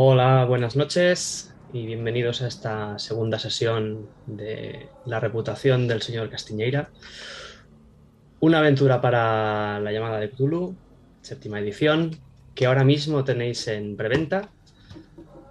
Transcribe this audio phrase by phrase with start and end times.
[0.00, 6.90] Hola, buenas noches y bienvenidos a esta segunda sesión de La reputación del señor Castiñeira.
[8.38, 10.76] Una aventura para la llamada de Cthulhu,
[11.20, 12.12] séptima edición,
[12.54, 14.50] que ahora mismo tenéis en preventa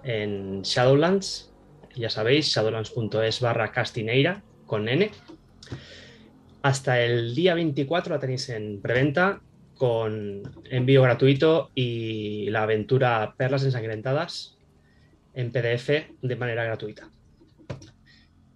[0.02, 1.52] en Shadowlands.
[1.94, 5.10] Ya sabéis, shadowlands.es barra Castineira con N.
[6.62, 9.42] Hasta el día 24 la tenéis en preventa
[9.78, 14.58] con envío gratuito y la aventura Perlas ensangrentadas
[15.34, 15.88] en PDF
[16.20, 17.10] de manera gratuita.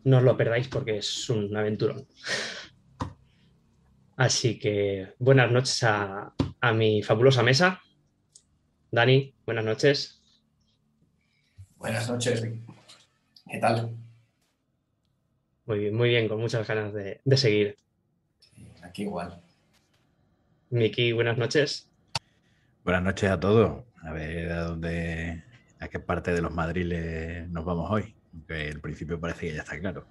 [0.05, 2.07] No os lo perdáis porque es un aventurón.
[4.17, 7.81] Así que buenas noches a, a mi fabulosa mesa.
[8.91, 10.21] Dani, buenas noches.
[11.77, 12.43] Buenas noches.
[13.51, 13.97] ¿Qué tal?
[15.67, 17.77] Muy bien, muy bien, con muchas ganas de, de seguir.
[18.83, 19.41] Aquí igual.
[20.73, 21.87] Miki, buenas noches.
[22.83, 23.85] Buenas noches a todos.
[24.03, 25.45] A ver a dónde,
[25.79, 28.17] a qué parte de los madriles nos vamos hoy.
[28.33, 30.07] Aunque el principio parece que ya está claro.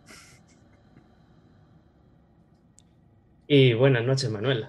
[3.47, 4.67] Y buenas noches, Manuel.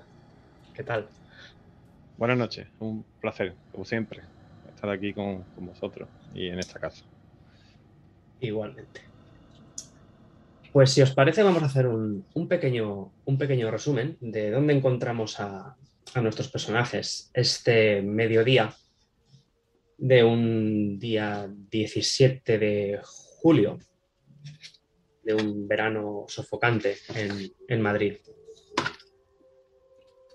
[0.72, 1.10] ¿Qué tal?
[2.16, 4.22] Buenas noches, un placer, como siempre,
[4.74, 7.04] estar aquí con, con vosotros y en esta casa.
[8.40, 9.11] Igualmente.
[10.72, 15.38] Pues si os parece, vamos a hacer un, pequeño, un pequeño resumen de dónde encontramos
[15.38, 15.76] a,
[16.16, 18.74] nuestros personajes este mediodía
[19.98, 23.78] de un día 17 de julio,
[25.22, 28.16] de un verano sofocante en, en Madrid.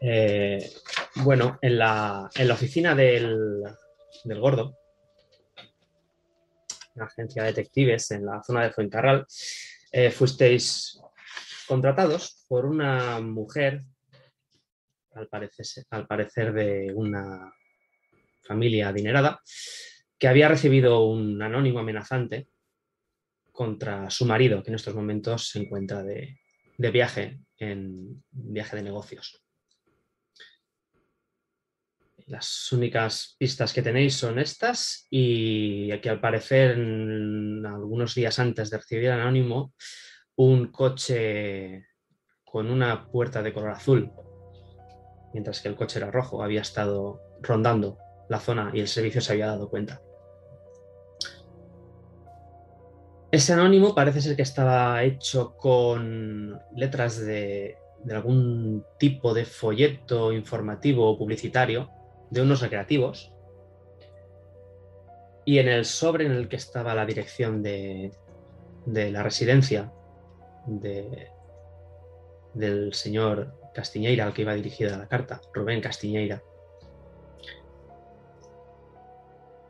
[0.01, 0.71] Eh,
[1.15, 3.63] bueno, en la, en la oficina del,
[4.23, 4.77] del Gordo,
[6.93, 9.25] la agencia de detectives en la zona de Fuencarral,
[9.91, 10.99] eh, fuisteis
[11.67, 13.83] contratados por una mujer,
[15.13, 17.53] al parecer, al parecer de una
[18.43, 19.41] familia adinerada,
[20.17, 22.47] que había recibido un anónimo amenazante
[23.51, 26.39] contra su marido, que en estos momentos se encuentra de,
[26.77, 29.46] de viaje, en viaje de negocios.
[32.27, 38.77] Las únicas pistas que tenéis son estas y que al parecer algunos días antes de
[38.77, 39.73] recibir el anónimo,
[40.35, 41.85] un coche
[42.43, 44.11] con una puerta de color azul,
[45.33, 47.97] mientras que el coche era rojo, había estado rondando
[48.29, 50.01] la zona y el servicio se había dado cuenta.
[53.31, 57.77] Ese anónimo parece ser que estaba hecho con letras de
[58.11, 61.96] algún tipo de folleto informativo o publicitario
[62.29, 63.33] de unos recreativos.
[65.45, 68.11] Y en el sobre en el que estaba la dirección de,
[68.85, 69.91] de la residencia
[70.65, 71.29] de,
[72.53, 76.41] del señor Castiñeira, al que iba dirigida la carta, Rubén Castiñeira,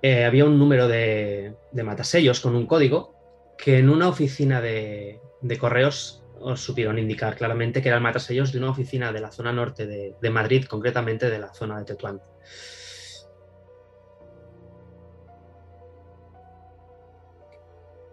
[0.01, 3.16] eh, había un número de, de, matasellos con un código
[3.57, 8.52] que en una oficina de, de, correos os supieron indicar claramente que era el matasellos
[8.52, 11.86] de una oficina de la zona norte de, de Madrid, concretamente de la zona de
[11.86, 12.22] Tetuán.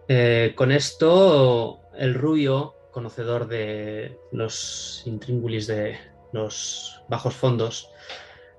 [0.07, 5.97] Eh, con esto, el rubio, conocedor de los intríngulis de
[6.31, 7.89] los bajos fondos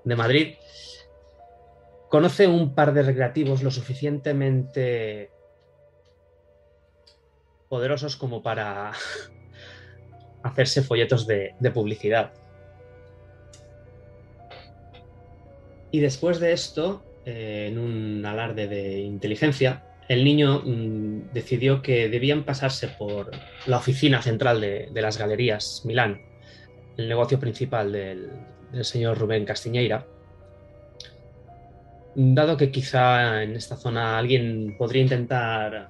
[0.03, 0.55] de Madrid,
[2.09, 5.31] conoce un par de recreativos lo suficientemente
[7.69, 8.91] poderosos como para
[10.47, 12.31] hacerse folletos de, publicidad.
[15.91, 22.09] Y después de esto, eh, en un alarde de inteligencia, el niño mmm, decidió que
[22.09, 23.31] debían pasarse por
[23.65, 26.21] la oficina central de, de las galerías Milán,
[26.97, 28.29] el negocio principal del,
[28.71, 30.05] del señor Rubén Castiñeira,
[32.15, 35.89] dado que quizá en esta zona alguien podría intentar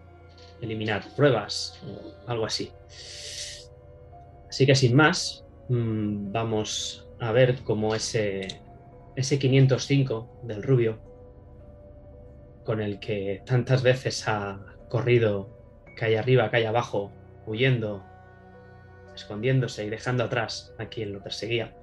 [0.62, 2.72] eliminar pruebas o algo así.
[4.50, 8.48] Así que sin más, mmm, vamos a ver cómo ese,
[9.16, 11.00] ese 505 del rubio,
[12.64, 15.50] con el que tantas veces ha corrido
[15.96, 17.12] calle arriba, calle abajo,
[17.46, 18.04] huyendo,
[19.16, 21.76] escondiéndose y dejando atrás a quien lo perseguía,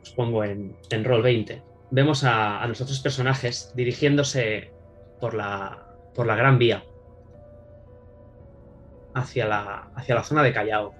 [0.00, 4.70] os pongo en, en rol 20, vemos a, a, nuestros personajes dirigiéndose
[5.20, 6.84] por la, por la Gran Vía
[9.14, 10.94] hacia la, hacia la zona de Callao.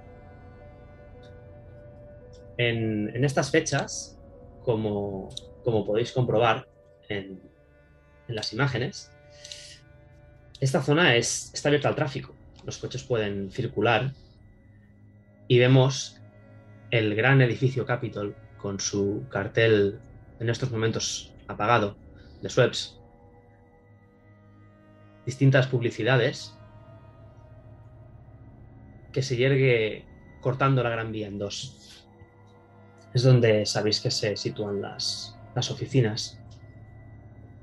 [2.59, 4.19] En, estas fechas,
[4.63, 5.31] como,
[5.65, 6.69] como, podéis comprobar
[7.09, 7.41] en,
[8.29, 9.13] las imágenes,
[10.61, 12.35] esta zona es, está abierta al tráfico.
[12.65, 14.13] Los coches pueden circular
[15.49, 16.21] y vemos
[16.91, 19.99] el gran edificio Capitol con su cartel
[20.39, 21.97] en estos momentos apagado,
[22.41, 22.99] de Schweppes,
[25.27, 26.57] distintas publicidades,
[29.13, 30.05] que se yergue
[30.41, 32.07] cortando la Gran Vía en dos.
[33.15, 36.41] Es donde sabéis que se sitúan las, las oficinas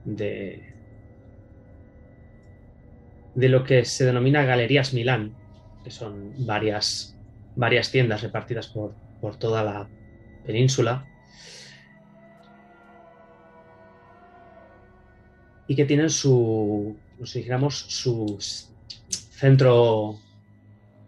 [0.05, 0.73] de,
[3.35, 5.35] de lo que se denomina Galerías Milán,
[5.83, 7.17] que son varias,
[7.55, 9.89] varias tiendas repartidas por, por toda la
[10.45, 11.05] península.
[15.67, 18.37] Y que tienen su, nos dijéramos, su
[19.09, 20.19] centro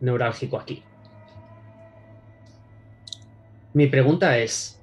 [0.01, 0.83] neurálgico aquí.
[3.73, 4.81] Mi pregunta es,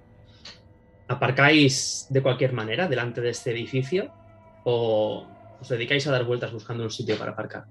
[1.09, 4.11] ¿aparcáis de cualquier manera delante de este edificio
[4.65, 5.27] o
[5.61, 7.67] os dedicáis a dar vueltas buscando un sitio para aparcar?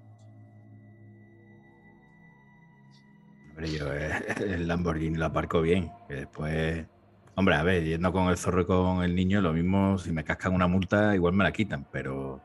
[3.50, 4.12] Hombre, yo eh,
[4.46, 5.92] el Lamborghini lo aparco bien.
[6.08, 6.86] Después,
[7.34, 10.24] hombre, a ver, yendo con el zorro y con el niño, lo mismo, si me
[10.24, 12.40] cascan una multa, igual me la quitan, pero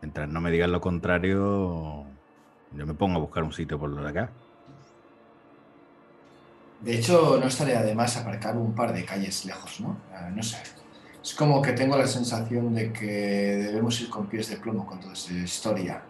[0.00, 2.06] mientras no me digan lo contrario,
[2.72, 4.30] yo me pongo a buscar un sitio por lo de acá.
[6.80, 9.98] De hecho, no estaría de más aparcar un par de calles lejos, ¿no?
[10.34, 10.56] No sé.
[11.22, 14.98] Es como que tengo la sensación de que debemos ir con pies de plomo con
[14.98, 16.02] toda esta historia.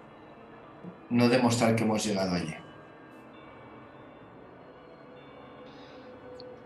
[1.11, 2.55] No demostrar que hemos llegado allí.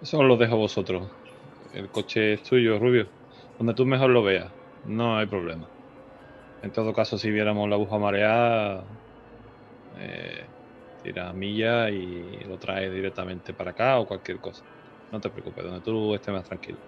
[0.02, 1.08] Eso os lo dejo a vosotros.
[1.72, 3.08] El coche es tuyo, Rubio.
[3.56, 4.52] Donde tú mejor lo veas.
[4.84, 5.66] No hay problema.
[6.62, 8.84] En todo caso, si viéramos la aguja mareada,
[9.96, 10.50] eh,
[11.02, 14.64] tira milla y lo traes directamente para acá o cualquier cosa.
[15.10, 16.80] No te preocupes, donde tú estés más tranquilo.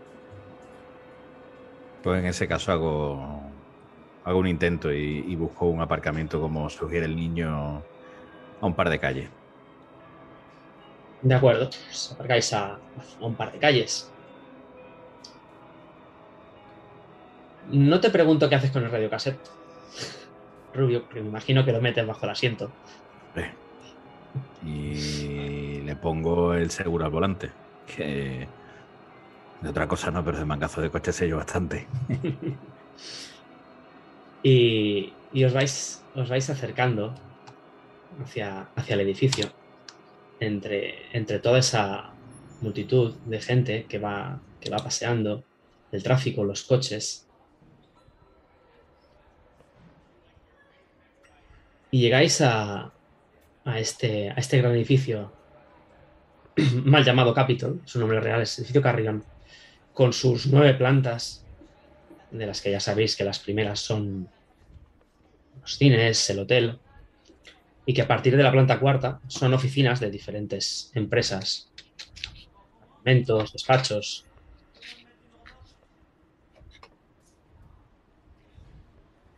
[2.03, 3.53] Pues en ese caso hago,
[4.23, 7.49] hago un intento y, y busco un aparcamiento como sugiere el niño
[8.61, 9.31] a un par de calles.
[11.21, 12.83] De acuerdo, pues aparcáis a, a
[13.27, 14.15] un par de calles.
[17.91, 19.47] No te pregunto qué haces con el radiocassette.
[20.75, 22.71] Rubio, porque me imagino que lo metes bajo el asiento.
[24.65, 27.51] Y le pongo el seguro al volante.
[27.87, 28.49] Que
[29.61, 31.87] de otra cosa no, pero de mangazo de coche sé yo bastante.
[34.43, 37.15] y, y os, vais, os vais acercando
[38.23, 39.49] hacia, hacia el edificio.
[40.41, 42.13] Entre, entre toda esa
[42.61, 45.45] multitud de gente que va, que va paseando,
[45.93, 47.26] el tráfico, los coches.
[51.91, 52.93] Y llegáis a,
[53.65, 55.33] a, este, a este gran edificio,
[56.85, 59.25] mal llamado Capitol, su nombre real es edificio Carrión,
[59.93, 61.45] con sus nueve plantas,
[62.31, 64.29] de las que ya sabéis que las primeras son
[65.61, 66.79] los cines, el hotel,
[67.87, 71.71] y que a partir de la planta cuarta son oficinas de diferentes empresas,
[73.07, 74.27] apartamentos, despachos.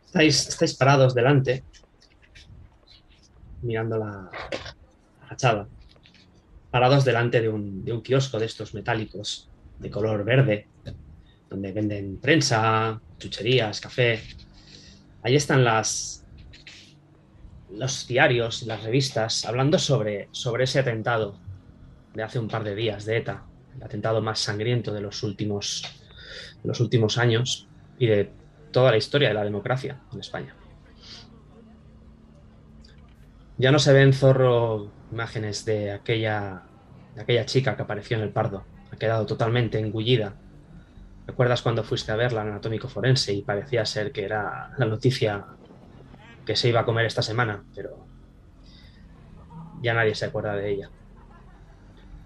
[0.07, 1.63] Estáis, estáis parados delante,
[3.61, 4.29] mirando la,
[5.27, 5.67] fachada,
[6.71, 10.67] parados delante de un, de un kiosco de estos metálicos de color verde,
[11.49, 14.21] donde venden prensa, chucherías, café.
[15.23, 16.25] Ahí están las,
[17.71, 21.39] los diarios y las revistas hablando sobre, sobre ese atentado
[22.13, 23.45] de hace un par de días de ETA,
[23.75, 25.83] el atentado más sangriento de los últimos,
[26.61, 27.67] de los últimos años
[27.97, 28.31] y de
[28.71, 30.55] toda la historia de la democracia en España.
[33.59, 36.63] Ya no se ven, Zorro, imágenes de aquella,
[37.13, 38.63] de aquella chica que apareció en el Pardo.
[38.89, 40.33] Ha quedado totalmente engullida.
[41.27, 45.45] ¿Recuerdas cuando fuiste a verla al anatómico forense y parecía ser que era la noticia
[46.45, 47.65] que se iba a comer esta semana?
[47.75, 48.07] Pero
[49.81, 50.89] ya nadie se acuerda de ella.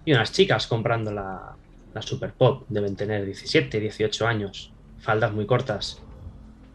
[0.04, 1.56] Y unas chicas comprando la,
[1.92, 6.00] la Super Pop deben tener 17, 18 años, faldas muy cortas.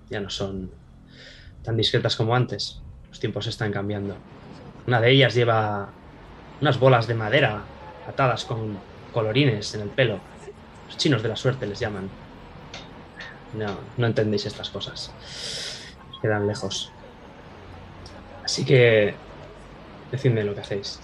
[0.09, 0.69] Ya no son
[1.63, 2.81] tan discretas como antes.
[3.07, 4.17] Los tiempos están cambiando.
[4.87, 5.89] Una de ellas lleva
[6.61, 7.61] unas bolas de madera
[8.07, 8.77] atadas con
[9.13, 10.19] colorines en el pelo.
[10.87, 12.09] Los chinos de la suerte les llaman.
[13.53, 15.11] No, no entendéis estas cosas.
[16.11, 16.91] Os quedan lejos.
[18.43, 19.13] Así que
[20.11, 20.99] decidme lo que hacéis.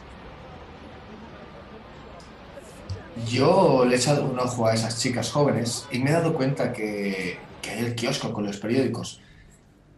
[3.27, 6.73] Yo le he echado un ojo a esas chicas jóvenes y me he dado cuenta
[6.73, 9.21] que, que hay el kiosco con los periódicos.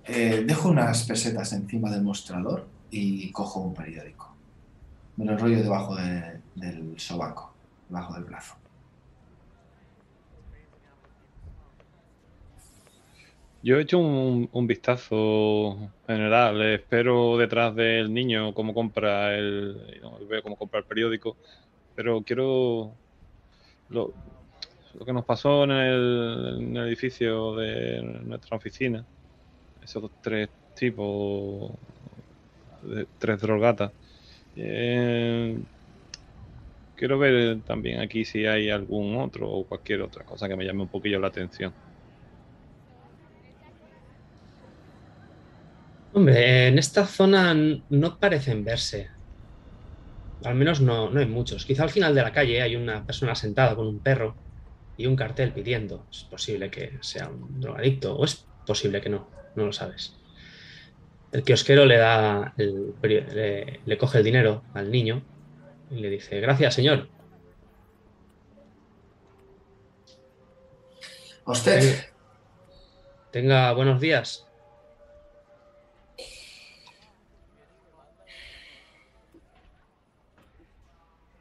[0.05, 4.37] Eh, dejo unas pesetas encima del mostrador y cojo un periódico.
[5.17, 7.55] Me lo enrollo debajo de- del sobaco,
[7.87, 8.55] debajo del brazo.
[13.63, 16.61] Yo he hecho un, vistazo general.
[16.61, 19.99] eh, Espero detrás del niño cómo compra el.
[20.29, 21.37] veo cómo compra el periódico.
[21.95, 22.95] Pero quiero.
[23.89, 24.13] lo-
[24.93, 29.05] lo que nos pasó en el, en el edificio de nuestra oficina.
[29.81, 31.71] Esos tres tipos,
[33.17, 33.93] tres drogatas.
[34.55, 35.63] Eh,
[36.95, 40.83] quiero ver también aquí si hay algún otro o cualquier otra cosa que me llame
[40.83, 41.75] un poquillo la atención.
[46.11, 47.53] Hombre, en esta zona
[47.89, 49.09] no parecen verse.
[50.43, 51.65] Al menos no, no hay muchos.
[51.65, 54.39] Quizá al final de la calle hay una persona sentada con un perro
[54.95, 56.07] y un cartel pidiendo.
[56.11, 60.16] Es posible que sea un drogadicto o es posible que no, no lo sabes.
[61.31, 65.21] El kiosquero le da el, le, le coge el dinero al niño
[65.91, 67.09] y le dice, gracias señor.
[71.45, 72.05] A usted.
[73.31, 74.47] Tenga buenos días.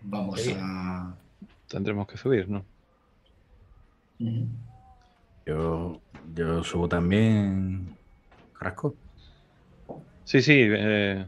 [0.03, 0.57] Vamos Sí.
[0.59, 1.15] a.
[1.69, 2.65] Tendremos que subir, ¿no?
[5.45, 6.01] Yo,
[6.35, 7.97] yo subo también.
[8.59, 8.95] Carrasco.
[10.27, 11.25] Sí, sí, eh,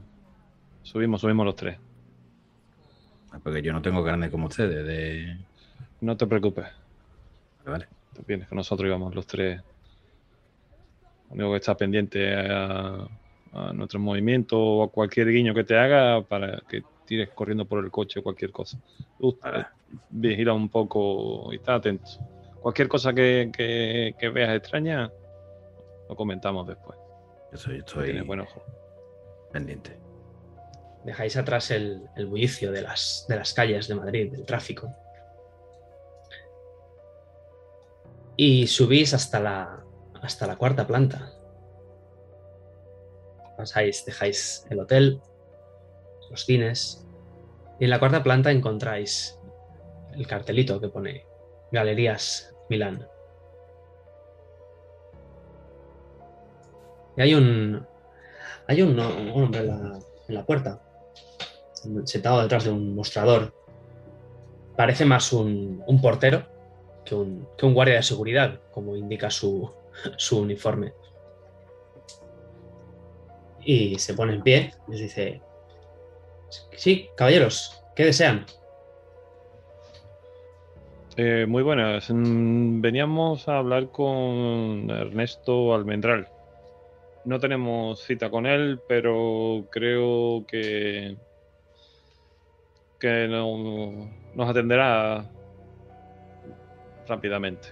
[0.82, 1.78] subimos, subimos los tres.
[3.44, 4.84] Porque yo no tengo carne como ustedes.
[4.84, 5.36] De...
[6.00, 6.66] No te preocupes,
[7.64, 9.60] Vale, tú vienes con nosotros y vamos los tres.
[11.28, 13.06] Lo único que está pendiente a,
[13.52, 17.84] a nuestros movimientos o a cualquier guiño que te haga para que tires corriendo por
[17.84, 18.78] el coche o cualquier cosa.
[19.22, 19.64] Eh,
[20.10, 22.10] vigila un poco y está atento.
[22.60, 25.08] Cualquier cosa que, que- que veas extraña,
[26.08, 26.98] lo comentamos después.
[27.52, 28.62] Yo soy, estoy Tienes buen ojo.
[29.52, 29.98] Pendiente.
[31.04, 34.94] Dejáis atrás el, bullicio de las, de las calles de Madrid, del tráfico.
[38.36, 39.84] Y subís hasta la,
[40.22, 41.32] hasta la cuarta planta.
[43.56, 45.20] Pasáis, dejáis el hotel,
[46.30, 47.04] los cines,
[47.80, 49.38] y en la cuarta planta encontráis
[50.12, 51.26] el cartelito que pone
[51.72, 53.06] Galerías Milán.
[57.16, 57.86] Y hay un,
[58.68, 60.82] hay un, hombre en la, puerta,
[62.04, 63.54] sentado detrás de un mostrador.
[64.76, 66.44] Parece más un, portero
[67.04, 69.72] que un, guardia de seguridad, como indica su,
[70.32, 70.92] uniforme.
[73.64, 75.42] Y se pone en pie les dice,
[76.76, 78.44] sí, caballeros, ¿qué desean?
[81.16, 82.10] Eh, muy buenas.
[82.10, 86.28] Mm, Veníamos a hablar con Ernesto Almendral.
[87.28, 91.14] No tenemos cita con él, pero creo que
[92.98, 95.30] que no- nos atenderá
[97.06, 97.68] rápidamente.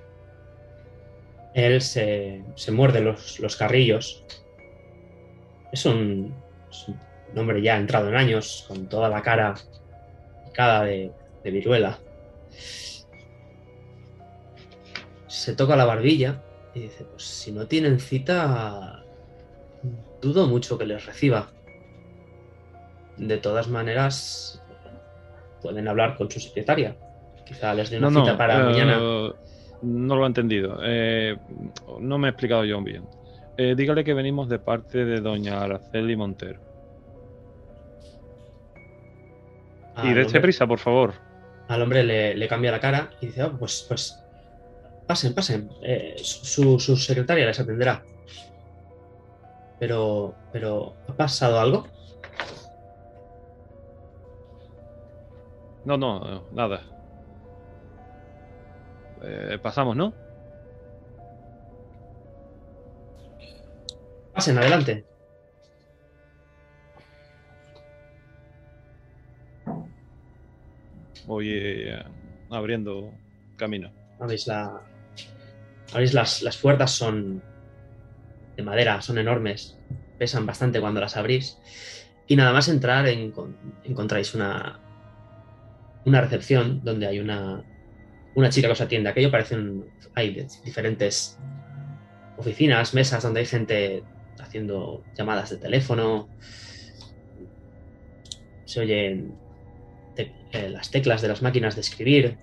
[1.55, 4.23] Él se, se muerde los, los carrillos.
[5.73, 6.35] Es un,
[6.71, 9.55] es un hombre ya entrado en años, con toda la cara
[10.45, 11.99] picada de, de viruela.
[15.29, 16.43] Se toca la barbilla
[16.75, 19.06] y dice, pues si no tienen cita,
[20.21, 21.51] dudo mucho que les reciba.
[23.17, 24.63] De todas maneras,
[25.63, 26.97] pueden hablar con su secretaria.
[27.47, 28.99] Quizá les dé una No, cita no, para eh, mañana.
[29.83, 30.79] No lo he entendido.
[30.85, 31.37] Eh,
[32.01, 33.05] no me he explicado yo bien.
[33.57, 36.61] Eh, dígale que venimos de parte de doña Araceli Montero.
[40.05, 41.15] y dése hombre- prisa, por favor.
[41.69, 44.23] al hombre le, le cambia la cara y dice, "Oh, pues, pues,
[45.07, 48.03] pasen, pasen, eh, su, su secretaria les atenderá.
[49.79, 51.87] Pero, pero, ¿ha pasado algo?
[55.85, 56.83] No, no, nada.
[59.23, 60.13] Eh, pasamos, ¿no?
[64.35, 65.05] Pasen, adelante.
[71.27, 72.03] Voy eh,
[72.51, 73.13] abriendo
[73.57, 73.91] camino.
[74.21, 74.81] Veis, la,
[75.95, 77.43] las, las puertas son
[78.57, 79.77] de madera, son enormes,
[80.19, 81.59] pesan bastante cuando las abrís.
[82.27, 84.81] Y nada más entrar encon- encontráis una,
[86.05, 87.63] una recepción donde hay una,
[88.35, 89.11] una chica que os atiende.
[89.11, 89.85] Aquello parecen,
[90.15, 91.39] hay de- diferentes
[92.39, 94.03] oficinas, mesas donde hay gente
[94.41, 96.29] haciendo llamadas de teléfono.
[98.65, 99.35] Se oyen
[100.17, 102.39] eh, las teclas de las máquinas de escribir.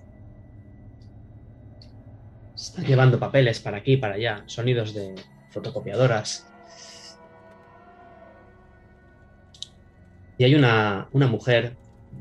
[2.54, 5.14] Están llevando papeles para aquí para allá, sonidos de
[5.54, 6.46] fotocopiadoras.
[10.36, 11.76] Y hay una, una mujer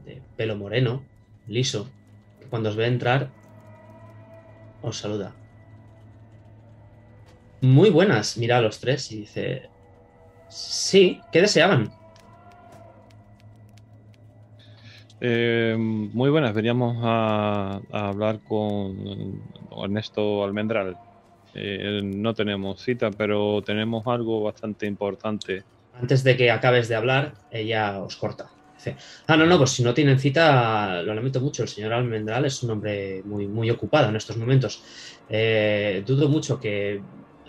[0.06, 1.04] de pelo moreno,
[1.48, 1.90] liso,
[2.40, 3.30] que cuando os ve entrar
[4.82, 5.34] os saluda.
[7.62, 9.70] Muy buenas, mira a los tres y dice,
[10.50, 11.92] sí, ¿qué deseaban?
[15.22, 20.98] Eh, muy buenas, veníamos a, a hablar con Ernesto Almendral.
[21.54, 25.64] Eh, no tenemos cita, pero tenemos algo bastante importante.
[26.00, 28.50] Antes de que acabes de hablar, ella os corta.
[28.76, 28.96] Dice,
[29.28, 31.64] ah, no, no, pues si no tienen cita, lo lamento mucho.
[31.64, 34.84] El señor Almendral es un hombre muy, muy ocupado en estos momentos.
[35.30, 37.02] Eh, dudo mucho que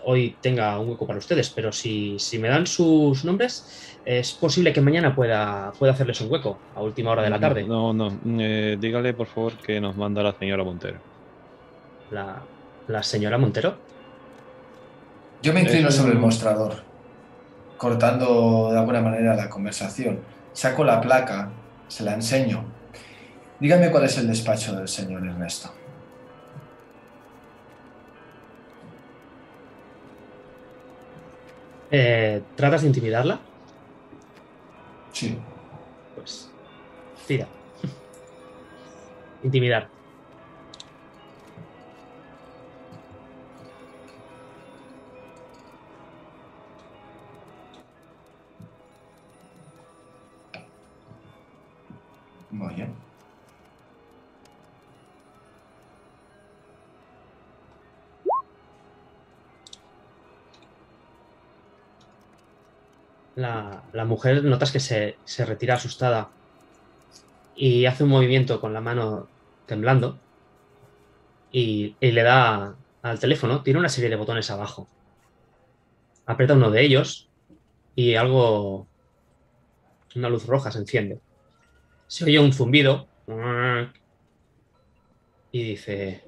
[0.05, 4.73] hoy tenga un hueco para ustedes, pero si, si me dan sus nombres, es posible
[4.73, 7.65] que mañana pueda, pueda hacerles un hueco a última hora de la tarde.
[7.65, 10.99] No, no, eh, dígale por favor que nos manda la señora Montero.
[12.11, 12.43] La,
[12.89, 13.94] la señora Montero.
[15.45, 16.77] Yo me inclino sobre el mostrador,
[17.77, 20.21] cortando de alguna manera la conversación.
[20.55, 21.51] Saco la placa,
[21.87, 22.65] se la enseño.
[23.61, 25.71] Dígame cuál es el despacho del señor Ernesto.
[31.91, 33.39] Eh, ¿Tratas de intimidarla?
[35.13, 35.39] Sí.
[36.15, 36.51] Pues
[37.27, 37.47] tira.
[39.43, 39.94] Intimidar.
[63.37, 66.31] La, la mujer notas que se, se retira asustada
[67.57, 69.27] y hace un movimiento con la mano
[69.67, 70.19] temblando
[71.51, 73.63] y, y le da al teléfono.
[73.63, 74.87] Tiene una serie de botones abajo.
[76.27, 77.29] Aprieta uno de ellos
[77.97, 78.87] y algo,
[80.15, 81.21] una luz roja se enciende.
[82.15, 83.09] Se oye un zumbido
[85.51, 86.23] y dice,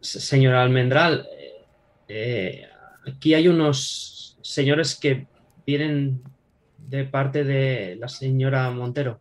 [0.00, 1.64] "Se- señor Almendral, eh,
[2.08, 2.68] eh,
[3.06, 5.28] aquí hay unos señores que
[5.64, 6.24] vienen
[6.76, 9.20] de parte de la señora Montero.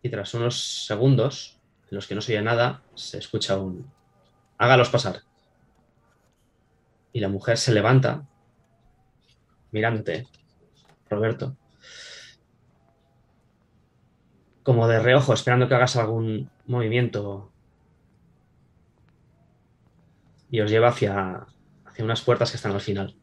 [0.00, 1.58] Y tras unos segundos
[1.90, 3.90] en los que no se oye nada, se escucha un...
[4.58, 5.22] Hágalos pasar.
[7.12, 8.28] Y la mujer se levanta,
[9.72, 10.26] mirándote,
[11.08, 11.56] Roberto,
[14.62, 17.50] como de reojo, esperando que hagas algún movimiento
[20.50, 21.46] y os lleva hacia,
[21.84, 23.16] hacia unas puertas que están al final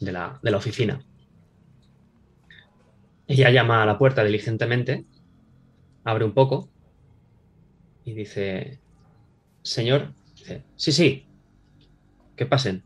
[0.00, 1.02] de la, de la oficina.
[3.26, 5.04] Ella llama a la puerta diligentemente,
[6.04, 6.68] abre un poco
[8.04, 8.78] y dice,
[9.62, 11.26] señor, dice, sí, sí,
[12.36, 12.84] que pasen.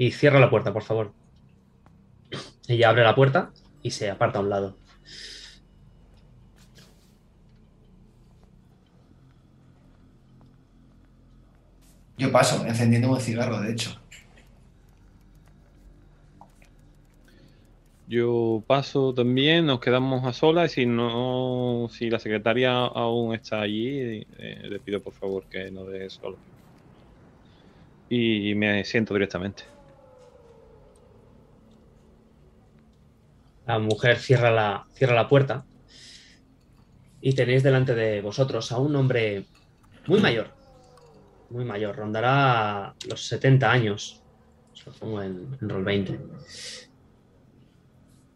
[0.00, 1.12] Y cierra la puerta, por favor.
[2.68, 3.50] Ella abre la puerta
[3.82, 4.74] y se aparta a un lado.
[12.16, 14.00] Yo paso, encendiendo un cigarro, de hecho.
[18.08, 23.60] Yo paso también, nos quedamos a solas y si no, si la secretaria aún está
[23.60, 26.38] allí, eh, le pido por favor que nos deje solo.
[28.08, 29.64] Y me siento directamente.
[33.70, 35.64] La mujer cierra la, cierra la puerta
[37.20, 39.44] y tenéis delante de vosotros a un hombre
[40.08, 40.48] muy mayor,
[41.50, 44.24] muy mayor, rondará los 70 años,
[44.72, 46.18] os lo pongo en, en roll 20.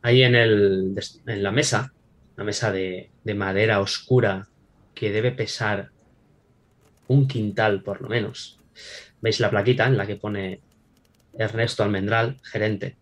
[0.03, 0.95] Ahí en, el,
[1.27, 1.93] en la mesa,
[2.37, 4.47] una mesa de, de madera oscura
[4.95, 5.91] que debe pesar
[7.09, 8.61] un quintal por lo menos.
[9.21, 10.61] Veis la plaquita en la que pone
[11.37, 12.97] Ernesto Almendral, gerente.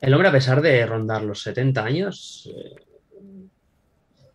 [0.00, 2.74] El hombre, a pesar de rondar los 70 años, eh,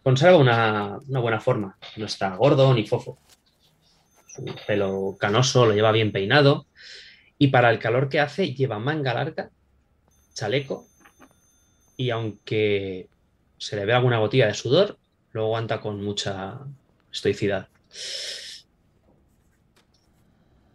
[0.04, 1.78] conserva una, buena forma.
[1.98, 3.20] No está gordo ni fofo.
[4.28, 6.66] Su pelo canoso lo lleva bien peinado.
[7.38, 9.52] Y para el calor que hace, lleva manga larga,
[10.34, 10.88] chaleco.
[11.98, 13.08] Y aunque
[13.58, 14.98] se le ve alguna gotilla de sudor,
[15.32, 16.60] lo aguanta con mucha
[17.12, 17.68] estoicidad.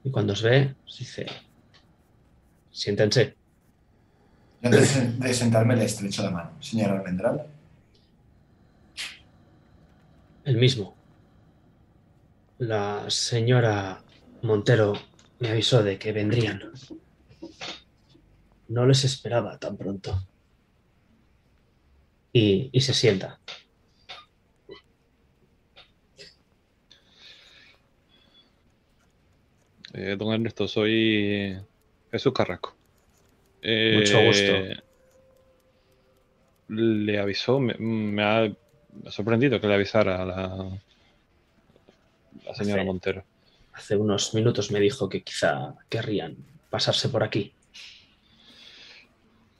[0.04, 1.26] Y cuando os ve, os dice:
[2.70, 3.43] Siéntense.
[4.64, 6.50] Antes de sentarme le estrecho la mano.
[6.62, 7.46] Señor Almendral.
[10.44, 10.96] El mismo.
[12.58, 14.02] La señora
[14.40, 14.94] Montero
[15.38, 16.62] me avisó de que vendrían.
[18.68, 20.26] No les esperaba tan pronto.
[22.32, 23.38] Y, y se sienta.
[29.92, 31.56] Eh, don Ernesto, soy
[32.10, 32.74] Jesús Carrasco.
[33.66, 34.52] Eh, Mucho gusto.
[36.68, 40.80] Le avisó, me, me ha, me ha sorprendido que le avisara a la,
[42.44, 43.24] la señora Hace- Montero.
[43.72, 46.36] Hace unos minutos me dijo que quizá querrían
[46.70, 47.52] pasarse por aquí.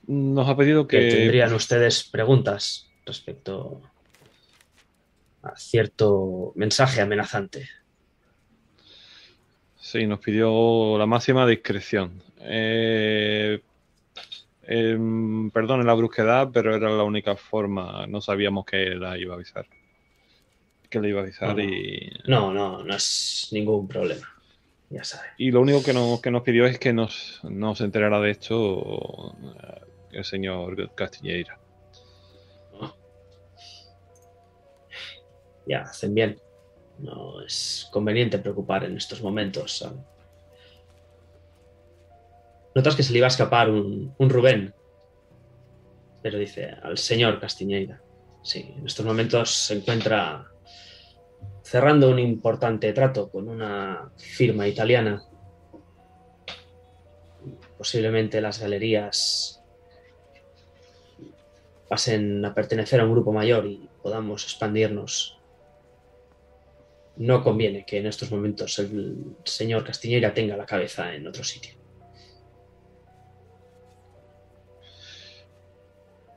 [0.07, 1.11] Nos ha pedido Que que...
[1.11, 3.81] tendrían ustedes preguntas respecto
[5.43, 7.69] a cierto mensaje amenazante.
[9.81, 12.23] Sí, nos pidió la máxima discreción.
[12.40, 13.61] Eh,
[14.66, 18.07] em, perdone la brusquedad, pero era la única forma.
[18.07, 19.66] No sabíamos que la iba a avisar.
[20.90, 21.62] Que le iba a avisar No, no.
[21.62, 24.29] y, No, no, no es ningún problema.
[24.90, 25.29] Ya sabe.
[25.38, 29.35] y lo único que nos, que nos pidió es que nos, nos enterara de esto
[29.42, 29.81] eh,
[30.12, 31.59] el señor Castilleira.
[35.66, 36.38] Ya, hacen bien.
[36.98, 39.79] No es conveniente preocupar en estos momentos.
[39.79, 39.96] ¿sabe?
[42.74, 44.74] Notas que se le iba a escapar un, Rubén.
[46.22, 48.02] Pero dice al señor Castiñeira.
[48.42, 50.50] Sí, en estos momentos se encuentra
[51.62, 55.22] cerrando un importante trato con una firma italiana.
[57.78, 59.62] Posiblemente las galerías
[61.88, 65.38] pasen a pertenecer a un grupo mayor y podamos expandirnos
[67.16, 71.84] no conviene que en estos momentos el señor Castiñeira tenga la cabeza en otro sitio.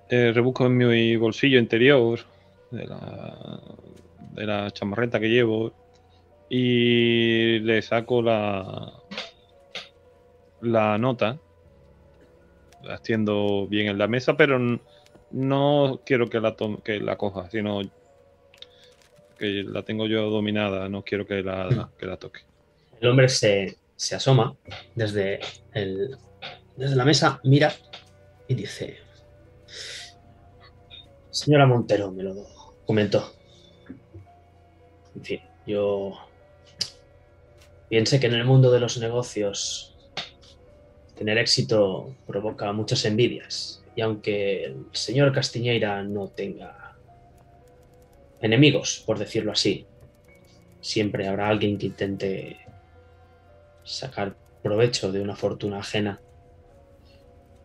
[0.10, 2.20] Eh, rebusco en mi bolsillo interior
[2.72, 3.60] de la,
[4.32, 5.74] de la chamarreta que llevo
[6.50, 8.94] y le saco la,
[10.62, 11.38] la nota.
[12.84, 14.60] La extiendo bien en la mesa, pero
[15.32, 17.82] no quiero que la, que la coja, sino
[19.38, 22.42] que la tengo yo dominada, no quiero que la, que la toque.
[23.02, 24.56] El hombre se, se asoma
[24.96, 25.40] desde,
[25.74, 26.18] el,
[26.78, 27.74] desde la mesa, mira
[28.48, 29.00] y dice,
[31.38, 32.48] señora Montero me lo
[32.88, 33.32] comentó.
[35.16, 36.18] En fin, yo
[37.90, 39.96] piense que en el mundo de los negocios
[41.16, 43.84] tener éxito provoca muchas envidias.
[43.96, 46.96] Y aunque el señor Castiñeira no tenga
[48.42, 49.86] enemigos, por decirlo así,
[50.82, 52.58] siempre habrá alguien que intente
[53.84, 56.20] sacar provecho de una fortuna ajena.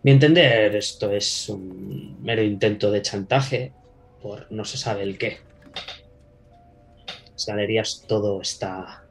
[0.04, 3.72] Mi entender, esto es un mero intento de chantaje
[4.20, 5.38] por no se sabe el qué.
[7.32, 9.04] Las galerías todo está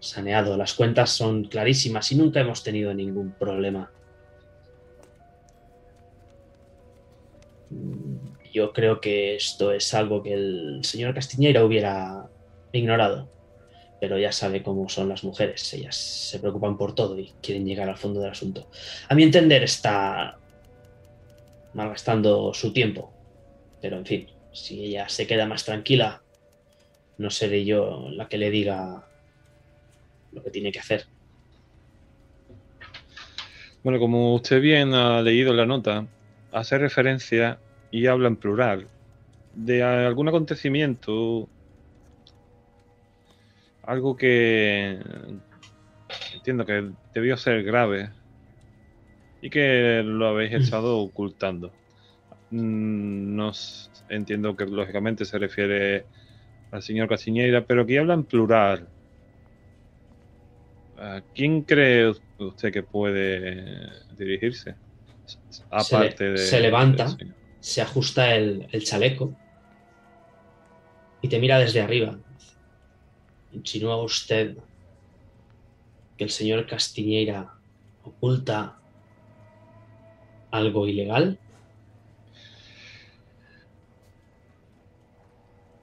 [0.00, 3.90] saneado, las cuentas son clarísimas y nunca hemos tenido ningún problema.
[8.54, 12.26] Yo creo que esto es algo que el señor Castiñeira hubiera
[12.72, 13.35] ignorado
[14.06, 15.74] pero ya sabe cómo son las mujeres.
[15.74, 18.70] Ellas se preocupan por todo y quieren llegar al fondo del asunto.
[19.08, 20.38] A mi entender está
[21.74, 23.12] malgastando su tiempo.
[23.82, 26.22] Pero en fin, si ella se queda más tranquila,
[27.18, 29.08] no seré yo la que le diga
[30.30, 31.06] lo que tiene que hacer.
[33.82, 36.06] Bueno, como usted bien ha leído la nota,
[36.52, 37.58] hace referencia
[37.90, 38.86] y habla en plural
[39.56, 41.48] de algún acontecimiento,
[43.86, 45.00] algo que
[46.34, 48.10] entiendo que debió ser grave
[49.40, 51.72] y que lo habéis estado ocultando.
[52.50, 53.52] Mm, No
[54.08, 56.06] entiendo que lógicamente se refiere
[56.70, 58.88] al señor Castiñeira, pero aquí habla en plural.
[60.98, 64.76] ¿A quién cree usted que puede dirigirse?
[65.70, 66.38] Aparte de.
[66.38, 67.16] se levanta.
[67.60, 69.34] Se ajusta el, el chaleco
[71.20, 72.18] y te mira desde arriba.
[73.56, 74.56] ¿Insinúa usted
[76.18, 77.54] que el señor Castiñeira
[78.04, 78.76] oculta
[80.50, 81.38] algo ilegal?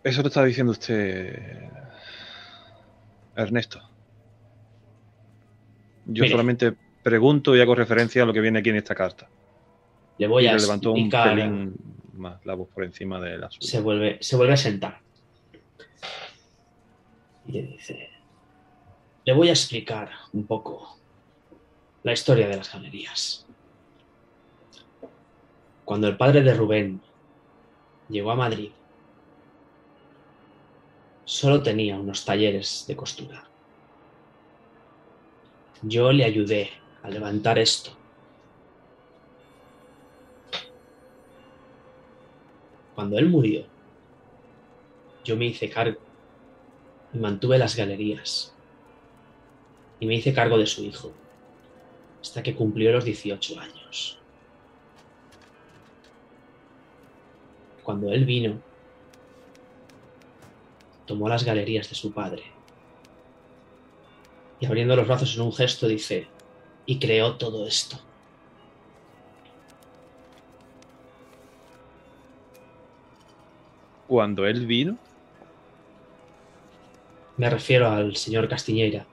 [0.04, 1.72] Eso lo está diciendo usted,
[3.36, 3.80] Ernesto.
[6.06, 6.30] Yo Mire.
[6.30, 9.30] solamente pregunto y hago referencia a lo que viene aquí en esta carta.
[10.20, 11.74] Le voy y a le levantó un pelín
[12.14, 13.68] más la voz por encima de la suya.
[13.68, 15.02] se vuelve, se vuelve a sentar.
[17.54, 18.10] Le dice,
[19.26, 20.98] le voy a explicar un poco
[22.02, 23.46] la historia de las galerías.
[25.86, 27.00] Cuando el padre de Rubén
[28.10, 28.72] llegó a Madrid,
[31.26, 33.48] solo tenía unos talleres de costura.
[35.84, 36.72] Yo le ayudé
[37.04, 37.92] a levantar esto.
[42.96, 43.64] Cuando él murió,
[45.24, 46.13] yo me hice cargo
[47.14, 48.54] y mantuve las galerías.
[50.00, 51.14] Y me hice cargo de su hijo
[52.24, 54.18] hasta que cumplió los 18 años.
[57.84, 58.62] Cuando él vino,
[61.06, 62.44] tomó las galerías de su padre
[64.62, 66.28] Y abriendo los brazos en un gesto dice,
[66.86, 68.00] y creó todo esto.
[74.08, 74.98] Cuando él vino,
[77.38, 79.06] Me refiero al señor Castiñeira,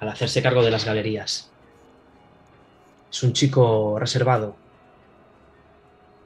[0.00, 1.50] al hacerse cargo de las galerías.
[3.10, 4.56] Es un chico reservado,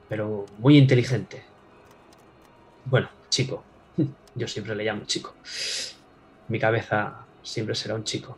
[0.09, 1.43] pero muy inteligente.
[2.85, 3.63] Bueno, chico.
[4.35, 5.33] Yo siempre le llamo chico.
[6.47, 8.37] Mi cabeza siempre será un chico.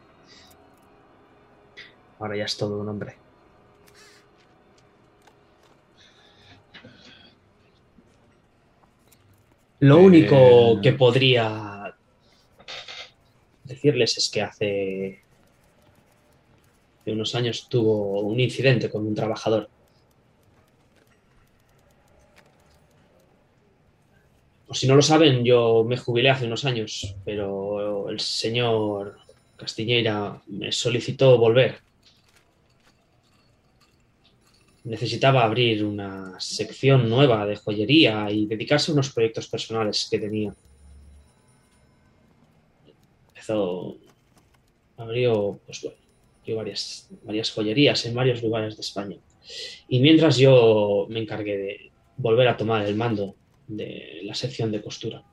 [2.19, 3.17] Ahora ya es todo un hombre.
[9.79, 10.79] Lo único Eh.
[10.81, 11.72] que podría
[13.63, 15.19] decirles es que hace,
[17.05, 19.69] unos años tuvo un incidente con un trabajador.
[24.71, 29.17] Si no lo saben, yo me jubilé hace unos años, pero el señor
[29.55, 31.77] Castiñeira me solicitó volver.
[34.83, 40.53] Necesitaba abrir una sección nueva de joyería y dedicarse a unos proyectos personales que tenía.
[43.49, 45.97] Abrió, pues bueno,
[46.41, 49.17] abrió varias, varias joyerías en varios lugares de España.
[49.87, 53.35] Y mientras yo me encargué de volver a tomar el mando
[53.67, 55.23] de la sección de costura.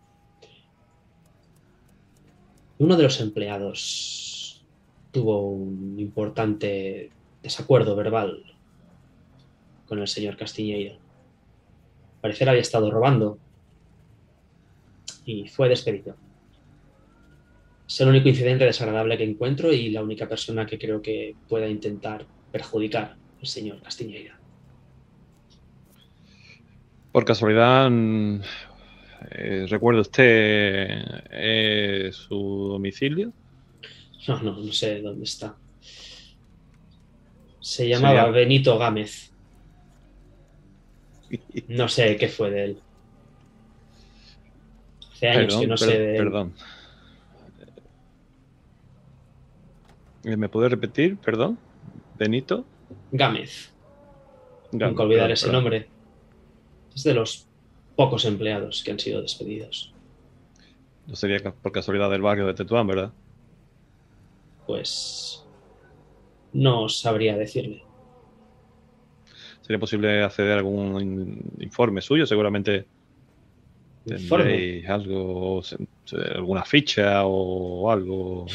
[2.78, 4.64] Uno de los empleados
[5.10, 7.10] tuvo un importante
[7.42, 8.42] desacuerdo verbal
[9.86, 10.96] con el señor Castiñeira.
[12.20, 13.38] Parecer había estado robando
[15.24, 16.16] y fue despedido.
[17.90, 21.68] Es el único incidente desagradable que encuentro y la única persona que creo que pueda
[21.68, 24.40] intentar perjudicar al señor Castiñeira.
[27.12, 28.40] por casualidad, mm,
[29.32, 30.24] eh, ¿recuerda usted
[31.32, 33.32] eh, su domicilio?
[34.28, 35.58] No, no, no sé dónde está.
[37.60, 39.34] Se llamaba Benito Gámez.
[41.68, 42.84] No sé qué fue de él.
[45.12, 46.24] Hace años Perdón, que no per- sé de él.
[46.24, 46.54] Perdón.
[47.60, 47.82] Eh,
[50.24, 51.16] ¿Me puede repetir?
[51.18, 51.58] Perdón.
[52.18, 52.64] Benito.
[53.12, 53.72] Gámez.
[54.72, 55.62] Ga- Nunca olvidar ese perdón.
[55.64, 55.88] nombre.
[56.94, 57.46] Es de los
[57.96, 59.92] pocos empleados que han sido despedidos.
[61.06, 63.12] No sería por casualidad del barrio de Tetuán, ¿verdad?
[64.66, 65.44] Pues
[66.52, 67.82] no sabría decirle.
[69.62, 72.26] ¿Sería posible acceder a algún in- informe suyo?
[72.26, 72.86] Seguramente
[74.06, 74.84] Informe.
[74.88, 75.62] algo,
[76.34, 78.46] alguna ficha o algo.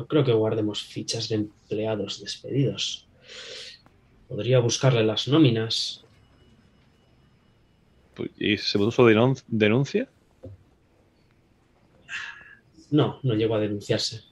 [0.00, 3.06] No creo que guardemos fichas de empleados despedidos.
[4.28, 6.02] Podría buscarle las nóminas.
[8.38, 10.08] ¿Y se puso denun- denuncia?
[12.90, 14.22] No, no llegó a denunciarse.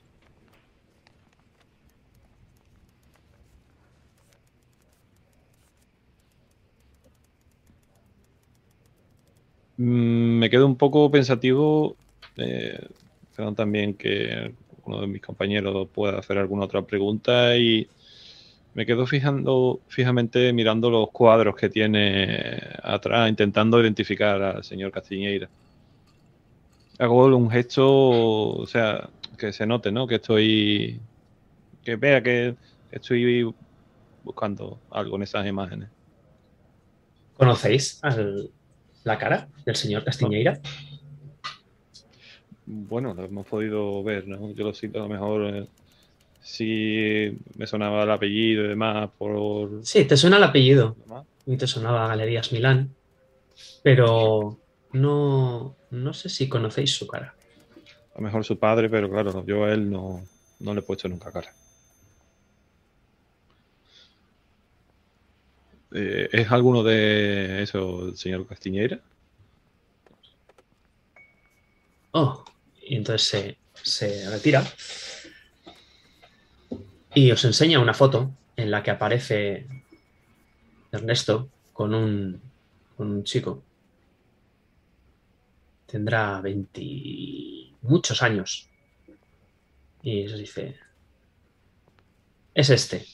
[9.77, 11.97] Mm, Me quedo un poco pensativo.
[12.37, 12.89] Eh,
[13.57, 14.55] también que
[14.89, 17.89] uno de mis compañeros pueda hacer alguna otra pregunta y
[18.75, 25.49] me quedo fijando fijamente mirando los cuadros que tiene atrás, intentando identificar al señor Castiñeira.
[26.99, 30.07] Hago un gesto, o sea, que se note, ¿no?
[30.07, 31.01] Que estoy,
[31.85, 32.57] que vea que
[32.91, 33.53] estoy
[34.25, 35.89] buscando algo en esas imágenes.
[37.37, 38.01] ¿Conocéis
[39.05, 40.61] la cara del señor Castiñeira?
[42.71, 44.53] Bueno, lo hemos podido ver, ¿no?
[44.53, 45.67] Yo lo siento, a lo mejor eh,
[46.39, 49.83] sí me sonaba el apellido y demás por...
[49.83, 50.95] Sí, te suena el apellido.
[51.47, 52.95] Y te sonaba Galerías Milán.
[53.83, 54.59] Pero
[54.93, 57.35] no, no sé si conocéis su cara.
[58.15, 60.23] A lo mejor su padre, pero claro, yo a él no,
[60.61, 61.51] no le he puesto nunca cara.
[65.93, 69.01] Eh, ¿Es alguno de esos, señor Castiñeira?
[72.13, 72.45] Oh,
[72.89, 74.65] y entonces se, se retira
[77.15, 79.67] y os enseña una foto en la que aparece
[80.93, 82.41] Ernesto con un,
[82.97, 83.63] con un chico.
[85.87, 86.81] Tendrá 20
[87.83, 88.69] muchos años.
[90.03, 90.77] Y os dice,
[92.55, 93.05] es este.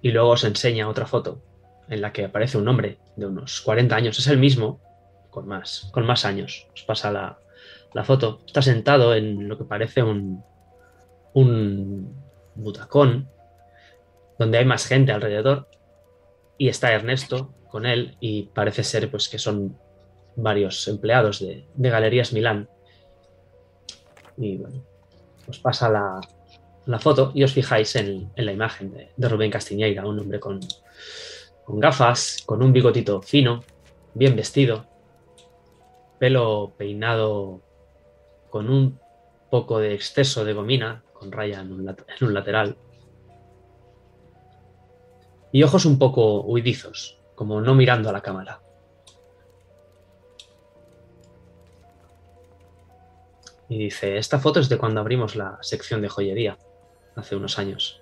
[0.00, 1.42] Y luego os enseña otra foto
[1.88, 4.18] en la que aparece un hombre de unos 40 años.
[4.18, 4.80] Es el mismo,
[5.32, 6.68] con más, con más años.
[6.74, 7.38] Os pasa la,
[7.94, 8.42] la foto.
[8.46, 10.44] Está sentado en lo que parece un,
[11.32, 12.14] un
[12.54, 13.28] butacón,
[14.38, 15.68] donde hay más gente alrededor.
[16.58, 19.76] Y está Ernesto con él y parece ser pues que son
[20.36, 22.68] varios empleados de, de Galerías Milán.
[24.36, 24.84] Y bueno,
[25.48, 26.20] os pasa la,
[26.84, 30.38] la foto y os fijáis en, en la imagen de, de Rubén Castiñeira, un hombre
[30.38, 30.60] con,
[31.64, 33.64] con gafas, con un bigotito fino,
[34.14, 34.86] bien vestido,
[36.22, 37.62] pelo peinado
[38.48, 39.00] con un
[39.50, 42.76] poco de exceso de gomina, con raya en un, en un lateral.
[45.50, 48.62] Y ojos un poco huidizos, como no mirando a la cámara.
[53.68, 56.56] Y dice, esta foto es de cuando abrimos la sección de joyería,
[57.16, 58.01] hace unos años.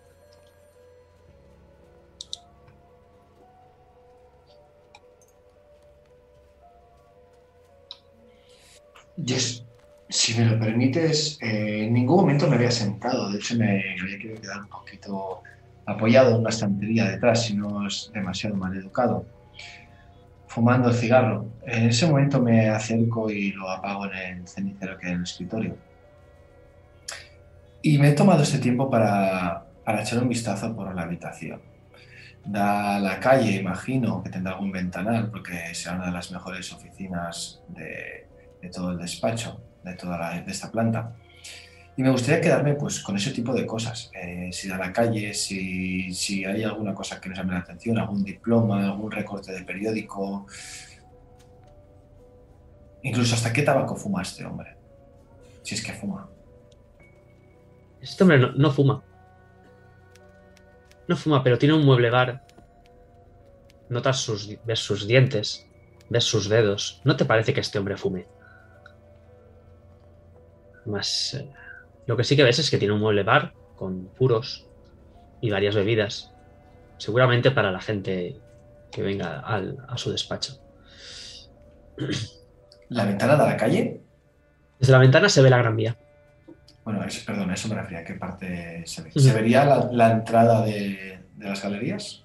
[9.25, 9.65] Yes.
[10.09, 13.31] Si me lo permites, eh, en ningún momento me había sentado.
[13.31, 15.43] De hecho, me había querido quedar un poquito
[15.87, 19.25] apoyado en una estantería detrás, si no es demasiado mal educado,
[20.47, 21.47] fumando el cigarro.
[21.65, 25.25] En ese momento me acerco y lo apago en el cenicero que hay en el
[25.25, 25.77] escritorio.
[27.83, 31.61] Y me he tomado este tiempo para, para echar un vistazo por la habitación.
[32.45, 37.63] Da la calle, imagino que tendrá algún ventanal, porque será una de las mejores oficinas
[37.69, 38.30] de,
[38.61, 41.15] de todo el despacho, de toda la- de esta planta.
[41.97, 44.11] Y me gustaría quedarme pues, con ese tipo de cosas.
[44.15, 47.99] Eh, si da la calle, si, si hay alguna cosa que nos llame la atención,
[47.99, 50.47] algún diploma, algún recorte de periódico.
[53.03, 54.77] Incluso hasta qué tabaco fuma este hombre.
[55.63, 56.29] Si es que fuma.
[58.01, 59.03] Este hombre no, no fuma.
[61.09, 62.47] No fuma, pero tiene un mueble bar.
[63.89, 65.67] Notas sus, ves sus dientes,
[66.09, 67.03] ves sus dedos.
[67.05, 68.27] ¿No te parece que este hombre fume?
[70.87, 71.51] Más, eh,
[72.07, 74.67] lo que sí que ves es que tiene un mueble bar con puros
[75.41, 76.33] y varias bebidas.
[76.99, 78.37] Seguramente para la gente
[78.91, 80.55] que venga al- a su despacho.
[82.89, 84.01] ¿La ventana da la calle?
[84.79, 85.97] Desde la ventana se ve la Gran Vía.
[86.85, 88.01] Bueno, es, perdón, eso me refería.
[88.01, 89.11] ¿A qué parte se ve?
[89.15, 92.25] ¿Se vería la, la entrada de, de las galerías?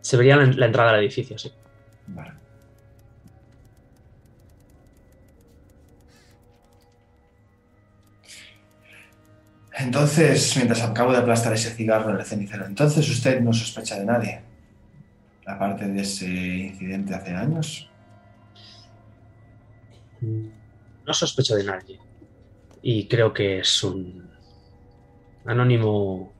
[0.00, 1.52] Se vería la, la entrada al edificio, sí.
[2.08, 2.32] Vale.
[9.82, 14.06] Entonces, mientras acabo de aplastar ese cigarro en el cenicero, entonces usted no sospecha de
[14.06, 14.40] nadie,
[15.44, 17.90] aparte de ese incidente hace años.
[20.20, 21.98] No sospecho de nadie.
[22.80, 24.30] Y creo que es un
[25.46, 26.32] anónimo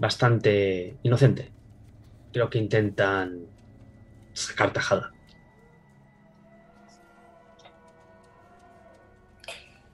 [0.00, 1.52] bastante inocente.
[2.32, 3.46] Creo que intentan
[4.32, 5.12] sacar tajada.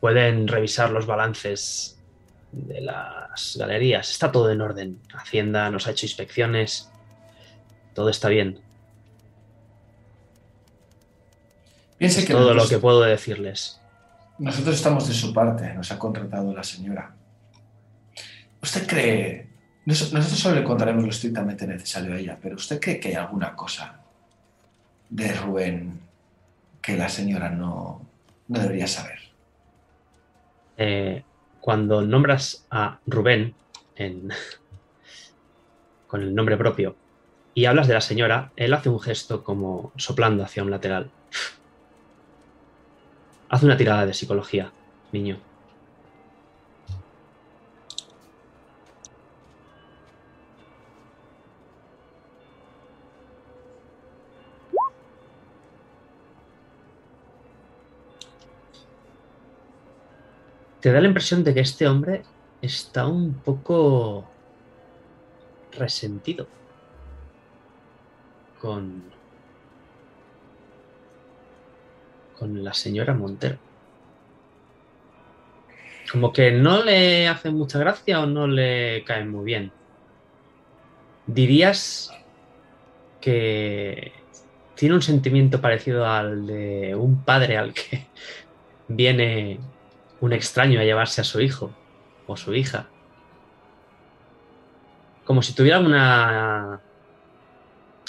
[0.01, 1.94] Pueden revisar los balances
[2.55, 4.11] de las galerías.
[4.11, 5.01] Está todo en orden.
[5.15, 6.91] Hacienda nos ha hecho inspecciones.
[7.95, 8.61] Todo está bien.
[11.99, 13.81] Piense Es que todo lo que puedo decirles.
[14.39, 17.15] nosotros estamos de su parte, nos ha contratado la señora.
[18.63, 19.49] ¿Usted cree,
[19.85, 23.15] nos- nosotros solo le contaremos lo estrictamente necesario a ella, pero ¿usted cree que hay
[23.15, 24.01] alguna cosa
[25.09, 26.01] de Rubén
[26.83, 28.03] que la señora no,
[28.49, 29.19] no debería saber?
[30.77, 31.23] eh,
[31.65, 33.55] cuando nombras a Rubén
[33.97, 34.29] en-
[36.07, 36.95] con el nombre propio
[37.55, 41.11] y hablas de la señora, él hace un gesto como soplando hacia un lateral.
[43.49, 44.73] Haz una tirada de psicología,
[45.11, 45.39] niño.
[60.85, 62.25] Te da la impresión de que este hombre
[62.61, 64.29] está un poco
[65.73, 66.47] resentido
[68.61, 69.03] con
[72.39, 73.57] con la señora Montero.
[76.13, 79.73] Como que no le hace mucha gracia o no le cae muy bien.
[81.27, 82.13] ¿Dirías
[83.23, 84.13] que
[84.75, 88.07] tiene un sentimiento parecido al de un padre al que
[88.89, 89.61] viene
[90.25, 91.71] un extraño a llevarse a su hijo
[92.27, 92.87] o su hija.
[95.27, 96.81] Como si tuviera una.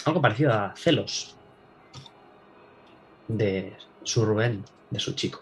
[0.05, 1.35] algo parecido a celos
[3.27, 5.41] de su Rubén, de su chico.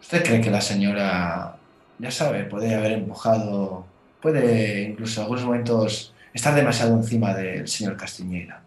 [0.00, 1.58] ¿Usted cree que la señora,
[1.98, 3.84] ya sabe, puede haber empujado,
[4.22, 8.62] puede incluso en algunos momentos estar demasiado encima del señor Castiñeira?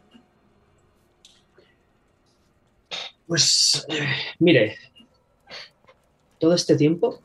[3.28, 4.08] Pues, eh,
[4.40, 4.78] mire,
[6.40, 7.22] todo este tiempo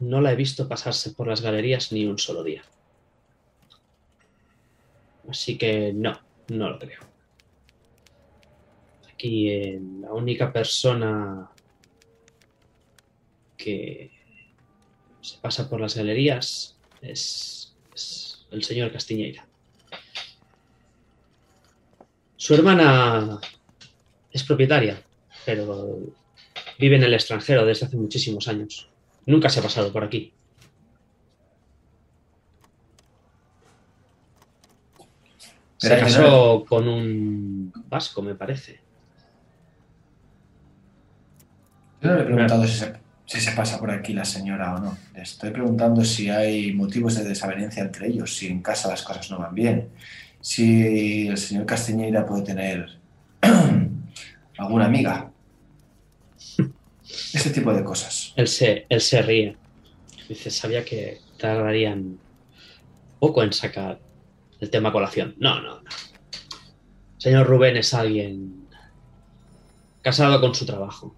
[0.00, 2.62] no la he visto pasarse por las galerías ni un solo día.
[5.28, 7.00] Así que no, no lo creo.
[9.12, 11.48] Aquí la única persona
[13.56, 14.10] que
[15.20, 19.46] se pasa por las galerías es, es el señor Castiñeira.
[22.36, 23.38] Su hermana
[24.32, 25.00] es propietaria,
[25.46, 26.00] pero
[26.78, 28.88] vive en el extranjero desde hace muchísimos años.
[29.26, 30.32] Nunca se ha pasado por aquí.
[35.78, 38.80] Se casó con un vasco, me parece.
[42.00, 42.92] Yo no le he preguntado si se,
[43.26, 44.98] si se pasa por aquí la señora o no.
[45.14, 49.28] Le estoy preguntando si hay motivos de desavenencia entre ellos, si en casa las cosas
[49.30, 49.88] no van bien,
[50.40, 52.98] si el señor Castiñeira puede tener
[54.58, 55.30] alguna amiga.
[57.34, 58.32] Ese tipo de cosas.
[58.36, 59.56] Él se, él se ríe.
[60.28, 62.18] Dice, sabía que tardarían
[63.18, 64.00] poco en sacar
[64.60, 65.34] el tema colación.
[65.38, 65.90] No, no, no.
[67.18, 68.66] Señor Rubén es alguien
[70.02, 71.14] casado con su trabajo.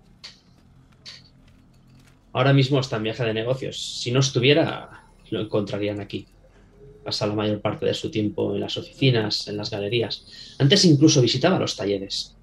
[2.32, 4.00] Ahora mismo está en viaje de negocios.
[4.02, 6.26] Si no estuviera, lo encontrarían aquí.
[7.04, 10.26] Pasa la mayor parte de su tiempo en las oficinas, en las galerías.
[10.58, 12.34] Antes incluso visitaba los talleres.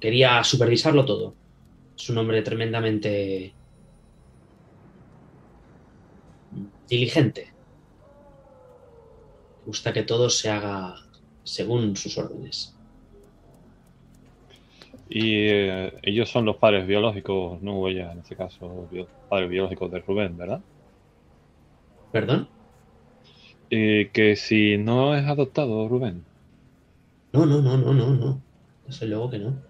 [0.00, 1.34] Quería supervisarlo todo.
[1.98, 3.56] Es un hombre tremendamente
[6.88, 7.54] diligente.
[9.66, 10.96] Gusta que todo se haga
[11.44, 12.76] según sus órdenes.
[15.08, 19.90] Y eh, ellos son los padres biológicos, no ella en este caso, bio- padres biológicos
[19.90, 20.62] de Rubén, ¿verdad?
[22.10, 22.40] ¿Perdón?
[23.70, 26.26] Y que si no es adoptado Rubén
[27.32, 28.44] No, no, no, no, no, no.
[28.84, 29.62] Desde luego que no.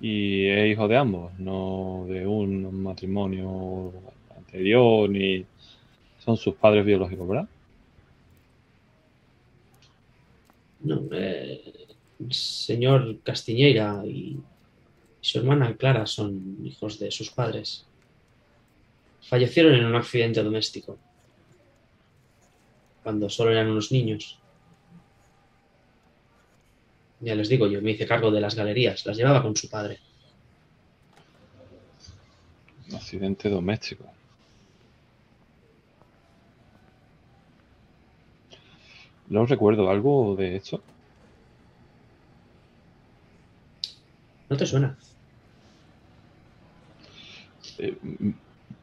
[0.00, 3.92] Y es hijo de ambos, no de un matrimonio
[4.36, 5.44] anterior, ni
[6.24, 7.48] son sus padres biológicos, ¿verdad?
[10.80, 11.86] No, eh,
[12.20, 14.38] el señor Castiñeira y
[15.20, 17.84] su hermana Clara son hijos de sus padres.
[19.22, 20.96] Fallecieron en un accidente doméstico,
[23.02, 24.38] cuando solo eran unos niños.
[27.20, 29.98] Ya les digo, yo me hice cargo de las galerías, las llevaba con su padre.
[32.88, 34.04] Un accidente doméstico.
[39.28, 40.80] No recuerdo algo de esto.
[44.48, 44.96] ¿No te suena?
[47.78, 47.96] Eh,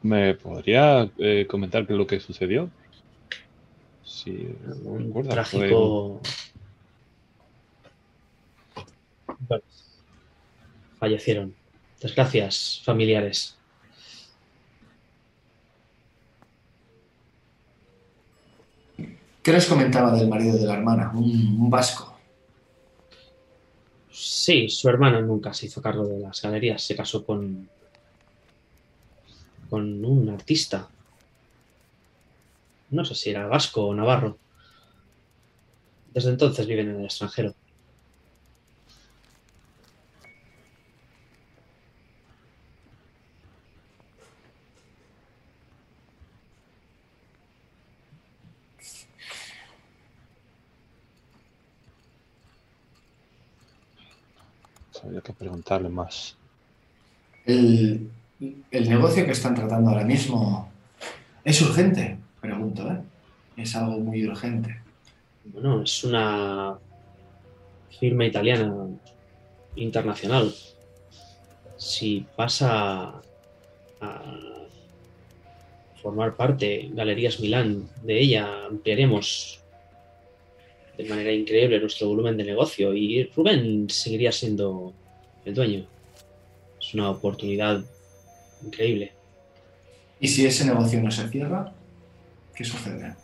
[0.02, 2.70] ¿Me podría eh, comentar qué es lo que sucedió?
[4.04, 4.48] Sí,
[4.84, 6.20] Un trágico.
[9.40, 9.64] Bueno,
[10.98, 11.54] fallecieron.
[12.00, 13.56] Desgracias familiares.
[19.42, 21.12] ¿Qué les comentaba del marido de la hermana?
[21.14, 22.16] Un, un vasco.
[24.10, 26.82] Sí, su hermano nunca se hizo cargo de las galerías.
[26.82, 27.68] Se casó con.
[29.70, 30.88] con un artista.
[32.90, 34.38] No sé si era vasco o navarro.
[36.12, 37.54] Desde entonces viven en el extranjero.
[55.04, 56.36] Habría que preguntarle más.
[57.44, 58.10] El,
[58.70, 60.70] el negocio que están tratando ahora mismo
[61.44, 63.00] es urgente, pregunto, ¿eh?
[63.56, 64.80] Es algo muy urgente.
[65.44, 66.76] Bueno, es una
[67.98, 68.88] firma italiana
[69.76, 70.52] internacional.
[71.76, 73.22] Si pasa
[74.00, 74.22] a
[76.02, 79.60] formar parte Galerías Milán de ella, ampliaremos
[80.96, 84.94] de manera increíble nuestro volumen de negocio y Rubén seguiría siendo
[85.44, 85.86] el dueño.
[86.80, 87.84] Es una oportunidad
[88.64, 89.12] increíble.
[90.20, 91.72] ¿Y si ese negocio no se cierra?
[92.54, 93.14] ¿Qué sucede?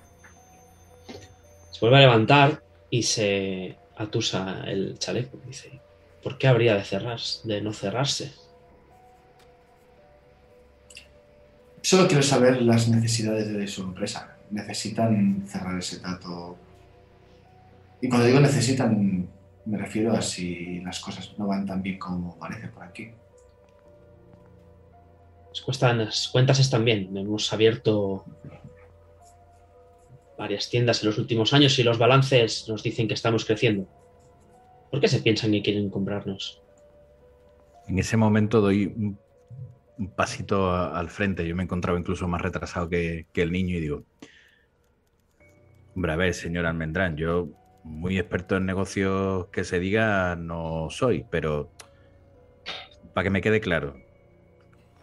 [1.71, 5.39] Se vuelve a levantar y se atusa el chaleco.
[5.47, 5.81] Dice,
[6.23, 8.33] ¿por qué habría de cerrar, de no cerrarse?
[11.81, 14.37] Solo quiero saber las necesidades de su empresa.
[14.51, 16.57] Necesitan cerrar ese trato.
[18.03, 19.29] Y cuando digo necesitan,
[19.65, 23.13] me refiero a si las cosas no van tan bien como parece por aquí.
[25.81, 27.17] Las, cuentas están bien.
[27.17, 28.25] Hemos abierto
[30.37, 33.87] varias tiendas en los últimos años y los balances nos dicen que estamos creciendo.
[34.91, 36.61] ¿Por qué se piensan que quieren comprarnos?
[37.87, 39.17] En ese momento doy un,
[39.99, 41.47] un pasito a- al frente.
[41.47, 44.03] Yo me encontraba incluso más retrasado que, que el niño y digo,
[45.95, 47.49] hombre, a ver, señor Almendrán, yo
[47.85, 51.71] muy experto en negocios que se diga no soy, pero
[53.15, 53.97] para que me quede claro,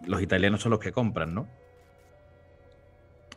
[0.05, 1.47] los italianos son los que compran, ¿no?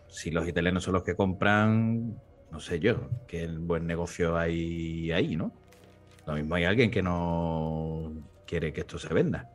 [0.09, 2.21] Si los italianos son los que compran,
[2.51, 5.53] no sé yo, qué buen negocio hay ahí, ¿no?
[6.27, 8.13] Lo mismo hay alguien que no
[8.47, 9.51] quiere que esto se venda.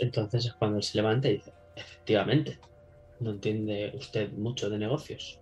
[0.00, 2.58] Entonces es cuando él se levanta y dice, efectivamente,
[3.24, 5.40] no entiende usted mucho de negocios.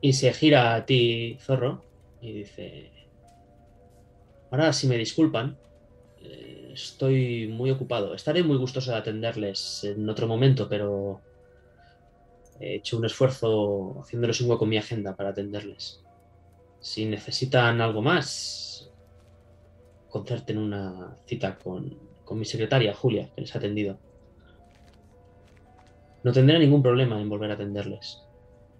[0.00, 1.84] Y se gira a ti, zorro,
[2.20, 2.92] y dice,
[4.50, 5.56] ahora si me disculpan,
[6.20, 8.14] eh, estoy muy ocupado.
[8.14, 11.22] Estaré muy gustoso de atenderles en otro momento, pero
[12.60, 16.00] he hecho un esfuerzo haciéndoles un hueco en mi agenda para atenderles.
[16.80, 18.90] Si necesitan algo más,
[20.08, 24.03] concerten una cita con, con mi secretaria, Julia, que les ha atendido.
[26.24, 28.22] No tendré ningún problema en volver a atenderles.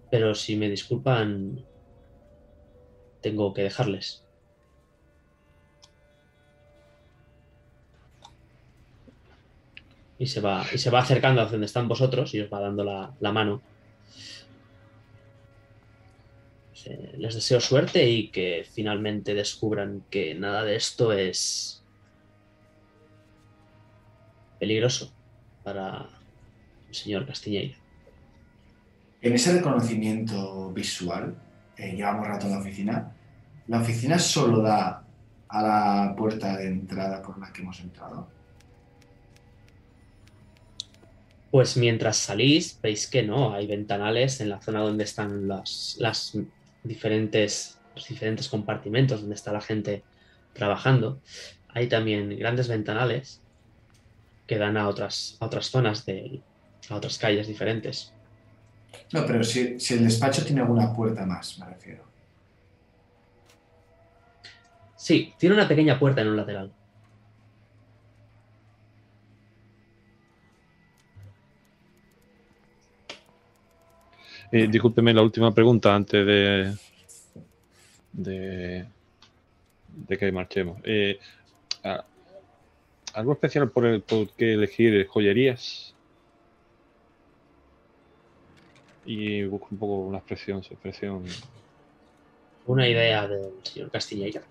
[0.09, 1.63] Pero si me disculpan,
[3.21, 4.25] tengo que dejarles.
[10.17, 12.83] Y se va, y se va acercando a donde están vosotros y os va dando
[12.83, 13.61] la, mano.
[17.17, 21.83] Les deseo suerte y que finalmente descubran que nada de esto es
[24.59, 25.11] peligroso
[25.63, 26.07] para
[26.95, 27.75] señor Castiñeira.
[29.21, 31.35] En ese reconocimiento visual,
[31.77, 33.11] eh, llevamos rato en la oficina,
[33.67, 35.03] la oficina solo da
[35.47, 38.27] a la puerta de entrada por la que hemos entrado.
[41.51, 46.37] Pues mientras salís, veis que no, hay ventanales en la zona donde están las, las
[46.83, 50.03] diferentes, los diferentes compartimentos donde está la gente
[50.53, 51.21] trabajando.
[51.69, 53.41] Hay también grandes ventanales
[54.47, 56.41] que dan a otras, a otras zonas, de,
[56.89, 58.13] a otras calles diferentes.
[59.11, 62.03] No, pero si, si el despacho tiene alguna puerta más, me refiero.
[64.95, 66.71] Sí, tiene una pequeña puerta en un lateral.
[74.51, 76.73] Eh, discúlpeme la última pregunta antes de,
[78.13, 78.85] de,
[79.89, 80.79] de que marchemos.
[80.83, 81.19] Eh,
[83.13, 85.94] ¿Algo especial por, el, por qué elegir joyerías?
[89.05, 91.23] Y busco un poco una expresión, su expresión.
[92.65, 94.41] Una idea del señor Castilleira.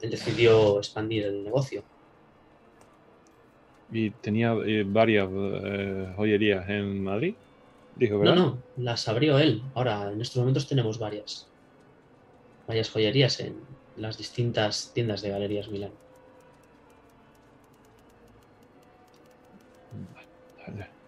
[0.00, 1.82] Él decidió expandir el negocio.
[3.92, 7.34] Y tenía eh, varias eh, joyerías en Madrid,
[7.96, 8.34] dijo, No, ¿verdad?
[8.34, 9.62] no, las abrió él.
[9.74, 11.46] Ahora, en estos momentos tenemos varias.
[12.66, 13.56] Varias joyerías en
[13.96, 15.92] las distintas tiendas de Galerías Milán.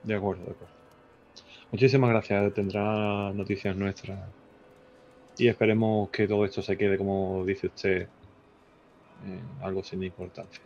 [0.04, 0.75] De acuerdo, de acuerdo.
[1.76, 2.54] Muchísimas gracias.
[2.54, 4.18] Tendrá noticias nuestras.
[5.36, 8.08] Y esperemos que todo esto se quede, como dice usted,
[9.22, 10.62] en algo sin importancia.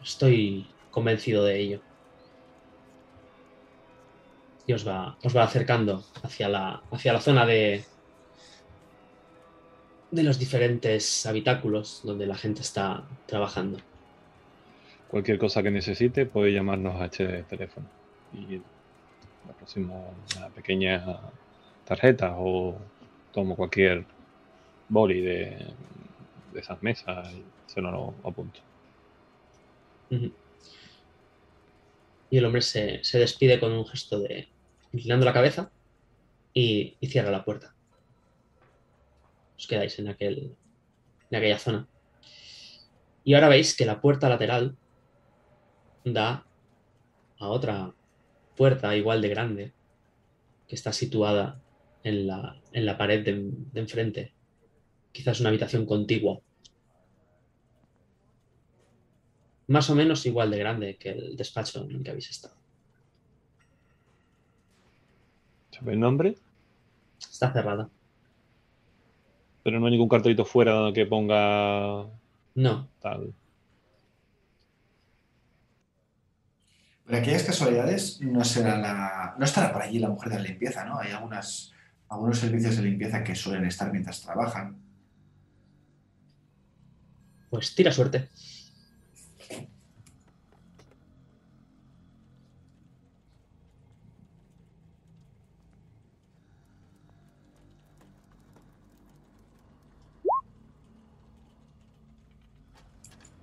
[0.00, 1.80] Estoy convencido de ello.
[4.68, 7.84] Y os va, os va acercando hacia la, hacia la zona de,
[10.12, 13.78] de los diferentes habitáculos donde la gente está trabajando.
[15.12, 17.86] Cualquier cosa que necesite puede llamarnos a este teléfono.
[18.32, 18.56] Y
[19.46, 19.92] la próxima
[20.38, 21.04] una pequeña
[21.84, 22.78] tarjeta o
[23.30, 24.06] tomo cualquier
[24.88, 25.66] boli de,
[26.54, 28.60] de esas mesas y se lo apunto.
[32.30, 34.48] Y el hombre se, se despide con un gesto de
[34.92, 35.70] inclinando la cabeza
[36.54, 37.74] y, y cierra la puerta.
[39.58, 40.56] Os quedáis en, aquel,
[41.30, 41.86] en aquella zona.
[43.24, 44.74] Y ahora veis que la puerta lateral
[46.04, 46.44] da
[47.38, 47.94] a otra
[48.56, 49.72] puerta igual de grande
[50.68, 51.60] que está situada
[52.02, 54.32] en la, en la pared de, de enfrente.
[55.12, 56.40] Quizás una habitación contigua.
[59.68, 62.54] Más o menos igual de grande que el despacho en el que habéis estado.
[65.70, 66.36] ¿Sabe el nombre?
[67.18, 67.88] Está cerrada.
[69.62, 72.06] Pero no hay ningún cartelito fuera que ponga
[72.54, 73.32] No, tal.
[77.12, 79.34] Por aquellas casualidades, no será la.
[79.38, 80.98] No estará por allí la mujer de la limpieza, ¿no?
[80.98, 81.70] Hay algunas,
[82.08, 84.78] algunos servicios de limpieza que suelen estar mientras trabajan.
[87.50, 88.30] pues tira suerte.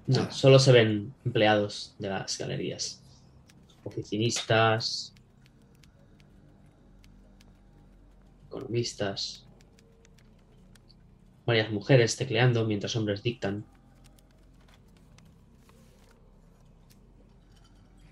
[0.07, 2.99] No, solo se ven empleados de las galerías.
[3.90, 5.14] Oficinistas,
[8.48, 9.46] economistas.
[11.46, 13.66] varias mujeres tecleando mientras hombres dictan.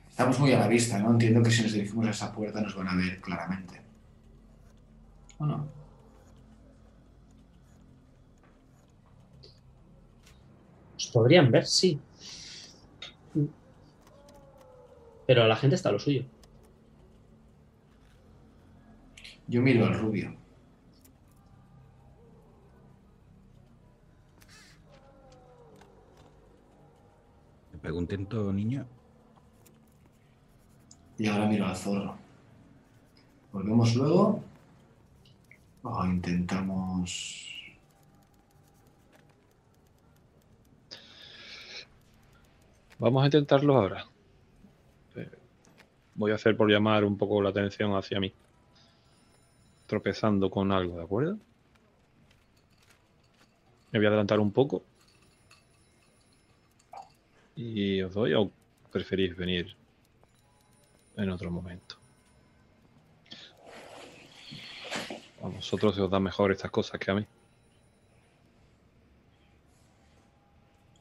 [0.10, 1.12] Estamos muy a la vista, ¿no?
[1.12, 3.80] Entiendo que si nos dirigimos a esa puerta nos van a ver claramente.
[5.38, 5.68] ¿O no?
[10.96, 12.00] Os podrían ver, sí.
[15.28, 16.24] Pero la gente está a lo suyo.
[19.48, 20.34] Yo miro al rubio.
[27.72, 28.88] ¿Te pego un intento, niño?
[31.18, 32.18] Y ahora miro al zorro.
[33.52, 34.44] ¿Volvemos luego?
[35.84, 37.54] O intentamos...
[43.00, 44.06] Vamos a intentarlo ahora.
[46.18, 48.34] Voy a hacer por llamar un poco la atención hacia mí.
[49.86, 51.38] Tropezando con algo, ¿de acuerdo?
[53.92, 54.84] Me voy a adelantar un poco.
[57.56, 58.52] ¿Y os doy o
[58.92, 59.76] preferís venir
[61.16, 61.96] en otro momento?
[65.44, 67.26] A vosotros se os dan mejor estas cosas que a mí.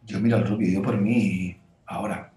[0.05, 1.57] Yo miro al rubio, yo por mí
[1.87, 2.36] ahora.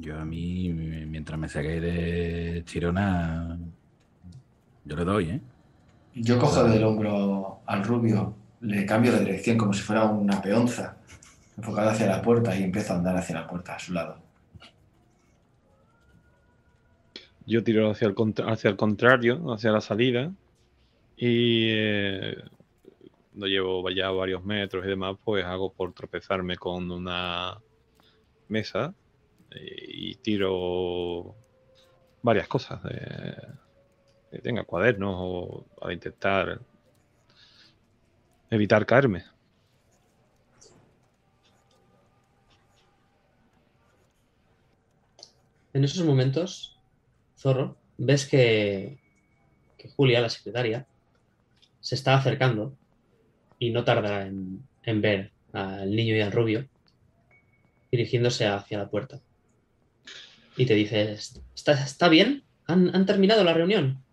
[0.00, 3.58] Yo a mí, mientras me saqué de Chirona,
[4.84, 5.40] yo le doy, ¿eh?
[6.14, 10.96] Yo cojo del hombro al rubio, le cambio de dirección como si fuera una peonza,
[11.56, 14.16] enfocada hacia la puerta y empiezo a andar hacia la puerta, a su lado.
[17.46, 20.32] Yo tiro hacia el, contra- hacia el contrario, hacia la salida.
[21.16, 22.36] Y eh,
[23.30, 27.58] cuando llevo ya varios metros y demás, pues hago por tropezarme con una
[28.48, 28.94] mesa
[29.54, 31.34] y tiro
[32.22, 32.80] varias cosas.
[34.30, 36.60] que tenga cuadernos o para intentar
[38.50, 39.24] evitar caerme.
[45.72, 46.78] En esos momentos,
[47.36, 48.98] Zorro, ves que,
[49.76, 50.86] que Julia, la secretaria,
[51.80, 52.74] se está acercando
[53.58, 56.66] y no tarda en, en ver al niño y al rubio
[57.90, 59.20] dirigiéndose hacia la puerta.
[60.58, 61.12] Y te dice,
[61.54, 62.42] ¿está, está bien?
[62.66, 64.04] ¿Han, han terminado la reunión?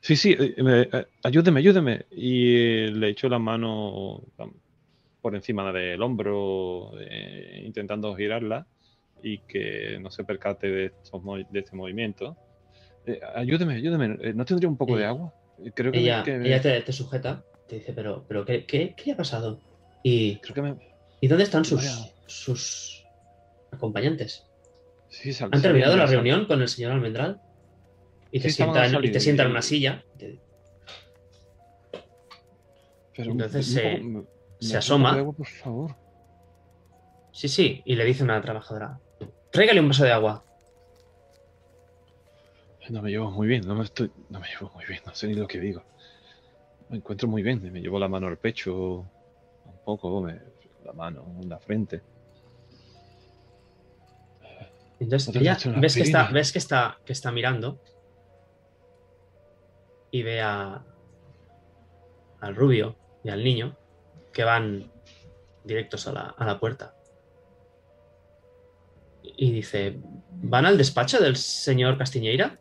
[0.00, 2.06] Sí, sí, eh, eh, ayúdeme, ayúdeme.
[2.10, 4.22] Y eh, le echo la mano
[5.20, 8.66] por encima del hombro, eh, intentando girarla
[9.22, 12.36] y que no se percate de, estos de este movimiento.
[13.34, 14.08] Ayúdeme, ayúdeme.
[14.34, 15.32] ¿No tendría un poco de agua?
[15.74, 19.04] Creo que, Ella, que- ella te, te sujeta, te dice, pero, pero ¿qué, qué, qué
[19.06, 19.60] le ha pasado?
[20.02, 20.76] ¿Y, creo que me-
[21.20, 22.12] ¿y dónde están sus, Vaya.
[22.26, 23.04] sus
[23.72, 24.47] acompañantes?
[25.08, 27.40] Sí, sal- ¿Han terminado la sal- reunión con el señor Almendral?
[28.30, 30.04] Y te, Sí, estaban sienta, en- y te una silla.
[30.18, 30.38] te-
[33.16, 34.26] Pero Entonces se- poco- me- me
[34.60, 35.08] se asoma.
[35.10, 35.96] poco de agua, por favor.
[37.32, 39.00] Sí, sí, y le dice una trabajadora,
[39.50, 40.44] tráigale un vaso de agua.
[42.90, 45.26] No me llevo muy bien, no me estoy, no me llevo muy bien, no sé
[45.26, 45.82] ni lo que digo.
[46.88, 48.74] Me encuentro muy bien, me llevo la mano al pecho,
[49.64, 50.40] un poco, me-
[50.84, 52.00] la mano en la frente.
[55.00, 57.80] Entonces ella ves, que está, ves que, está, que está mirando
[60.10, 60.84] y ve a,
[62.40, 63.76] al rubio y al niño
[64.32, 64.90] que van
[65.64, 66.94] directos a la, a la puerta.
[69.22, 70.00] Y dice,
[70.42, 72.58] ¿van al despacho del señor Castiñeira?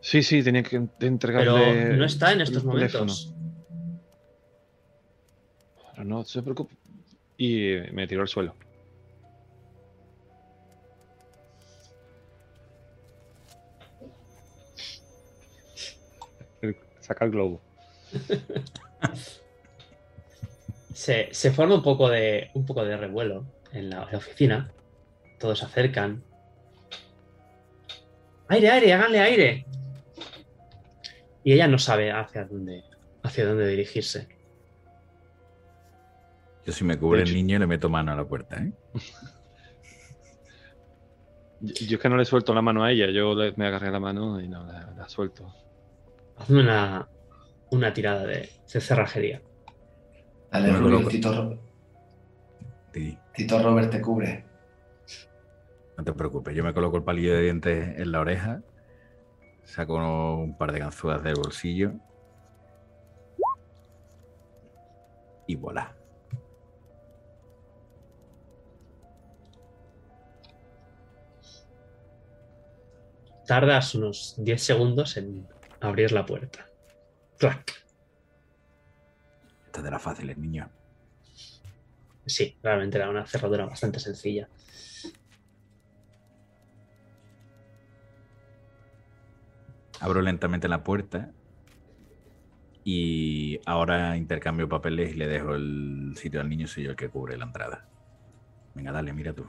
[0.00, 1.96] Sí, sí, tenía que en- Pero entregarle.
[1.96, 3.34] no está en estos momentos.
[5.92, 6.76] Pero no se preocupe.
[7.36, 8.54] Y me tiró al suelo.
[17.08, 17.60] Saca el globo.
[20.92, 24.72] Se, se forma un poco de un poco de revuelo en la, en la oficina.
[25.38, 26.24] Todos se acercan.
[28.48, 28.92] ¡Aire, aire!
[28.94, 29.66] ¡Háganle aire!
[31.44, 32.82] Y ella no sabe hacia dónde,
[33.22, 34.26] hacia dónde dirigirse.
[36.66, 38.72] Yo si me cubre el niño le meto mano a la puerta, ¿eh?
[41.60, 43.90] Yo, yo es que no le suelto la mano a ella, yo le- me agarré
[43.90, 45.52] la mano y no la, la suelto.
[46.38, 47.08] Hazme una,
[47.70, 49.42] una tirada de, de cerrajería.
[50.50, 51.08] Dale, Bueno.
[51.08, 51.58] Tito, Ro-
[52.92, 54.46] Sí, Tito Robert te cubre.
[55.96, 58.62] no te preocupes, yo me coloco el palillo de dientes en la oreja,
[59.64, 61.92] saco un par de ganzúas del bolsillo
[65.46, 65.96] y voilà.
[73.46, 75.48] Tardas unos 10 segundos en
[75.80, 76.66] abrir la puerta.
[77.38, 77.72] clac.
[79.66, 80.68] Esta de las fáciles, niño.
[82.26, 84.48] Sí, realmente era una cerradura bastante sencilla.
[90.00, 91.32] Abro lentamente la puerta
[92.84, 97.08] y ahora intercambio papeles y le dejo el sitio al niño, soy yo el que
[97.08, 97.88] cubre la entrada.
[98.74, 99.44] Venga, dale, mira tú.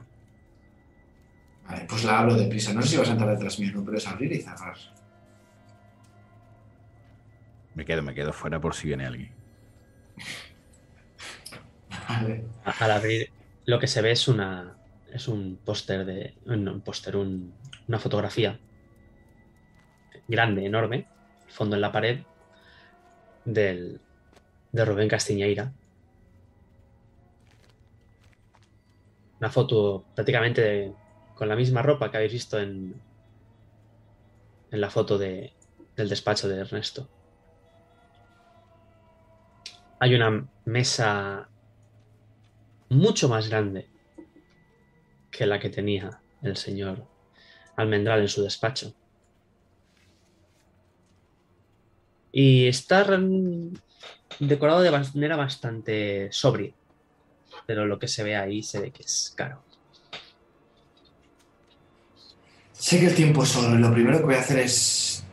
[1.66, 2.72] Vale, pues la abro deprisa.
[2.74, 3.84] No sé si vas a entrar detrás mío, ¿no?
[3.84, 4.76] pero es abrir y cerrar.
[7.74, 9.32] Me quedo, me quedo fuera por si viene alguien.
[12.08, 12.44] Vale.
[12.64, 13.30] Al abrir,
[13.66, 14.76] lo que se ve es una.
[15.12, 16.34] Es un póster de.
[16.44, 17.52] No, un póster, un-
[17.88, 18.58] una fotografía
[20.28, 21.06] grande, enorme,
[21.48, 22.20] fondo en la pared,
[23.44, 24.00] del,
[24.72, 25.72] de Rubén Castiñeira.
[29.40, 30.92] Una foto prácticamente de-
[31.34, 32.94] con la misma ropa que habéis visto en,
[34.70, 35.52] en la foto de-
[35.96, 37.08] del despacho de Ernesto.
[40.00, 41.48] Hay una mesa
[42.88, 43.86] mucho más grande
[45.30, 47.06] que la que tenía el señor
[47.76, 48.94] Almendral en su despacho.
[52.32, 53.04] Y está
[54.38, 56.72] decorado de manera bastante sobria,
[57.66, 59.62] pero lo que se ve ahí se ve que es caro.
[62.72, 65.24] Sé que el tiempo es oro y lo primero que voy a hacer es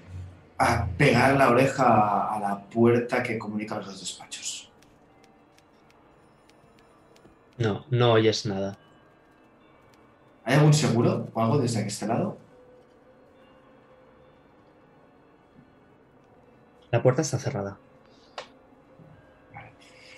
[0.57, 4.57] a pegar la oreja a la puerta que comunica los dos despachos.
[7.58, 8.78] No, no oyes nada.
[10.45, 12.38] ¿Hay algún seguro o algo desde este lado?
[16.91, 17.78] La puerta está cerrada.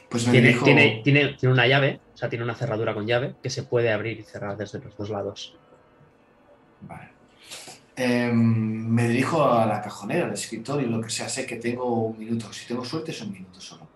[0.10, 3.36] Pues me Tiene, tiene, tiene, tiene una llave, o sea, tiene una cerradura con llave
[3.44, 5.56] que se puede abrir y cerrar desde los dos lados.
[6.82, 7.10] Vale.
[7.96, 11.28] Em, me dirijo a la cajonera, al escritorio, lo que sea.
[11.28, 12.54] Sé que tengo un minuto.
[12.54, 13.89] Si tengo suerte, es un minuto solo.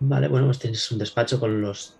[0.00, 1.96] Vale, bueno, pues tienes un despacho con los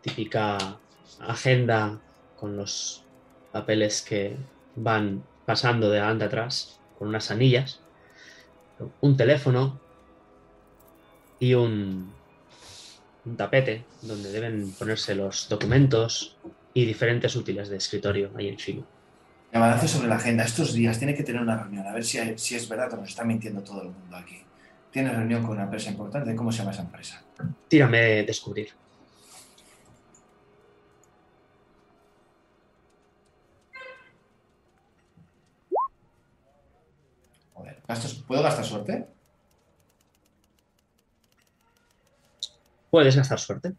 [0.00, 0.78] típica
[1.20, 2.00] agenda
[2.38, 3.04] con los
[3.52, 4.36] papeles que
[4.76, 7.80] van pasando de adelante atrás con unas anillas,
[9.00, 9.80] un teléfono
[11.38, 12.12] y un,
[13.36, 16.36] tapete donde deben ponerse los documentos
[16.72, 18.84] y diferentes útiles de escritorio ahí encima.
[19.52, 20.44] Me avance sobre la agenda.
[20.44, 21.86] Estos días tiene que tener una reunión.
[21.86, 24.42] A ver si, si es verdad o nos está mintiendo todo el mundo aquí.
[24.90, 26.34] Tiene reunión con una empresa importante.
[26.34, 27.22] ¿Cómo se llama esa empresa?
[27.68, 28.70] Tírame de descubrir.
[37.54, 39.06] Joder, ¿gastos- ¿Puedo gastar suerte?
[42.90, 43.74] Puedes gastar suerte.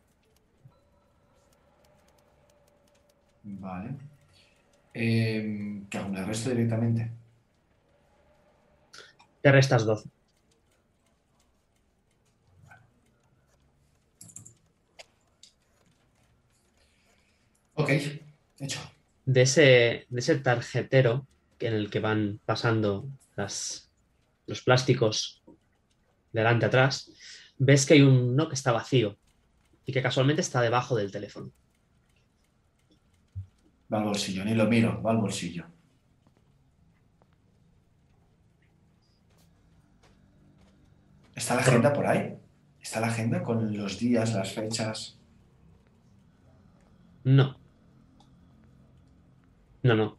[3.43, 3.95] Vale.
[4.93, 6.09] Em, ¿Qué hago?
[6.09, 7.11] ¿Me resto directamente?
[9.41, 10.09] Te restas 12.
[17.81, 17.89] Ok,
[18.59, 18.79] hecho.
[19.25, 21.27] de ese, de ese tarjetero
[21.59, 23.91] en el que van pasando las,
[24.47, 25.43] los plásticos
[26.31, 27.11] de adelante a atrás,
[27.57, 29.17] ves que hay uno que está vacío
[29.85, 31.51] y que casualmente está debajo del teléfono.
[33.93, 35.65] Va al bolsillo, ni lo miro, va al bolsillo.
[41.35, 42.35] ¿Está la agenda por ahí?
[42.79, 45.17] ¿Está la agenda con los días, las fechas?
[47.23, 47.60] No.
[49.83, 50.17] No, no.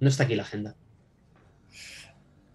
[0.00, 0.74] No está aquí la agenda.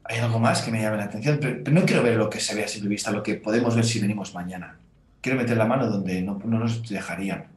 [0.04, 1.38] ¿Hay algo más que me llame la atención?
[1.42, 3.76] Pero, pero no quiero ver lo que se ve a simple vista, lo que podemos
[3.76, 4.78] ver si venimos mañana.
[5.22, 7.48] Quiero meter la mano donde no, no nos dejarían.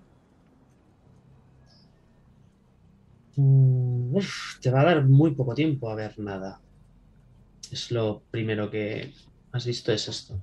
[3.36, 6.60] Mm, uf, te va a dar muy poco tiempo a ver nada.
[7.70, 9.12] Es lo primero que
[9.52, 10.40] has visto es esto.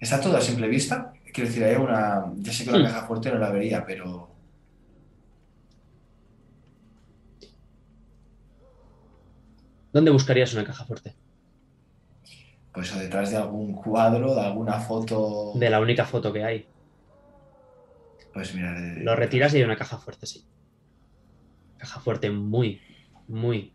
[0.00, 1.12] ¿Está todo a simple vista?
[1.32, 2.32] Quiero decir, hay una...
[2.36, 2.84] Ya sé que una Hmm.
[2.84, 4.35] caja fuerte no la vería, pero...
[9.96, 11.14] ¿Dónde buscarías una caja fuerte?
[12.70, 15.52] Pues o detrás de algún cuadro, de alguna foto...
[15.54, 16.66] De la única foto que hay.
[18.34, 18.78] Pues mira...
[18.78, 20.44] de- Lo retiras y hay una caja fuerte, sí.
[21.78, 22.82] Caja fuerte muy,
[23.26, 23.72] muy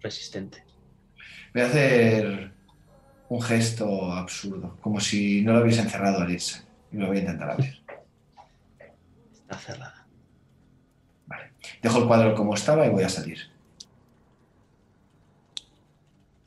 [0.00, 0.64] resistente.
[1.54, 2.50] Voy a hacer
[3.28, 6.62] un gesto absurdo, como si no lo hubiese encerrado al irse.
[6.90, 7.80] Y lo voy a intentar abrir.
[9.32, 10.08] Está cerrada.
[11.82, 13.38] Dejo el cuadro como estaba y voy a salir.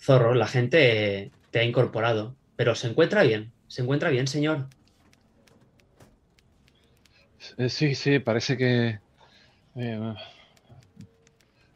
[0.03, 3.53] Zorro, la gente te ha incorporado, pero se encuentra bien.
[3.67, 4.69] Se encuentra bien, señor.
[7.57, 8.99] Eh, sí, sí, parece que...
[9.75, 10.15] eh,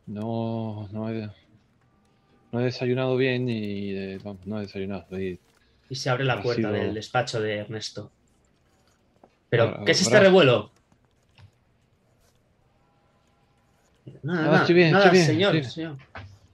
[0.07, 1.29] No, no he,
[2.51, 5.19] no he desayunado bien y eh, no he desayunado.
[5.19, 5.39] y-
[5.89, 8.13] Y se abre la puerta sido- del despacho de Ernesto.
[9.49, 10.71] Pero, Ahora, ¿qué es este revuelo?
[14.23, 15.97] Nada, nada, estoy bien, nada, estoy bien, señor, estoy señor.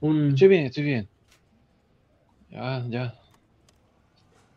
[0.00, 1.08] Un- Estoy bien, estoy bien.
[2.52, 3.14] Ya, ya.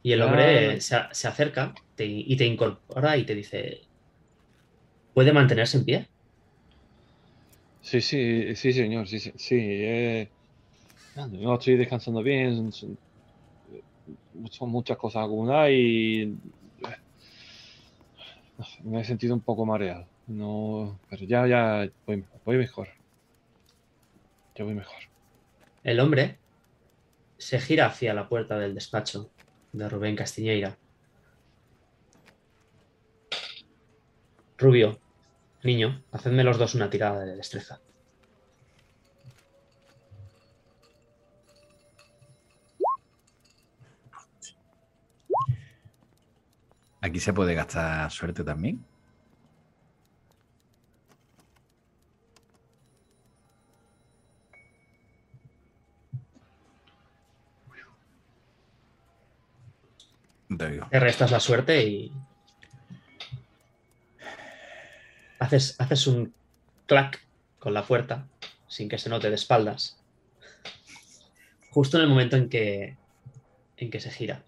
[0.02, 0.22] Y el Ah.
[0.22, 3.90] hombre se, se acerca te- y te incorpora y te dice,
[5.14, 6.10] ¿puede mantenerse en pie?
[7.82, 9.56] Sí, sí, sí, señor, sí, sí, sí.
[9.60, 10.34] eh,
[11.16, 12.72] no estoy descansando bien.
[12.72, 13.00] Son,
[14.52, 16.96] son muchas cosas acumuladas y eh,
[18.58, 20.10] no sé, me he sentido un poco mareado.
[20.28, 22.90] No, pero ya, ya voy, voy mejor.
[24.56, 24.98] Ya voy mejor.
[25.84, 26.42] El hombre
[27.38, 29.32] se gira hacia la puerta del despacho
[29.72, 30.78] de Rubén Castiñeira.
[34.58, 35.00] Rubio,
[35.64, 37.82] niño, hacedme los dos una tirada de destreza.
[47.02, 48.84] Aquí se puede gastar suerte también.
[60.58, 60.88] Te oigo.
[60.90, 62.12] Te restas la suerte y.
[65.40, 66.34] Haces, haces un
[66.86, 67.26] clac
[67.60, 68.28] con la puerta
[68.68, 69.98] sin que se note de espaldas.
[71.72, 72.98] Justo en el momento en que,
[73.78, 74.44] en que se gira.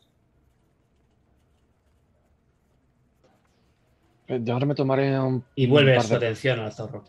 [4.27, 7.03] Eh, de ahora me tomaré un, Y vuelves par tu de, atención al zorro.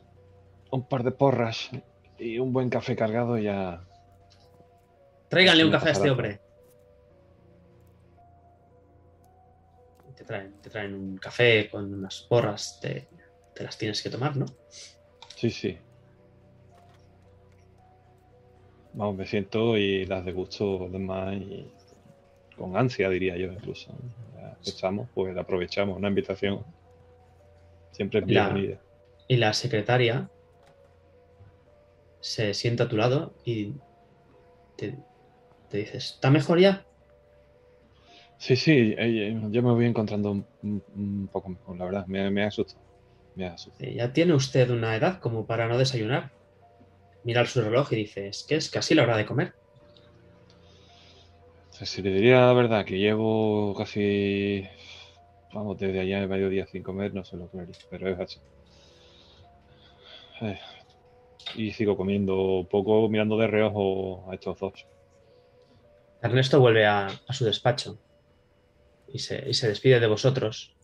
[0.71, 1.71] un par de porras
[2.19, 3.85] y un buen café cargado y ya.
[5.29, 6.41] Tráiganle un café a este hombre.
[10.29, 12.79] Traen, te traen un café con unas porras.
[12.81, 13.09] Te,
[13.55, 14.47] te las tienes que tomar, ¿no?
[15.35, 15.77] Sí, sí.
[18.93, 21.71] Vamos, me siento y las degusto además y
[22.57, 23.93] con ansia diría yo incluso.
[24.37, 26.65] Aprovechamos, pues la aprovechamos, una invitación
[27.93, 28.81] siempre es bienvenida.
[29.29, 30.31] Y la secretaria
[32.21, 33.75] se sienta a tu lado y
[34.77, 34.97] te,
[35.69, 36.88] te dices, ¿está mejor ya?
[38.39, 40.31] Sí, sí, eh, eh, yo me voy encontrando
[40.63, 42.81] un, poco mejor, la verdad, me, me asustó.
[43.79, 46.31] Eh, Ya tiene usted una edad como para no desayunar.
[47.25, 49.53] Mira su reloj y dice, es que es casi la hora de comer.
[51.71, 54.69] Si le diría la verdad que llevo casi,
[55.53, 58.41] vamos, desde allá de mediodía sin comer, no se lo creería, pero es así.
[60.41, 60.59] Eh,
[61.55, 64.87] y sigo comiendo poco, mirando de reojo a estos dos.
[66.21, 67.99] Ernesto vuelve a, a su despacho
[69.13, 70.75] y se, y se despide de vosotros.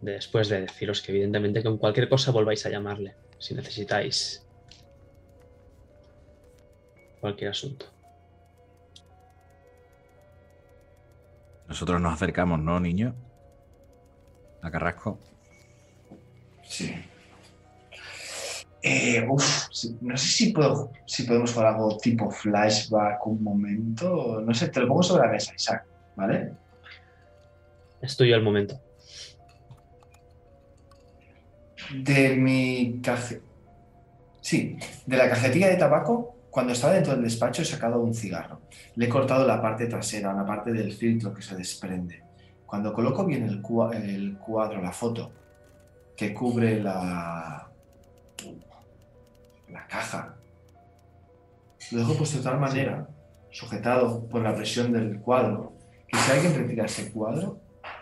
[0.00, 4.44] Después de deciros que evidentemente con cualquier cosa volváis a llamarle si necesitáis
[7.20, 7.86] cualquier asunto.
[11.68, 13.14] Nosotros nos acercamos, ¿no, niño?
[14.60, 15.18] A Carrasco.
[16.62, 16.94] Sí.
[18.82, 19.68] Eh, uf,
[20.02, 24.42] no sé si, puedo, si podemos jugar algo tipo flashback un momento.
[24.42, 25.86] No sé, te lo pongo sobre la mesa, Isaac,
[26.16, 26.52] ¿vale?
[28.00, 28.80] Es tuyo el momento.
[31.94, 33.42] De mi caje...
[34.40, 38.60] Sí, de la cajetilla de tabaco, cuando estaba dentro del despacho he sacado un cigarro.
[38.96, 42.22] Le he cortado la parte trasera, la parte del filtro que se desprende.
[42.66, 45.32] Cuando coloco bien el, cua- el cuadro, la foto,
[46.16, 47.70] que cubre la,
[49.70, 50.36] la caja,
[51.92, 53.08] lo dejo puesto de tal manera,
[53.50, 55.73] sujetado por la presión del cuadro,
[56.14, 57.60] que si alguien retira ese cuadro,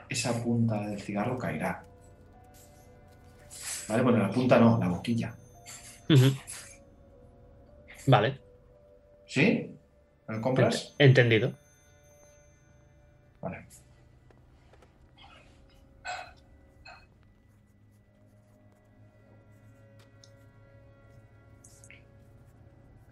[0.08, 1.84] esa punta del cigarro caerá.
[3.88, 4.02] ¿Vale?
[4.02, 5.34] Bueno, la punta no, la boquilla.
[8.06, 8.40] Vale,
[9.26, 9.70] ¿Sí?
[10.28, 10.92] ¿Me lo compras?
[10.92, 11.52] ent- entendido.
[13.40, 13.66] Vale.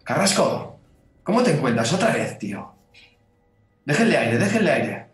[0.03, 0.79] Carrasco,
[1.23, 2.70] ¿cómo te encuentras otra vez, tío?
[3.85, 5.07] Déjenle aire, déjenle aire.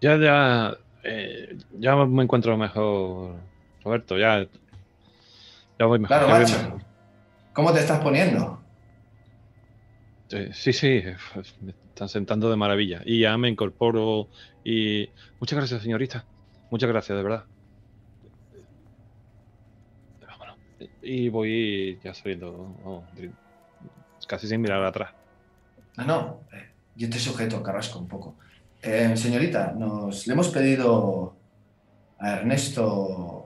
[0.00, 3.36] Ya, ya, eh, ya me encuentro mejor,
[3.84, 4.46] Roberto, ya,
[5.78, 6.18] ya voy mejor.
[6.18, 6.58] Claro, ya macho.
[6.62, 6.80] mejor.
[7.52, 8.60] ¿Cómo te estás poniendo?
[10.30, 11.02] Eh, Sí, sí,
[11.32, 13.00] pues, me están sentando de maravilla.
[13.04, 14.28] Y ya me incorporo
[14.64, 15.08] y...
[15.40, 16.24] Muchas gracias, señorita.
[16.70, 17.44] Muchas gracias, de verdad.
[20.26, 20.56] Vámonos.
[21.02, 23.04] Y voy ya saliendo, vamos,
[24.26, 25.12] casi sin mirar atrás.
[25.96, 28.36] No, no, eh, yo te sujeto, Carrasco, un poco.
[28.82, 31.34] Eh, señorita, nos le hemos pedido
[32.18, 33.42] a Ernesto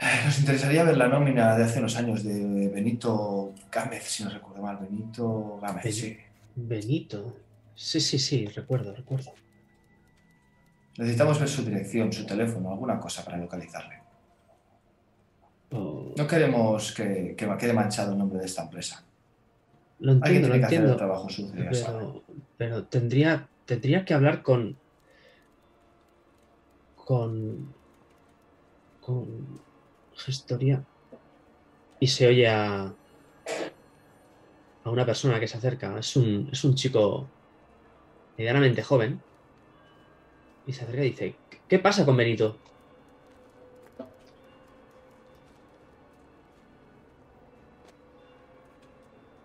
[0.00, 4.30] Eh, Nos interesaría ver la nómina de hace unos años de Benito Gámez, si no
[4.30, 4.76] recuerdo mal.
[4.78, 6.16] Benito Gámez, Ben- sí.
[6.56, 7.36] Benito.
[7.76, 9.32] Sí, sí, sí, recuerdo, recuerdo.
[10.98, 14.00] Necesitamos ver su dirección, su teléfono, alguna cosa para localizarle.
[15.70, 19.04] Oh, No queremos que, que quede manchado el nombre de esta empresa.
[20.02, 20.96] Lo Alguien entiendo, lo tiene que hacer el entiendo.
[20.96, 21.98] trabajo sucio, ya sabe.
[21.98, 22.24] Pero,
[22.58, 24.76] pero tendría, tendría que hablar con.
[26.96, 27.72] con.
[29.00, 29.26] con.
[30.16, 30.84] gestoría.
[32.00, 32.92] Y se oye a.
[34.84, 35.96] a una persona que se acerca.
[35.98, 37.28] Es un, es un chico
[38.36, 39.20] medianamente joven.
[40.66, 41.34] Y se acerca y dice:
[41.68, 42.56] ¿Qué pasa con Benito?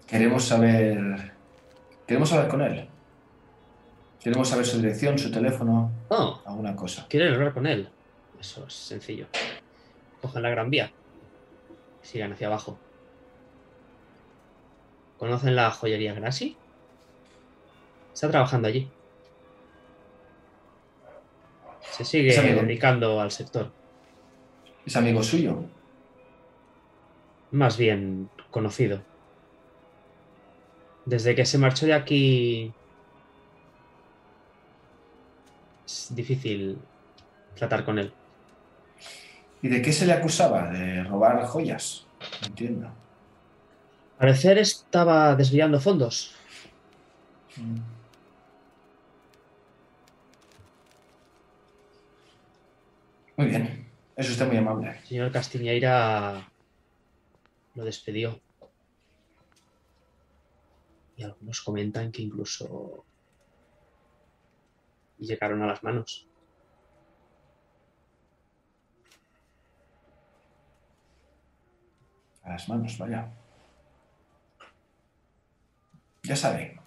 [0.08, 1.34] Queremos saber.
[2.06, 2.88] Queremos hablar con él.
[4.22, 7.06] Queremos saber su dirección, su teléfono, Oh, alguna cosa.
[7.10, 7.90] quieren hablar con él.
[8.40, 9.28] Eso es sencillo.
[10.22, 10.92] Cogen la gran vía.
[12.02, 12.78] Sigan hacia abajo.
[15.18, 16.56] ¿Conocen la joyería Grassi?
[18.14, 18.90] Está trabajando allí.
[21.82, 23.72] Se sigue dedicando al sector.
[24.86, 25.64] ¿Es amigo suyo?
[27.52, 29.02] Más bien conocido.
[31.08, 32.74] Desde que se marchó de aquí.
[35.86, 36.78] Es difícil
[37.56, 38.12] tratar con él.
[39.62, 40.70] ¿Y de qué se le acusaba?
[40.70, 42.06] ¿De robar joyas?
[42.46, 42.88] Entiendo.
[42.88, 42.94] Al
[44.18, 46.36] parecer estaba desviando fondos.
[53.38, 53.88] Muy bien.
[54.18, 54.90] Es usted muy amable.
[54.90, 56.52] El señor Castiñeira
[57.76, 58.42] lo despedió.
[61.18, 63.04] Y algunos comentan que incluso
[65.18, 66.28] llegaron a las manos.
[72.44, 73.34] A las manos, vaya.
[76.24, 76.80] Ya sabe.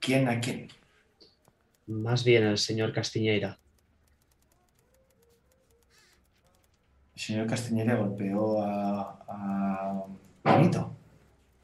[0.00, 0.68] ¿Quién a quién?
[1.86, 3.58] Más bien el señor Castiñeira.
[7.14, 10.06] El señor Castañeda golpeó a, a
[10.44, 10.96] Benito.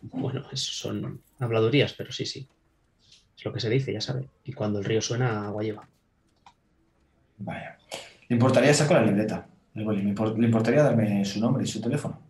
[0.03, 2.49] Bueno, eso son habladurías, pero sí, sí.
[3.37, 4.29] Es lo que se dice, ya sabe.
[4.45, 5.89] Y cuando el río suena, agua lleva.
[7.39, 7.79] Vaya.
[8.29, 9.49] ¿Le importaría sacar la libreta?
[9.75, 12.21] ¿Le impor- le importaría darme su nombre y su teléfono?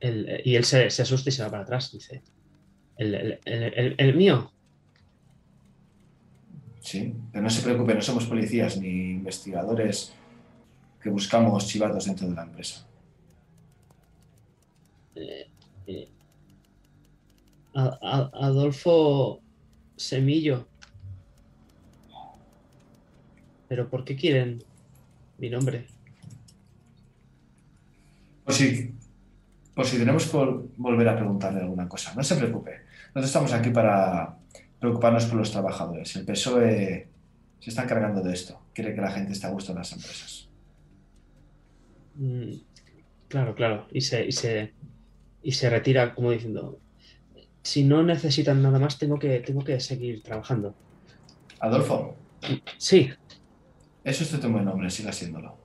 [0.00, 1.92] Él- y él se, se asusta y se va para atrás.
[1.92, 2.22] Dice:
[2.96, 4.50] ¿El, el- el- el- el mío?
[6.80, 7.14] Sí.
[7.32, 10.12] Pero no se preocupe, no somos policías ni investigadores
[11.00, 12.86] que buscamos chivatos dentro de la empresa.
[15.14, 15.48] Eh,
[15.86, 16.08] eh,
[17.76, 19.40] A- A- Adolfo
[19.96, 20.66] Semillo.
[23.68, 24.62] ¿Pero por qué quieren
[25.38, 25.86] mi nombre?
[28.44, 28.94] Por si,
[29.74, 32.14] por si tenemos que vol- volver a preguntarle alguna cosa.
[32.14, 32.70] No se preocupe.
[33.08, 34.36] Nosotros estamos aquí para
[34.78, 36.14] preocuparnos por los trabajadores.
[36.16, 37.08] El PSOE
[37.58, 38.60] se está encargando de esto.
[38.72, 40.48] Quiere que la gente esté a gusto en las empresas.
[42.14, 42.52] Mm,
[43.28, 43.86] claro, claro.
[43.90, 44.72] Y se, y se,
[45.42, 46.78] y se retira como diciendo,
[47.66, 50.74] si no necesitan nada más, tengo que, tengo que seguir trabajando.
[51.58, 52.16] Adolfo,
[52.78, 53.10] Sí,
[54.04, 55.58] es usted un buen hombre, siga siéndolo.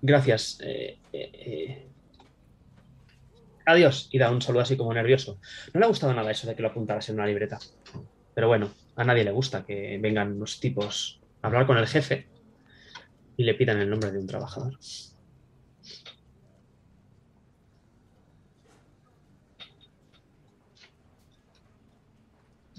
[0.00, 0.58] gracias.
[0.60, 1.88] Eh, eh, eh.
[3.66, 4.08] Adiós.
[4.10, 5.38] Y da un saludo así como nervioso.
[5.72, 7.60] No le ha gustado nada eso de que lo apuntaras en una libreta.
[8.34, 12.26] Pero bueno, a nadie le gusta que vengan unos tipos a hablar con el jefe
[13.36, 14.76] y le pidan el nombre de un trabajador.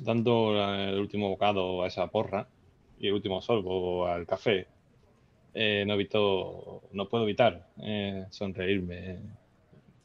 [0.04, 2.47] Dando el último bocado a esa porra
[2.99, 4.68] y el último sorbo al café,
[5.54, 9.20] eh, no, evito, no puedo evitar eh, sonreírme eh,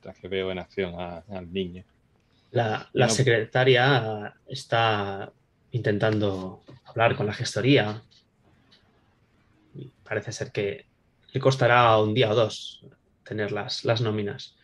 [0.00, 1.84] tras que veo en acción a- al niño.
[2.50, 3.12] La, la No.
[3.12, 5.32] secretaria está
[5.72, 8.00] intentando hablar con la gestoría.
[10.04, 10.86] Parece ser que
[11.32, 12.82] le costará un día o dos
[13.24, 14.56] tener las, las nóminas.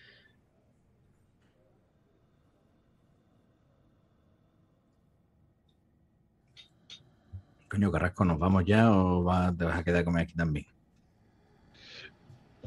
[7.74, 10.64] Coño, Carrasco, ¿nos vamos ya o va- te vas a quedar a comer aquí también?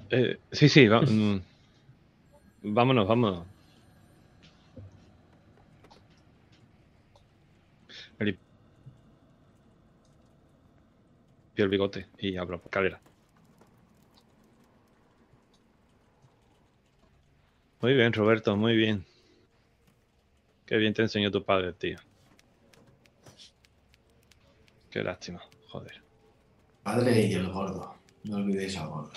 [0.09, 1.41] Eh, sí, sí, va- mm,
[2.61, 3.47] vámonos, vámonos.
[8.19, 8.39] Limpio
[11.57, 13.01] el bigote y abro por escalera.
[17.81, 19.03] Muy bien, Roberto, muy bien.
[20.67, 21.97] Qué bien te enseñó tu padre, tío.
[24.97, 26.01] Qué lástima, joder.
[26.81, 27.97] Padre y el gordo.
[28.23, 29.11] No olvidéis al gordo.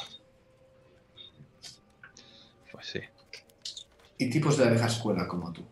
[2.71, 3.01] Pues sí.
[4.19, 5.65] Y tipos de la vieja escuela como tú.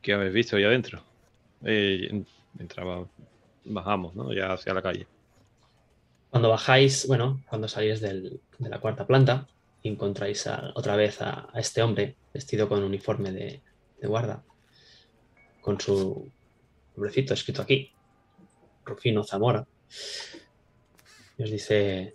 [0.00, 1.02] ¿Qué habéis visto ahí adentro?
[1.64, 2.22] Eh,
[2.60, 3.04] entraba,
[3.64, 4.32] bajamos, ¿no?
[4.32, 5.08] Ya hacia la calle.
[6.30, 9.48] Cuando bajáis, bueno, cuando salís del- de la cuarta planta,
[9.82, 13.60] encontráis a- otra vez a, a este hombre vestido con uniforme de,
[14.00, 14.44] de guarda,
[15.64, 16.30] con su
[16.94, 17.90] nombrecito escrito aquí,
[18.84, 19.66] Rufino Zamora.
[21.38, 22.14] Y os dice,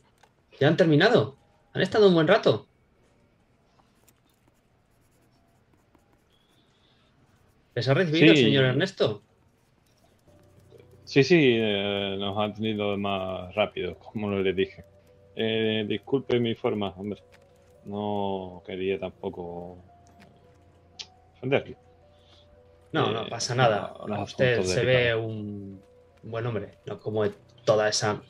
[0.60, 1.36] ¿ya han terminado?
[1.74, 2.68] ¿Han estado un buen rato?
[7.74, 8.44] ¿Les ha recibido, Sí.
[8.44, 9.24] señor Ernesto?
[11.06, 14.86] Sí, sí, eh, nos han tenido más rápido, como les dije.
[15.36, 17.24] Eh, disculpe mi forma, hombre.
[17.86, 19.80] No quería tampoco
[21.38, 21.89] ofenderle.
[22.92, 23.94] No, no Eh, pasa nada.
[23.98, 25.82] a- Usted se ve un
[26.24, 27.30] buen hombre, no como
[27.66, 28.22] toda esa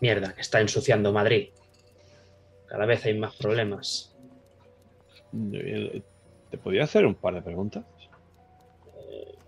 [0.00, 1.50] mierda que está ensuciando Madrid.
[2.66, 4.14] Cada vez hay más problemas.
[5.52, 6.02] Eh,
[6.50, 7.84] ¿Te podía hacer un par de preguntas?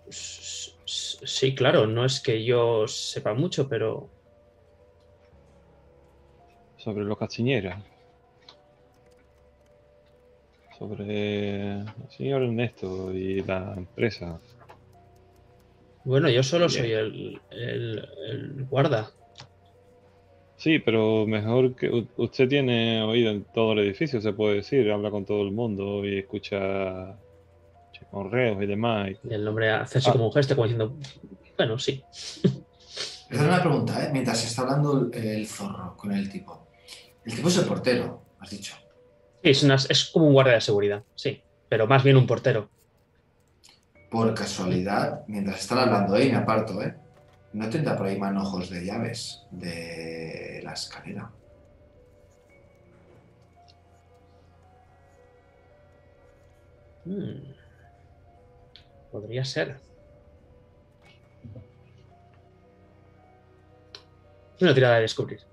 [0.09, 4.09] S- Sí, claro, no es que yo sepa mucho, pero
[6.77, 7.83] Sobre los castiñeras.
[10.77, 14.39] Sobre el señor Ernesto y la empresa.
[16.03, 16.79] bueno, yo solo Bien.
[16.81, 19.09] soy el, el- el guarda.
[20.57, 25.11] Sí, pero mejor que usted tiene oído en todo el edificio, se puede decir, habla
[25.11, 27.17] con todo el mundo y escucha
[28.11, 29.09] correos y demás.
[29.29, 30.13] Y el hombre hace así Ah.
[30.13, 30.95] como un gesto, como diciendo,
[31.57, 32.01] bueno, sí.
[33.29, 34.09] Doy una pregunta, ¿eh?
[34.13, 36.67] Mientras está hablando el, el zorro con el tipo.
[37.25, 38.75] El tipo es el portero, has dicho.
[39.43, 42.71] Sí, es, una- es como un guardia de seguridad, sí, pero más bien un portero.
[44.09, 46.25] Por casualidad, mientras están hablando, ¿eh?
[46.27, 46.95] Y me aparto, ¿eh?
[47.51, 51.33] No tendrá por ahí manojos de llaves de la escalera.
[57.05, 57.55] Hmm.
[59.09, 59.81] Podría ser.
[64.61, 65.46] Una tirada de descubrir.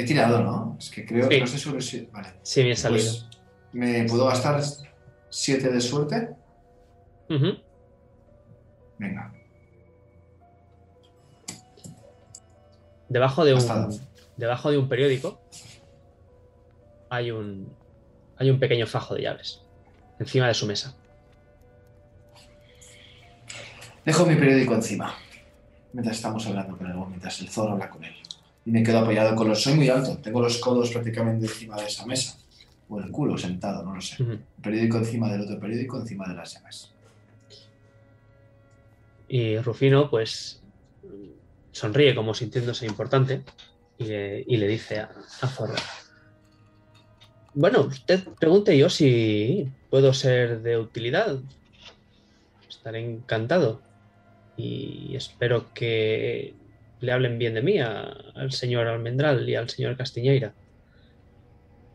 [0.00, 0.76] He tirado, ¿no?
[0.78, 1.28] Es que creo Sí.
[1.28, 2.08] que no sé sobre si.
[2.12, 2.28] Vale.
[2.42, 3.04] Sí, me ha salido.
[3.12, 3.26] Pues,
[3.72, 4.60] ¿Me puedo gastar
[5.28, 6.30] 7 de suerte?
[8.98, 9.32] Venga.
[13.08, 14.00] Debajo de un,
[14.36, 15.40] debajo de un periódico
[17.08, 17.72] hay un,
[18.36, 19.62] hay un pequeño fajo de llaves
[20.18, 20.94] encima de su mesa.
[24.04, 25.14] Dejo mi periódico encima.
[25.92, 28.14] Mientras estamos hablando con él, mientras el zorro habla con él.
[28.64, 29.62] Y me quedo apoyado con los.
[29.62, 32.38] Soy muy alto, tengo los codos prácticamente encima de esa mesa.
[32.88, 34.22] O el culo sentado, no lo sé.
[34.22, 36.90] El periódico encima del otro periódico, encima de las llaves.
[39.28, 40.60] Y Rufino, pues,
[41.70, 43.44] sonríe como sintiéndose importante
[43.96, 45.10] y le, y le dice a,
[45.40, 45.74] a Zorro:
[47.54, 51.38] Bueno, usted pregunte yo si puedo ser de utilidad.
[52.68, 53.80] Estaré encantado.
[54.56, 56.54] Y espero que
[57.00, 60.54] le hablen bien de mí a- al señor Almendral y al señor Castiñeira.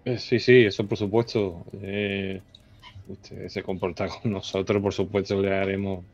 [0.06, 1.65] Eh, sí, sí, eso por supuesto.
[1.82, 2.41] Eh,
[3.07, 6.06] usted se comporta con nosotros, por supuesto, le haremos,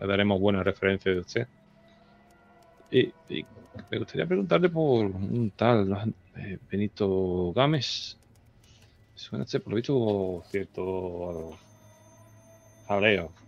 [0.00, 1.48] le daremos buenas referencias de usted.
[2.90, 3.14] Y,
[3.90, 8.18] me gustaría preguntarle por un tal eh, Benito Gámez.
[9.14, 11.58] Suena ser por lo visto cierto
[12.88, 13.39] jaleo.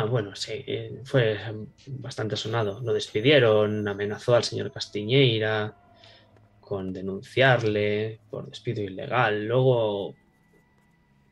[0.00, 1.36] Ah, bueno, sí, eh, fue
[1.88, 2.80] bastante sonado.
[2.82, 5.74] Lo despidieron, amenazó al señor Castiñeira
[6.60, 9.48] con denunciarle por despido ilegal.
[9.48, 10.14] Luego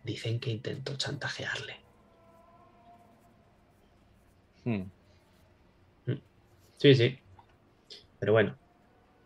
[0.02, 1.76] dicen que intentó chantajearle.
[4.64, 4.82] Hmm.
[6.78, 7.18] Sí, sí.
[8.18, 8.56] Pero bueno,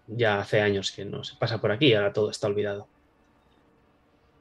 [0.06, 2.88] ya hace años que no se pasa por aquí, ahora todo está olvidado.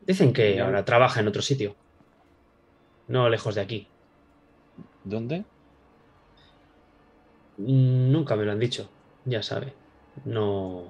[0.05, 1.73] Dicen que ahora trabaja en otro sitio,
[3.07, 3.87] no lejos de aquí.
[5.03, 5.43] ¿Dónde?
[7.57, 8.89] Nunca me lo han dicho,
[9.25, 9.73] ya sabe.
[10.25, 10.83] No,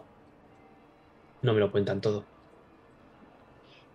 [1.41, 2.23] no me lo cuentan todo.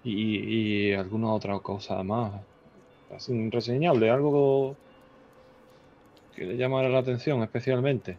[0.02, 2.32] Y, y alguna otra cosa más.
[3.14, 4.76] Así, un reseñable, algo
[6.34, 8.16] que le llamara la atención especialmente.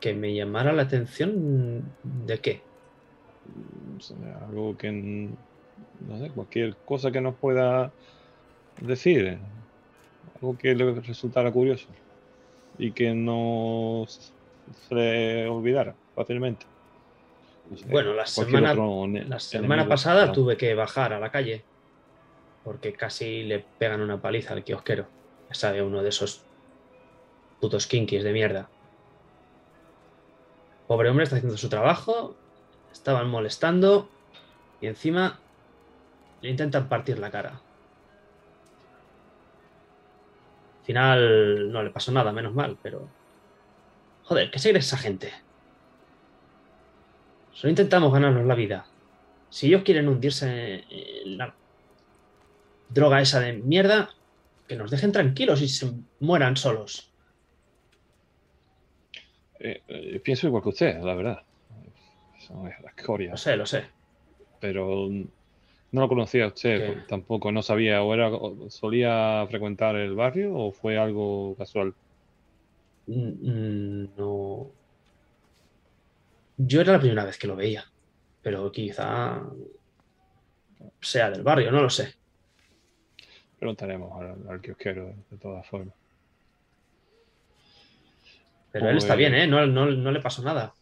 [0.00, 1.82] Que me llamara la atención
[2.26, 2.60] de qué.
[3.54, 7.92] Mm, algo que, no sé, cualquier cosa que nos pueda
[8.80, 9.38] decir,
[10.42, 11.86] algo que le resultara curioso
[12.78, 16.66] y que no se le olvidara fácilmente.
[17.70, 20.32] No sé, Bueno, la semana, la semana pasada no.
[20.32, 21.62] tuve que bajar a la calle
[22.64, 25.06] porque casi le pegan una paliza al kiosquero.
[25.48, 26.42] Ya sabe, uno de esos
[27.60, 28.68] putos kinkis de mierda.
[30.88, 32.34] Pobre hombre está haciendo su trabajo,
[32.92, 34.08] estaban molestando
[34.80, 35.38] y encima
[36.40, 37.60] le intentan partir la cara.
[40.82, 43.08] Al final no le pasó nada, menos mal, pero...
[44.24, 45.32] Joder, ¿qué se esa gente?
[47.52, 48.86] Solo intentamos ganarnos la vida.
[49.48, 51.54] Si ellos quieren hundirse en la
[52.88, 54.10] droga esa de mierda,
[54.66, 57.12] que nos dejen tranquilos y se mueran solos.
[59.60, 61.42] Eh, eh, pienso igual que usted, la verdad.
[62.40, 63.30] Son las escorias.
[63.30, 63.84] Lo sé, lo sé.
[64.58, 65.08] pero
[65.92, 66.92] no lo conocía usted ¿Qué?
[66.92, 71.94] pues, tampoco, no sabía, o era o solía frecuentar el barrio o fue algo casual.
[73.06, 74.70] Mm, No.
[76.58, 77.84] Yo era la primera vez que lo veía,
[78.42, 79.42] pero quizá
[81.00, 82.14] sea del barrio, no lo sé.
[83.58, 85.94] Preguntaremos al, al kiosquero de, de todas formas.
[88.70, 89.46] Pero él está Pues- bien, ¿eh?
[89.46, 90.72] No, no- no le pasó nada.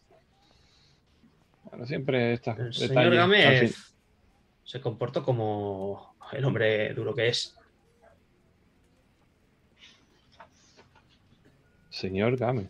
[1.65, 3.11] Bueno, siempre estas El señor
[3.59, 3.73] fin-
[4.63, 7.55] se comportó como el hombre duro que es.
[11.89, 12.69] Señor Gámez.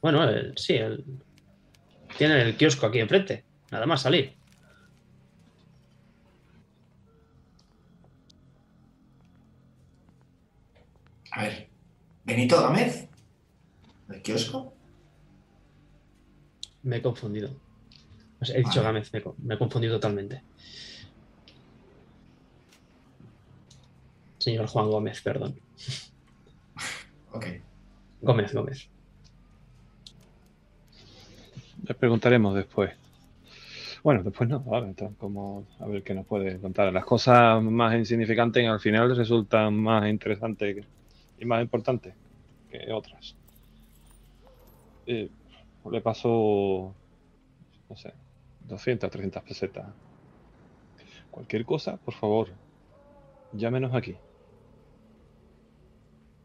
[0.00, 1.04] Bueno, él- sí, él
[2.16, 3.44] tiene el kiosco aquí enfrente.
[3.70, 4.36] Nada más salir.
[11.32, 11.68] A ver,
[12.24, 13.08] Benito Gámez,
[14.08, 14.72] ¿el kiosco?
[16.82, 17.50] Me he confundido.
[18.40, 18.82] O sea, he dicho Vale.
[18.84, 20.42] Gámez, me, he co- me he confundido totalmente.
[24.38, 25.54] Señor Juan Gómez, perdón.
[27.30, 27.44] Ok.
[28.22, 28.88] Gómez, Gómez.
[31.86, 32.90] Le preguntaremos después.
[34.02, 36.90] Bueno, después no, ahora entonces, como a ver qué nos puede contar.
[36.92, 40.86] Las cosas más insignificantes al final resultan más interesantes
[41.38, 42.14] y más importantes
[42.70, 43.34] que otras.
[45.06, 45.28] Eh,
[45.90, 46.94] le paso,
[47.90, 48.12] no sé,
[48.68, 49.86] 200, 300 pesetas.
[51.30, 52.48] Cualquier cosa, por favor,
[53.52, 54.16] llámenos aquí.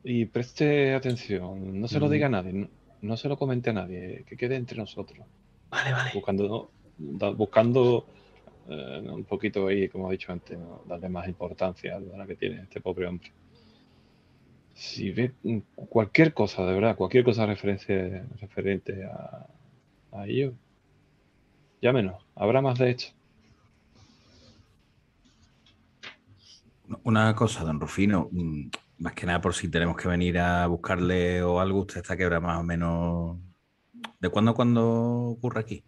[0.03, 2.69] Y preste atención, no se lo diga a nadie, no,
[3.01, 5.25] no se lo comente a nadie, que quede entre nosotros
[5.69, 6.11] Vale, vale.
[6.13, 8.05] buscando, buscando
[8.67, 10.83] eh, un poquito ahí, como he dicho antes, ¿no?
[10.87, 13.31] darle más importancia a la que tiene este pobre hombre.
[14.73, 15.31] Si ve
[15.75, 19.47] cualquier cosa, de verdad, cualquier cosa referente, referente a,
[20.11, 20.53] a ello,
[21.83, 23.13] llámenos, habrá más de hecho.
[27.03, 28.69] Una cosa, don Rufino, mm,
[28.99, 32.23] más que nada por si tenemos que venir a buscarle o algo, usted está que
[32.23, 33.37] habrá más o menos.
[34.19, 34.83] ¿De cuándo a cuándo
[35.31, 35.83] ocurre aquí?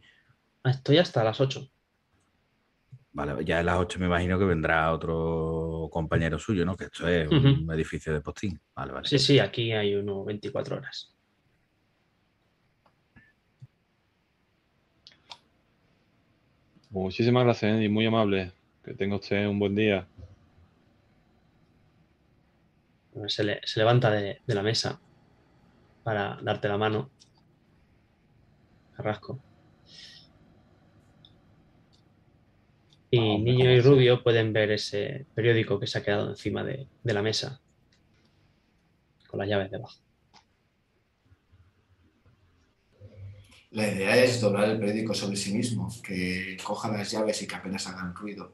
[0.65, 1.69] Estoy hasta las 8.
[3.13, 6.75] Vale, ya a las 8 me imagino que vendrá otro compañero suyo, ¿no?
[6.75, 8.59] Que esto es un edificio de postín.
[8.75, 9.07] Vale, vale.
[9.07, 11.14] Sí, sí, aquí hay uno 24 horas.
[16.95, 17.83] Muchísimas gracias ¿eh?
[17.83, 18.53] y muy amable.
[18.83, 20.07] Que tenga usted un buen día.
[23.27, 24.99] Se, le- se levanta de, de la mesa
[26.03, 27.09] para darte la mano.
[28.95, 29.39] Carrasco.
[33.11, 33.81] Y Niño ¿cómo y?
[33.81, 37.59] Rubio pueden ver ese periódico que se ha quedado encima de, de la mesa.
[39.27, 39.99] Con las llaves debajo.
[43.75, 47.55] La idea es doblar el periódico sobre sí mismo, que coja las llaves y que
[47.55, 48.53] apenas hagan ruido.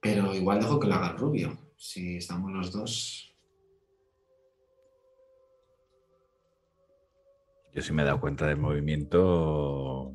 [0.00, 1.58] Pero igual dejo que lo haga el rubio.
[1.76, 3.30] Si estamos los dos.
[7.74, 10.14] Yo sí me he dado cuenta del movimiento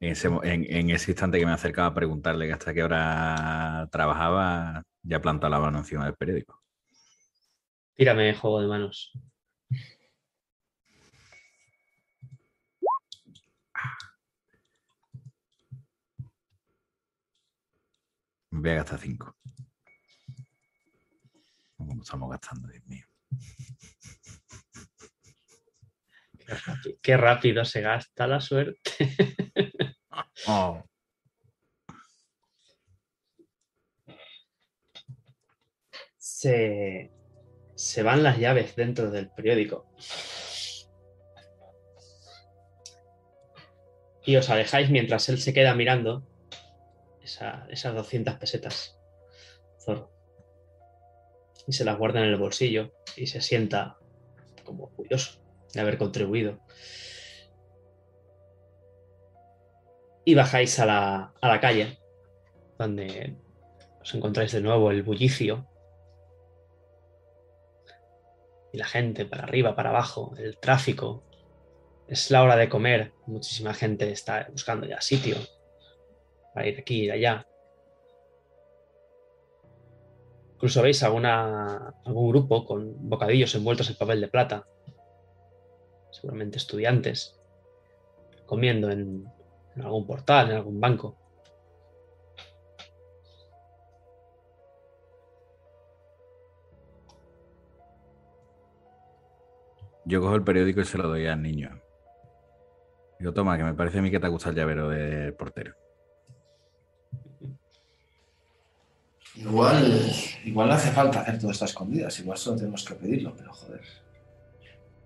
[0.00, 2.82] en ese, mo- en, en ese instante que me acercaba a preguntarle que hasta qué
[2.82, 6.60] hora trabajaba, ya planta la mano encima del periódico.
[7.94, 9.12] Tírame juego de manos.
[18.54, 19.36] Me voy a gastar cinco.
[21.76, 23.04] ¿Cómo estamos gastando, Dios mío?
[26.38, 28.80] Qué rápido, qué rápido se gasta la suerte.
[30.46, 30.84] Oh,
[36.16, 37.10] Se,
[37.74, 39.88] se van las llaves dentro del periódico.
[44.24, 46.33] Y os alejáis mientras él se queda mirando
[47.24, 48.98] esa- esas 200 pesetas.
[51.66, 53.98] Y se las guarda en el bolsillo y se sienta
[54.64, 55.40] como orgulloso
[55.72, 56.58] de haber contribuido.
[60.24, 61.98] Y bajáis a la, a la calle,
[62.78, 63.36] donde
[64.00, 65.66] os encontráis de nuevo el bullicio.
[68.72, 71.24] Y la gente para arriba, para abajo, el tráfico.
[72.08, 73.12] Es la hora de comer.
[73.26, 75.36] Muchísima gente está buscando ya sitio
[76.54, 77.46] para ir aquí y allá.
[80.54, 84.66] Incluso veis alguna, algún grupo con bocadillos envueltos en papel de plata.
[86.12, 87.38] Seguramente estudiantes.
[88.46, 89.26] Comiendo en,
[89.76, 91.18] algún portal, en algún banco.
[100.06, 101.80] Yo cojo el periódico y se lo doy al niño.
[103.18, 105.83] Digo, toma, que me parece a mí que te gusta el llavero de portero.
[109.36, 110.12] Igual,
[110.44, 113.82] igual no hace falta hacer todas estas escondidas, igual solo tenemos que pedirlo, pero joder.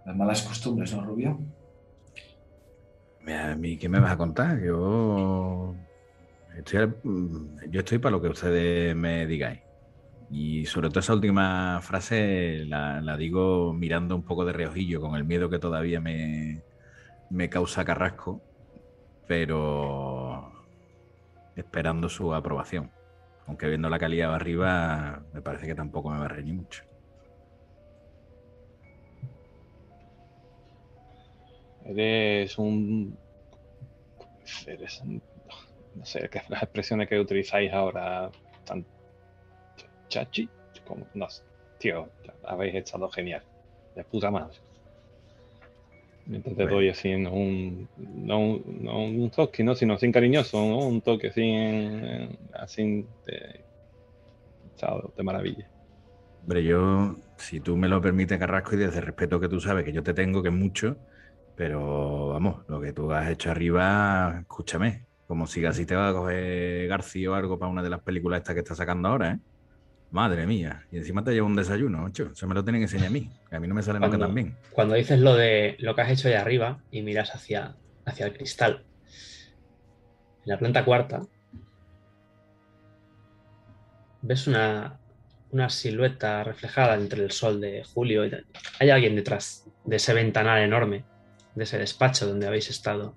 [0.04, 1.38] Las malas costumbres, ¿no, Rubio?
[3.22, 4.60] Mira, ¿A mí qué me vas a contar?
[4.60, 5.74] Yo
[6.56, 9.60] estoy, mm, yo estoy para lo que ustedes me digáis.
[10.30, 15.16] Y sobre todo esa última frase la, la digo mirando un poco de reojillo, con
[15.16, 16.62] el miedo que todavía me,
[17.30, 18.42] me causa Carrasco,
[19.26, 20.52] pero
[21.56, 22.90] esperando su aprobación.
[23.48, 26.84] Aunque viendo la calidad arriba, me parece que tampoco me va a reñir mucho.
[31.86, 33.18] Eres un.
[34.66, 35.02] Eres.
[35.94, 38.30] No sé las expresiones que utilizáis ahora.
[38.66, 38.84] Tan.
[40.08, 40.48] Chachi.
[40.86, 41.26] Como, no.
[41.78, 42.10] Tío,
[42.44, 43.42] habéis estado genial.
[43.94, 44.58] De puta madre.
[46.28, 47.90] Mientras te doy así en un.
[47.96, 49.74] No un, no un toque, ¿no?
[49.74, 50.86] Sino así cariñoso, ¿no?
[50.88, 51.42] Un toque así.
[51.42, 53.66] en- en- así de.
[54.76, 55.70] chao, de maravilla.
[56.40, 59.84] Hombre, yo, si tú me lo permites, Carrasco, y desde el respeto que tú sabes
[59.84, 61.00] que yo te tengo, que es mucho,
[61.54, 66.12] pero vamos, lo que tú has hecho arriba, escúchame, como siga así te va a
[66.14, 69.40] coger García o algo para una de las películas estas que está sacando ahora, ¿eh?
[70.10, 72.30] Madre mía, y encima te lleva un desayuno, ocho.
[72.32, 74.18] Eso me lo tienen que enseñar a mí, que a mí no me sale nunca
[74.18, 74.56] tan bien.
[74.72, 77.76] Cuando dices lo de lo que has hecho ahí arriba y miras hacia,
[78.06, 78.84] hacia el cristal,
[80.44, 81.22] en la planta cuarta,
[84.22, 84.98] ves una,
[85.50, 88.24] una silueta reflejada entre el sol de julio.
[88.24, 88.30] y.
[88.80, 91.04] Hay alguien detrás de ese ventanal enorme,
[91.54, 93.14] de ese despacho donde habéis estado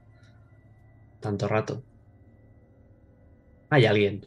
[1.22, 1.84] tanto rato.
[3.70, 4.26] Hay alguien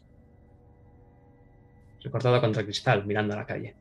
[2.05, 3.75] recortado contra el cristal, mirando a la calle.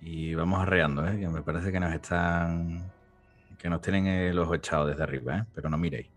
[0.00, 1.18] Y vamos arreando, ¿eh?
[1.18, 2.90] Que me parece que nos están.
[3.58, 5.44] que nos tienen el ojo echado desde arriba, ¿eh?
[5.54, 6.08] Pero no miréis.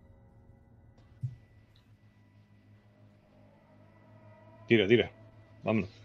[4.67, 5.11] Tira, tira.
[5.63, 6.00] Vámonos.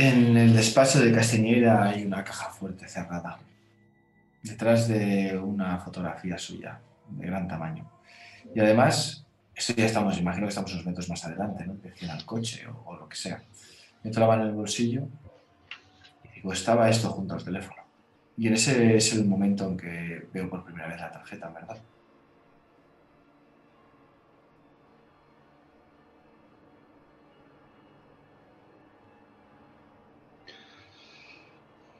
[0.00, 3.36] En el despacho de Castañeda hay una caja fuerte cerrada.
[4.40, 7.90] Detrás de una fotografía suya, de gran tamaño.
[8.54, 9.26] Y además,
[9.56, 11.80] esto ya estamos, imagino que estamos unos metros más adelante, ¿no?
[11.80, 13.42] Que al coche o, o lo que sea.
[14.04, 15.08] Meto la mano en el bolsillo
[16.22, 17.82] y digo, estaba esto junto al teléfono.
[18.36, 21.76] Y en ese es el momento en que veo por primera vez la tarjeta, ¿verdad?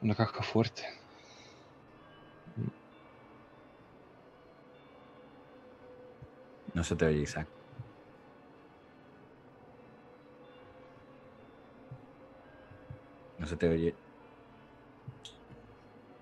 [0.03, 0.85] Una caja fuerte.
[6.75, 7.47] No se te oye, Isaac.
[13.39, 13.95] No se te oye.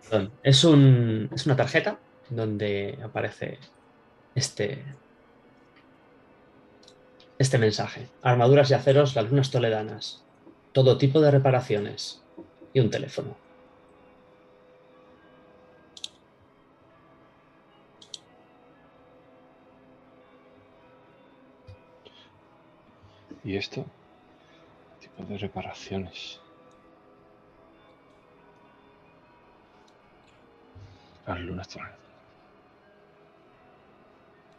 [0.08, 1.98] Perdón, Es, un, es una tarjeta
[2.30, 3.58] donde aparece
[4.34, 4.82] este,
[7.38, 8.08] este mensaje.
[8.22, 10.24] Armaduras y aceros, las lunas toledanas.
[10.72, 12.22] Todo tipo de reparaciones.
[12.72, 13.36] Y un teléfono.
[23.46, 23.86] ¿Y esto?
[24.98, 26.40] Tipo de reparaciones.
[31.28, 31.96] Las lunas tornadas.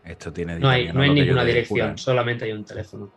[0.06, 3.12] Esto tiene No hay, no hay ninguna dirección, solamente hay un teléfono.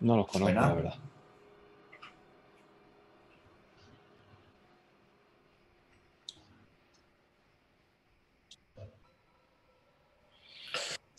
[0.00, 0.94] No los conozco, la verdad.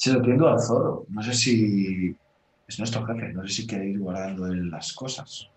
[0.06, 1.08] Se lo entiendo al zorro.
[1.10, 2.16] No sé si
[2.68, 3.34] Es nuestro jefe.
[3.34, 5.50] No sé si quiere ir guardando él las cosas.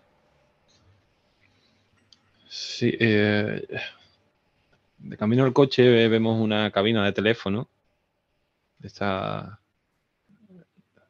[2.47, 3.67] Sí, eh,
[4.97, 7.69] de camino al coche vemos una cabina de teléfono.
[8.81, 9.59] Esta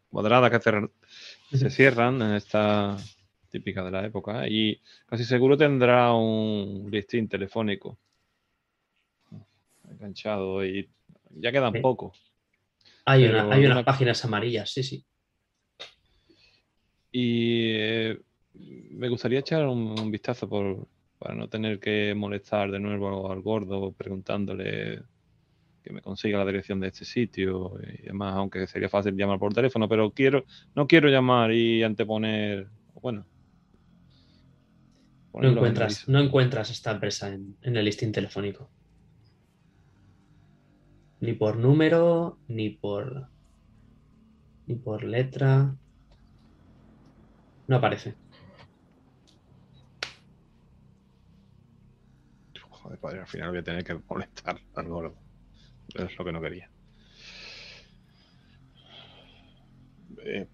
[0.10, 2.98] cuadrada que se, se cierran, esta
[3.49, 7.98] típica de la época, y casi seguro tendrá un listín telefónico
[9.90, 10.90] enganchado y
[11.30, 11.80] ya quedan Sí.
[11.80, 12.11] poco.
[13.10, 15.06] Hay, una- hay unas una- páginas amarillas, sí, sí.
[17.11, 18.19] Y eh,
[18.91, 20.88] me gustaría echar un, un vistazo por,
[21.18, 25.02] para no tener que molestar de nuevo al gordo preguntándole
[25.84, 29.53] que me consiga la dirección de este sitio y demás, aunque sería fácil llamar por
[29.53, 30.45] teléfono, pero quiero,
[30.76, 32.68] no quiero llamar y anteponer,
[33.02, 33.26] bueno.
[35.34, 38.72] No en encuentras, no encuentras esta empresa en, en el listín telefónico.
[41.22, 43.28] Ni por número, ni por.
[44.68, 45.76] ni por letra.
[47.68, 48.16] No aparece.
[52.70, 55.16] Joder, padre, al final voy a tener que molestar al gordo.
[55.94, 56.70] Es lo que no quería.
[60.24, 60.48] Eh,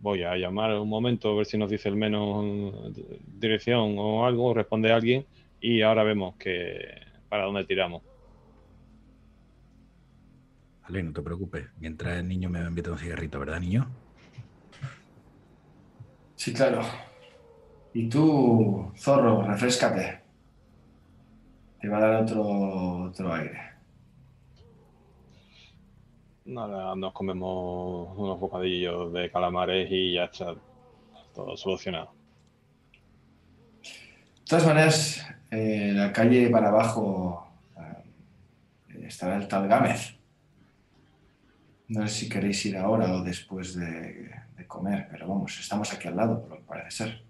[0.00, 2.94] voy a llamar un momento a ver si nos dice el menos
[3.26, 5.26] dirección o algo, responde alguien
[5.60, 8.02] y ahora vemos que para dónde tiramos.
[10.82, 11.66] Vale, no te preocupes.
[11.78, 13.88] Mientras el niño me invita un cigarrito, ¿verdad, niño?
[16.36, 16.82] Sí, claro.
[17.92, 20.20] Y tú, zorro, refrescate.
[21.80, 23.60] Te va a dar otro, otro aire.
[26.44, 30.54] Nada, nos comemos unos bocadillos de calamares y ya está
[31.34, 32.12] todo solucionado.
[33.82, 40.19] De todas maneras, eh, la calle para abajo eh, estará el tal Gámez.
[41.94, 44.30] No sé si queréis ir ahora o después de,
[44.68, 47.22] comer, pero vamos, estamos aquí al lado, por lo que parece ser.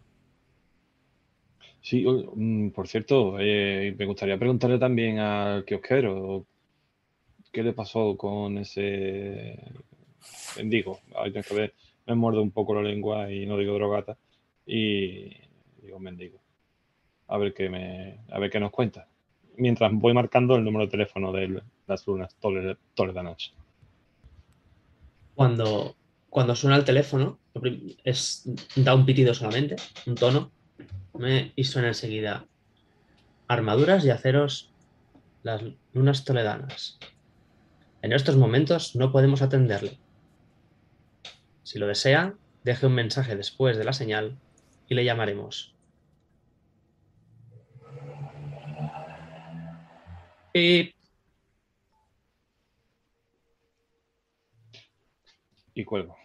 [1.80, 6.46] Sí, mm, por cierto, eh, me gustaría preguntarle también al kiosquero
[7.52, 9.56] qué le pasó con ese
[10.56, 11.00] mendigo.
[11.16, 11.74] Ay, tengo que ver,
[12.06, 14.16] me muerdo un poco la lengua y no digo drogata
[14.66, 15.30] y
[15.82, 16.38] digo mendigo.
[17.28, 19.08] A ver qué me, a ver qué nos cuenta.
[19.56, 23.54] Mientras voy marcando el número de teléfono de las lunas tole- toledanas.
[25.40, 25.96] Cuando,
[26.28, 27.38] cuando suena el teléfono,
[28.04, 28.46] es,
[28.76, 30.52] da un pitido solamente, un tono,
[31.56, 32.44] y suena enseguida.
[33.48, 34.70] Armaduras y aceros,
[35.42, 35.62] las
[35.94, 36.98] lunas toledanas.
[38.02, 39.98] En estos momentos no podemos atenderle.
[41.62, 44.36] Si lo desea, deje un mensaje después de la señal
[44.90, 45.74] y le llamaremos.
[55.74, 56.16] Y cuelgo.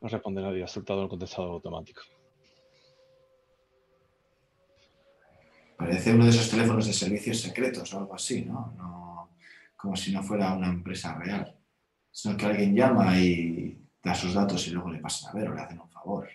[0.00, 2.02] No responde nadie, ha soltado el contestador automático.
[5.76, 8.74] Parece uno de esos teléfonos de servicios secretos o algo así, ¿no?
[8.76, 9.08] no
[9.78, 11.56] como si no fuera una empresa real,
[12.10, 15.54] sino que alguien llama y da sus datos y luego le pasan a ver o
[15.54, 16.28] le hacen un favor.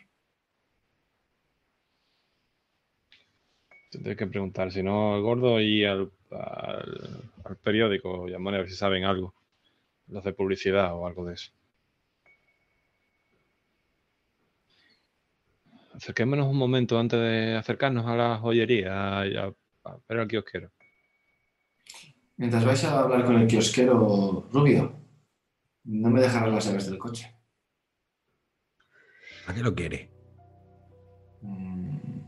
[3.91, 8.69] Tendré que preguntar, si no, al gordo y al, al, al periódico, llamar a ver
[8.69, 9.33] si saben algo.
[10.07, 11.51] Los de publicidad o algo de eso.
[15.95, 19.45] Acerquémonos un momento antes de acercarnos a la joyería y a,
[19.85, 20.71] a ver al kiosquero.
[22.37, 24.91] Mientras vais a hablar con el kiosquero Rubio,
[25.85, 27.35] no me dejarás las llaves del coche.
[29.47, 30.09] ¿A qué lo quiere?
[31.41, 32.21] Mm,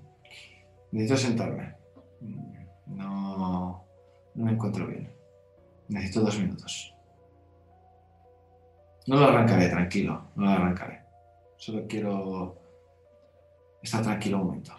[0.92, 1.76] necesito sentarme.
[2.22, 2.66] Mm,
[2.98, 3.85] No,
[4.36, 5.12] no me encuentro bien.
[5.88, 6.94] Necesito dos minutos.
[9.08, 10.32] No lo arrancaré, tranquilo.
[10.36, 11.04] No lo arrancaré.
[11.58, 12.58] Solo quiero
[13.82, 14.74] estar tranquilo un momento.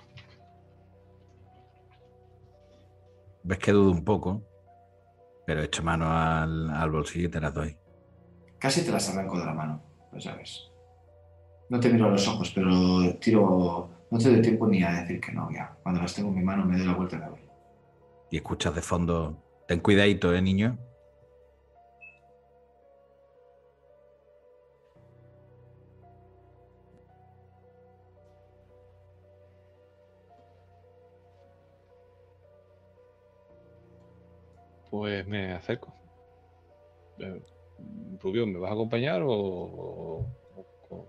[3.44, 4.42] Ves que dudo un poco,
[5.46, 7.76] pero echo mano al, al bolsillo y te las doy.
[8.58, 9.80] Casi te las arranco de la mano,
[10.12, 10.70] las llaves.
[11.68, 13.90] No te miro a los ojos, pero tiro.
[14.10, 15.76] No te doy tiempo ni a decir que no, ya.
[15.82, 17.40] Cuando las tengo en mi mano me doy la vuelta y me voy.
[18.30, 20.78] Y escuchas de fondo, ten cuidadito, ¿eh, niño?
[34.90, 35.94] Pues me acerco.
[37.18, 37.40] Eh,
[38.20, 40.26] Rubio, ¿me vas a acompañar o, o-
[40.90, 41.08] o-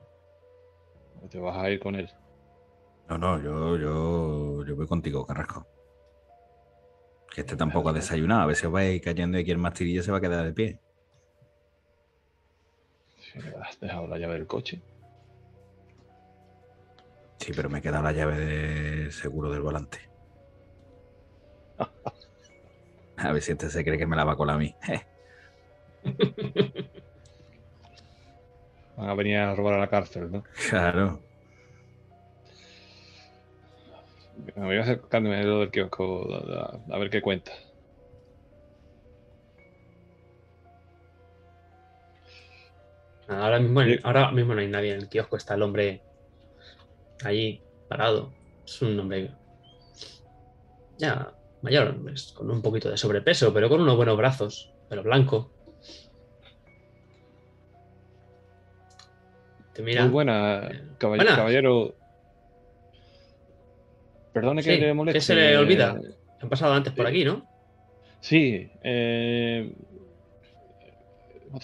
[1.22, 2.10] o te vas a ir con él?
[3.08, 5.66] No, no, yo, yo, yo voy contigo, Carrasco.
[7.38, 8.42] Que este tampoco ha desayunado.
[8.42, 10.54] A ver si os vais cayendo y aquí el mastirilla se va a quedar de
[10.54, 10.80] pie.
[13.20, 14.82] Si me has dejado la llave del coche.
[17.38, 20.00] Sí, pero me he quedado la llave de seguro del volante.
[23.18, 24.76] A ver si este se cree que me la va a colar a mí.
[28.98, 30.44] Van a venir a robar a la cárcel, ¿no?
[30.70, 31.22] Claro.
[34.38, 37.52] Me voy a acercarme del kiosco a, a- a ver qué cuenta.
[43.28, 44.00] Ahora mismo, Sí.
[44.04, 46.04] ahora mismo no hay nadie en el kiosco, está el hombre
[47.24, 48.36] allí parado.
[48.66, 49.32] Es un hombre
[50.98, 55.54] ya mayor, pues, con un poquito de sobrepeso, pero con unos buenos brazos, pelo blanco.
[59.74, 60.04] Te mira.
[60.04, 61.97] Muy buena, caballero.
[64.42, 65.18] Perdone que Sí, le moleste.
[65.18, 66.00] ¿qué se le olvida?
[66.42, 67.46] Han pasado antes por aquí, ¿no?
[68.20, 69.74] Sí, eh,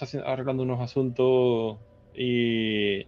[0.00, 1.78] haciendo- arreglando unos asuntos
[2.14, 3.06] y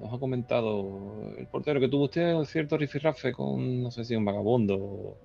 [0.00, 4.14] nos ha comentado el portero que tuvo usted un cierto rifirrafe con, no sé si
[4.16, 5.16] un vagabundo.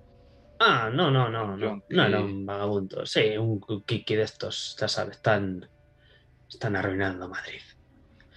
[0.60, 1.82] Ah, no, no, no, no.
[1.88, 3.06] No era un vagabundo.
[3.06, 5.68] Sí, un kiki de estos, ya sabes, están,
[6.48, 7.60] están arruinando Madrid.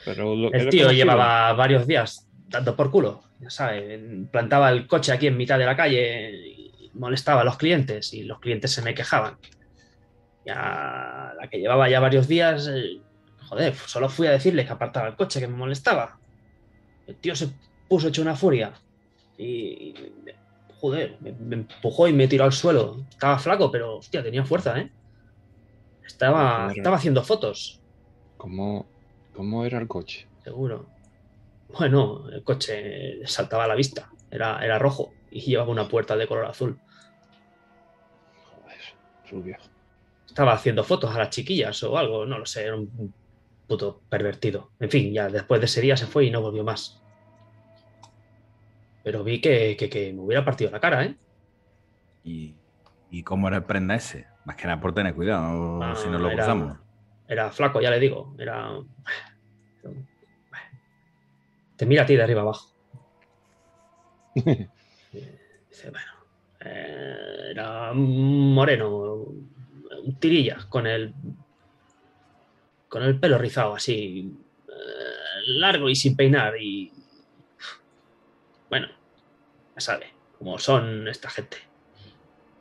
[0.06, 4.00] Pero lo- El tío llevaba varios días dando por culo, ya sabes,
[4.32, 8.24] plantaba el coche aquí en mitad de la calle y molestaba a los clientes y
[8.24, 9.38] los clientes se me quejaban.
[10.46, 13.02] Ya la que llevaba ya varios días, eh,
[13.50, 16.20] joder, solo fui a decirle que apartaba el coche que me molestaba.
[17.08, 17.50] El tío se
[17.90, 18.74] puso hecho una furia
[19.38, 19.94] y,
[20.80, 23.06] joder, me, me empujó y me tiró al suelo.
[23.10, 24.92] Estaba flaco, pero hostia, tenía fuerza, ¿eh?
[26.06, 27.82] Estaba, estaba haciendo fotos.
[28.38, 28.86] ¿Cómo,
[29.34, 30.28] cómo era el coche?
[30.44, 30.88] Seguro.
[31.78, 34.10] Bueno, el coche saltaba a la vista.
[34.30, 36.80] Era, era rojo y llevaba una puerta de color azul.
[38.46, 38.78] Joder,
[39.30, 39.58] rubio.
[40.28, 43.14] Estaba haciendo fotos a las chiquillas o algo, no lo sé, era un
[43.68, 44.72] puto pervertido.
[44.80, 47.02] En fin, ya después de ese día se fue y no volvió más.
[49.04, 51.16] Pero vi que, que- que me hubiera partido la cara, ¿eh?
[52.24, 52.56] ¿Y,
[53.10, 54.28] y cómo era el prenda ese?
[54.46, 56.78] Más que nada por tener cuidado, Ah, si no lo era- cruzamos.
[57.28, 58.36] Era flaco, ya le digo.
[58.38, 58.72] Era.
[61.82, 62.70] Te mira a ti de arriba abajo.
[64.36, 64.70] Dice,
[65.90, 66.12] bueno.
[66.60, 69.26] eh, era moreno,
[70.20, 71.12] tirilla, con el.
[72.88, 74.32] con el pelo rizado así.
[74.68, 76.54] eh, largo y sin peinar.
[76.62, 76.94] Y.
[78.70, 78.86] Bueno,
[79.74, 81.58] ya sabe, cómo son esta gente.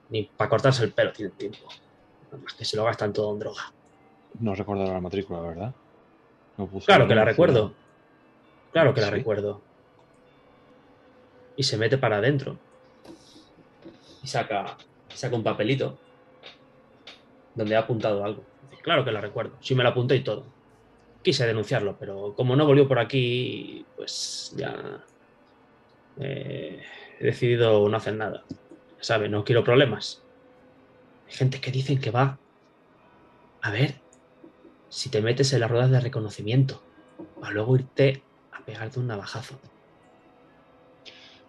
[0.08, 1.68] Ni para cortarse el pelo tienen tiempo.
[2.30, 3.70] Nada más que se lo gastan todo en droga.
[4.38, 5.74] No recuerdo la matrícula, ¿verdad?
[6.56, 7.74] No puso Claro que la recuerdo.
[8.72, 9.12] Claro que la Sí.
[9.14, 9.60] recuerdo.
[11.56, 12.58] Y se mete para adentro.
[14.22, 14.76] Y saca,
[15.14, 15.98] saca un papelito
[17.54, 18.44] donde ha apuntado algo.
[18.82, 19.56] Claro que la recuerdo.
[19.60, 20.44] Sí me lo apunté y todo.
[21.22, 25.04] Quise denunciarlo, pero como no volvió por aquí, pues ya
[26.18, 26.82] eh,
[27.18, 28.44] he decidido no hacer nada.
[29.00, 30.22] Sabe, no quiero problemas.
[31.28, 32.38] Hay gente que dicen que va
[33.62, 34.00] a ver
[34.88, 36.82] si te metes en las ruedas de reconocimiento
[37.38, 38.22] para luego irte
[38.70, 39.60] pegarte un navajazo.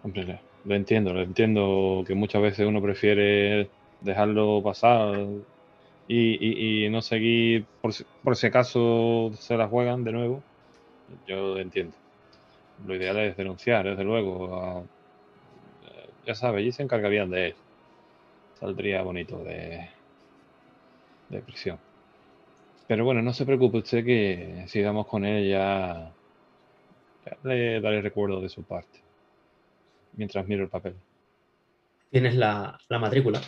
[0.02, 5.16] Hombre, lo entiendo, lo entiendo que muchas veces uno prefiere dejarlo pasar
[6.06, 10.46] y, no seguir por, si- por si acaso se la juegan de nuevo.
[11.26, 11.98] Yo lo entiendo.
[12.78, 14.54] Lo ideal es denunciar, desde luego.
[14.62, 14.86] a-
[16.22, 17.56] ya sabes, allí se encargarían de él.
[18.54, 19.88] Saldría bonito de,
[21.28, 21.80] de prisión.
[22.86, 26.14] Pero bueno, no se preocupe usted que si damos con él ya
[27.44, 29.02] le daré recuerdo de su parte.
[30.14, 30.94] Mientras miro el papel.
[32.10, 33.40] Tienes la, la matrícula.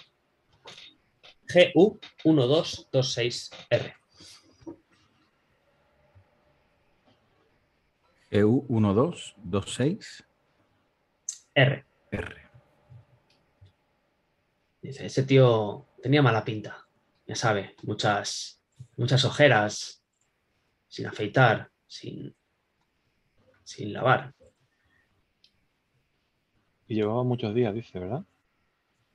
[1.49, 3.95] GU1226R.
[8.31, 10.25] EU 1226
[11.55, 11.85] R.
[12.11, 12.35] R.
[14.83, 16.85] Dice, ese tío tenía mala pinta.
[17.27, 18.61] Ya sabe, muchas,
[18.97, 20.03] muchas ojeras,
[20.89, 22.35] sin afeitar, sin,
[23.65, 24.35] sin lavar.
[26.87, 28.25] Y llevaba muchos días, dice, ¿verdad?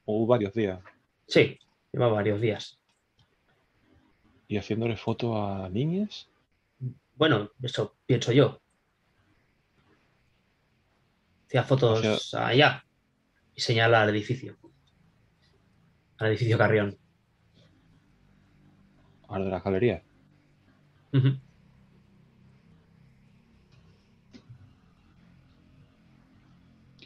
[0.05, 0.79] O varios días.
[1.27, 1.59] Sí,
[1.93, 2.79] lleva varios días.
[4.47, 6.27] Y haciéndole fotos a niñas.
[7.15, 8.59] Bueno, eso pienso yo.
[11.45, 12.85] Hacía fotos O allá
[13.55, 14.57] y señala al edificio.
[16.17, 16.97] Al edificio Carrión.
[19.27, 20.01] Al de las galerías.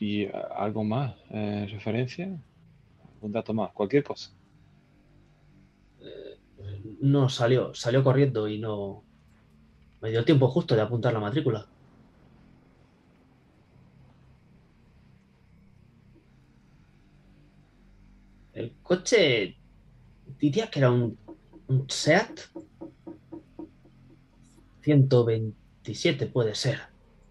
[0.03, 0.27] ¿Y
[0.57, 1.15] algo más?
[1.30, 2.27] eh, ¿Referencia?
[3.21, 4.31] un dato más, cualquier cosa.
[6.99, 9.01] No salió, salió corriendo y no
[10.01, 11.65] me dio tiempo justo de apuntar la matrícula.
[18.51, 19.55] El coche
[20.38, 21.17] diría que era un,
[21.67, 22.41] un SEAT
[24.81, 26.80] 127 puede ser.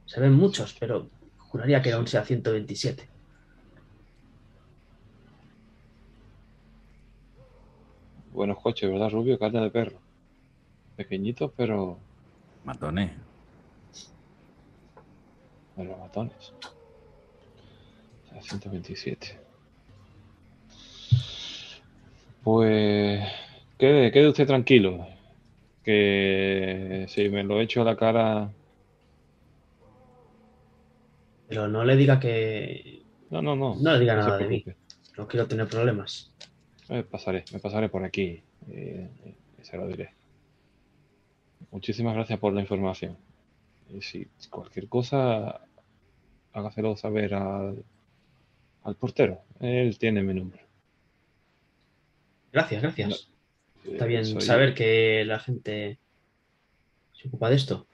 [0.07, 1.11] Se ven muchos, pero
[1.53, 3.09] juraría que era un SEAT 127.
[8.33, 9.39] Buenos coches, ¿verdad, Rubio?
[9.39, 9.99] Carne de perro.
[10.97, 11.99] Pequeñitos, pero
[12.65, 13.11] Matones.
[15.77, 16.55] de los matones.
[18.25, 19.39] O sea, 127.
[22.43, 23.23] Pues
[23.79, 25.07] quede, quede usted tranquilo.
[25.85, 28.51] Que si me lo echo a la cara.
[31.53, 33.77] Pero no le diga que No, no, no.
[33.77, 34.65] No le diga nada de mí.
[35.19, 36.33] no quiero tener problemas.
[36.89, 39.09] Me pasaré, me pasaré por aquí eh,
[39.61, 40.15] y se lo diré.
[41.71, 43.17] Muchísimas gracias por la información.
[43.91, 45.61] Y si cualquier cosa,
[46.53, 47.83] hágaselo saber al,
[48.85, 49.43] al portero.
[49.61, 50.63] Él tiene mi número.
[52.53, 53.29] Gracias, gracias.
[53.85, 55.99] Está Eh, bien soy saber que la gente
[57.13, 57.87] se ocupa de esto.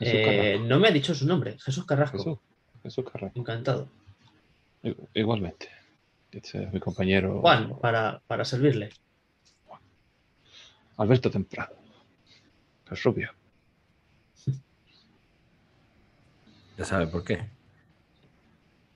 [0.00, 2.18] Eh, no me ha dicho su nombre, Jesús Carrasco.
[2.18, 2.38] Jesús,
[2.82, 3.38] Jesús Carrasco.
[3.38, 3.88] Encantado.
[5.14, 5.68] Igualmente.
[6.30, 8.90] Este es mi compañero Juan, para, para servirle.
[10.96, 11.74] Alberto Temprano.
[12.90, 13.30] Es rubio.
[16.76, 17.40] Ya sabe por qué.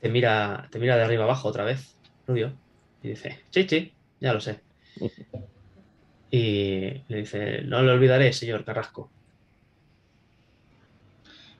[0.00, 1.94] Te mira, te mira de arriba abajo otra vez,
[2.26, 2.52] Rubio,
[3.04, 4.60] y dice, sí, sí, ya lo sé.
[6.30, 9.10] Y le dice, no lo olvidaré, señor Carrasco.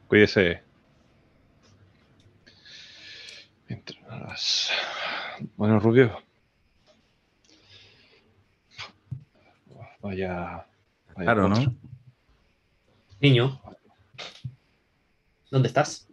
[0.09, 0.62] Cuídese.
[5.56, 6.22] Bueno, Rubio.
[10.01, 10.66] Vaya.
[11.14, 11.48] vaya Claro.
[11.48, 11.74] ¿no?
[13.20, 13.60] Niño,
[15.51, 16.09] ¿dónde estás?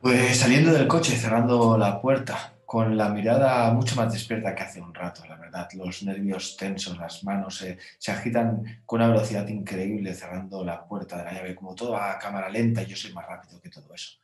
[0.00, 4.78] Pues saliendo del coche, cerrando la puerta, con la mirada mucho más despierta que hace
[4.78, 5.66] un rato, la verdad.
[5.72, 11.16] Los nervios tensos, las manos se, se agitan con una velocidad increíble cerrando la puerta
[11.16, 13.94] de la llave, como todo a cámara lenta y yo soy más rápido que todo
[13.94, 14.18] eso.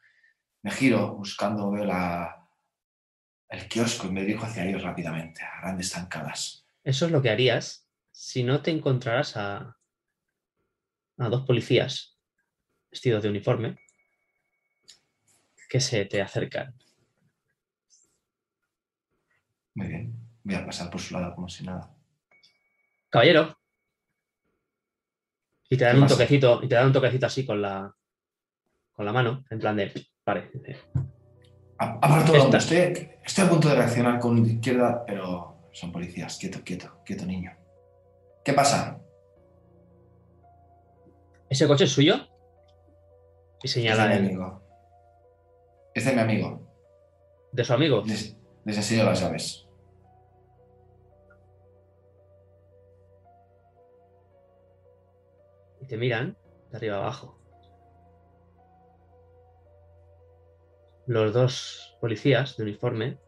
[0.60, 2.46] Me giro buscando, veo la,
[3.48, 6.66] el kiosco y me dirijo hacia ellos rápidamente, a grandes zancadas.
[6.82, 9.78] Eso es lo que harías si no te encontraras a,
[11.16, 12.18] a dos policías
[12.90, 13.78] vestidos de uniforme
[15.70, 16.74] que se te acercan.
[19.74, 20.14] Muy bien,
[20.44, 21.90] voy a pasar por su lado como si nada.
[23.10, 23.56] Caballero.
[25.68, 26.14] Y te dan ¿Qué un pasa?
[26.14, 27.94] toquecito, y te dan un toquecito así con la
[28.92, 29.92] con la mano, en plan de
[30.22, 30.50] pare.
[31.78, 32.58] Aparto Esta.
[32.58, 36.38] estoy, estoy a punto de reaccionar con izquierda, pero son policías.
[36.38, 37.50] Quieto, quieto, quieto, niño.
[38.44, 39.00] ¿Qué pasa?
[41.50, 42.14] ¿Ese coche es suyo?
[43.62, 44.62] Y Es de señala mi amigo.
[45.92, 46.60] Es de mi amigo.
[47.52, 48.02] de su amigo.
[48.06, 49.63] Les, les enseño las llaves.
[55.84, 56.34] Y te miran
[56.70, 57.38] de arriba abajo.
[61.06, 63.18] Los dos policías de uniforme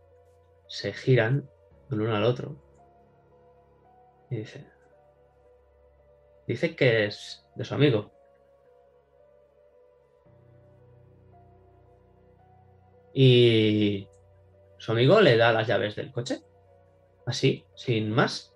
[0.66, 1.51] se giran
[1.91, 2.57] el uno al otro.
[4.31, 4.66] Y dice.
[6.47, 8.11] Dice que es de su amigo.
[13.12, 14.09] Y
[14.78, 16.41] su amigo le da las llaves del coche.
[17.27, 18.55] Así, sin más.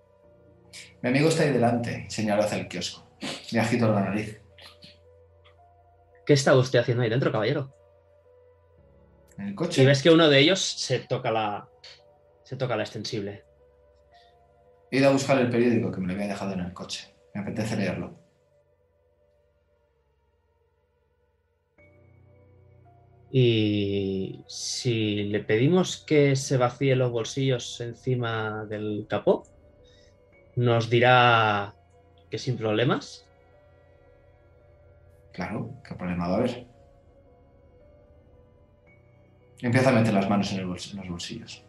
[1.02, 3.10] Mi amigo está ahí delante, señaló hacia el kiosco.
[3.52, 4.40] Me agito la nariz.
[6.24, 7.74] ¿Qué está usted haciendo ahí dentro, caballero?
[9.39, 9.85] En el Y coche.
[9.85, 11.68] ves que uno de ellos se toca la.
[12.44, 13.44] se toca la extensible.
[14.90, 17.14] He ido a buscar el periódico que me lo había dejado en el coche.
[17.35, 18.18] Me apetece leerlo.
[23.32, 29.44] Y si le pedimos que se vacíe los bolsillos encima del capó,
[30.56, 31.77] nos dirá
[32.28, 33.30] que sin problemas.
[35.40, 36.66] Claro, ¿qué problema va a haber?
[39.62, 41.64] Empieza a meter las manos en, el bols- en los bolsillos.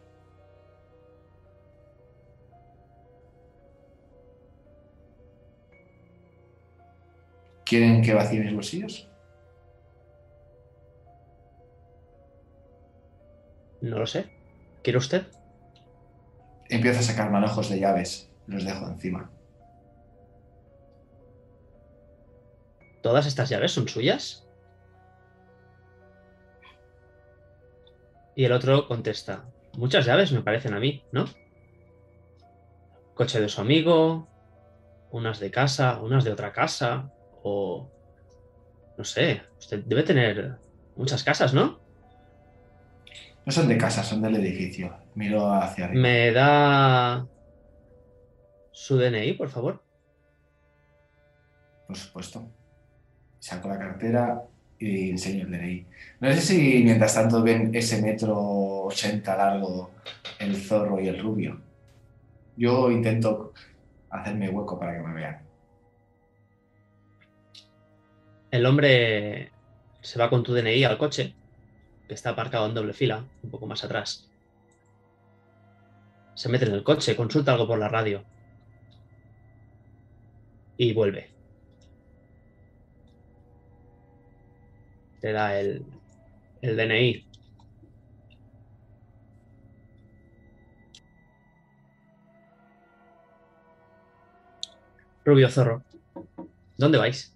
[7.67, 8.95] ¿Quieren que vacíe mis bolsillos?
[13.81, 14.29] No lo sé.
[14.83, 15.27] ¿Quiere usted?
[16.69, 18.31] Empiezo a sacar manojos de llaves.
[18.47, 19.29] Los dejo encima.
[23.01, 24.47] ¿Todas estas llaves son suyas?
[28.35, 29.45] Y el otro contesta.
[29.77, 31.25] muchas llaves me parecen a mí, ¿no?
[33.13, 34.27] Coche de su amigo,
[35.11, 37.11] unas de casa, unas de otra casa,
[37.43, 37.89] o...
[38.97, 40.57] No sé, usted debe tener
[40.95, 41.79] muchas casas, ¿no?
[43.45, 44.95] No son de casa, son del edificio.
[45.15, 46.01] Miro hacia arriba.
[46.01, 47.27] ¿Me da
[48.71, 49.83] su DNI, por favor?
[51.87, 52.47] Por supuesto.
[53.41, 54.43] Saco la cartera
[54.77, 55.85] y enseño el DNI.
[56.19, 58.37] No sé si mientras tanto ven ese metro
[58.83, 59.89] 80 largo,
[60.37, 61.59] el zorro y el rubio.
[62.55, 63.53] Yo intento
[64.11, 65.41] hacerme hueco para que me vean.
[68.51, 69.51] El hombre
[70.01, 71.33] se va con tu DNI al coche,
[72.07, 74.29] que está aparcado en doble fila, un poco más atrás.
[76.35, 78.23] Se mete en el coche, consulta algo por la radio.
[80.77, 81.40] Y vuelve.
[85.21, 85.85] Te da el,
[86.61, 87.25] el DNI.
[95.25, 95.83] Rubio Zorro,
[96.77, 97.35] ¿dónde vais?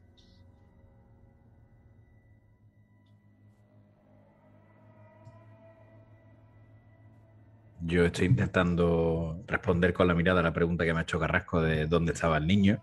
[7.88, 11.62] Yo estoy intentando responder con la mirada a la pregunta que me ha hecho Carrasco
[11.62, 12.82] de dónde estaba el niño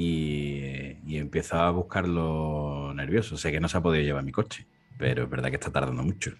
[0.00, 3.36] y, y empiezo a buscarlo nervioso.
[3.36, 4.64] Sé que no se ha podido llevar mi coche,
[4.96, 6.30] pero es verdad que está tardando mucho.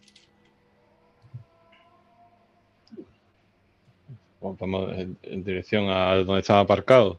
[4.41, 7.19] Vamos en, en dirección a donde estaba aparcado.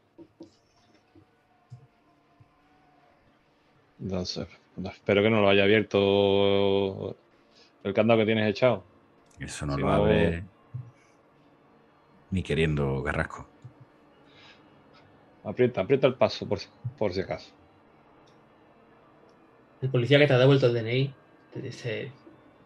[4.02, 4.48] Entonces,
[4.86, 7.18] espero que no lo haya abierto
[7.84, 8.86] el candado que tienes echado.
[9.40, 10.44] Eso no Si lo no- abre
[12.32, 13.49] ni queriendo Carrasco.
[15.50, 17.50] Aprieta, aprieta el paso por, si- por si acaso.
[19.82, 21.14] El policía que te ha devuelto el DNI
[21.54, 22.12] te dice,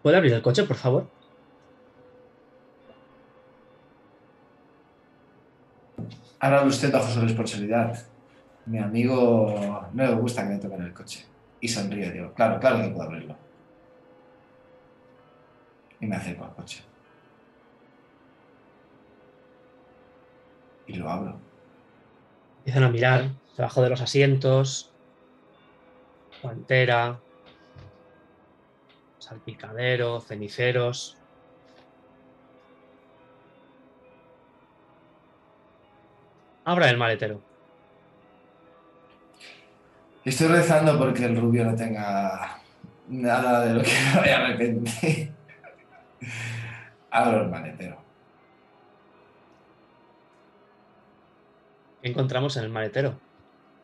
[0.01, 1.07] ¿puede abrir el coche, por favor?
[6.39, 7.97] Ahora usted bajo su responsabilidad.
[8.65, 11.25] Mi amigo no le gusta que me toquen el coche.
[11.61, 13.37] Y sonríe, digo, claro, claro que puedo abrirlo.
[16.01, 16.83] Y me acerco al coche.
[20.87, 21.52] Y lo abro.
[22.63, 24.89] Empiezan a mirar debajo de los asientos,
[26.41, 27.19] guantera,
[29.19, 31.17] salpicadero, ceniceros.
[36.63, 37.41] Abra el maletero.
[40.23, 42.61] Estoy rezando porque el rubio no tenga
[43.09, 45.33] nada de lo que me vaya a arrepentir.
[47.11, 48.02] Abro el maletero.
[52.03, 53.17] ¿Qué encontramos en el maletero?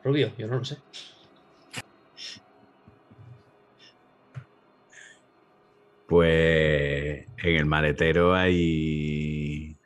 [0.03, 0.77] Rubio, yo no lo sé.
[6.05, 9.77] Pues en el maletero hay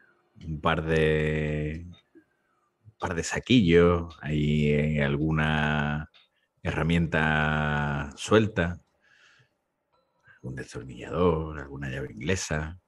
[0.47, 6.10] un par de un par de saquillos, hay eh, alguna
[6.64, 8.81] herramienta suelta,
[10.41, 12.80] un destornillador, alguna llave inglesa.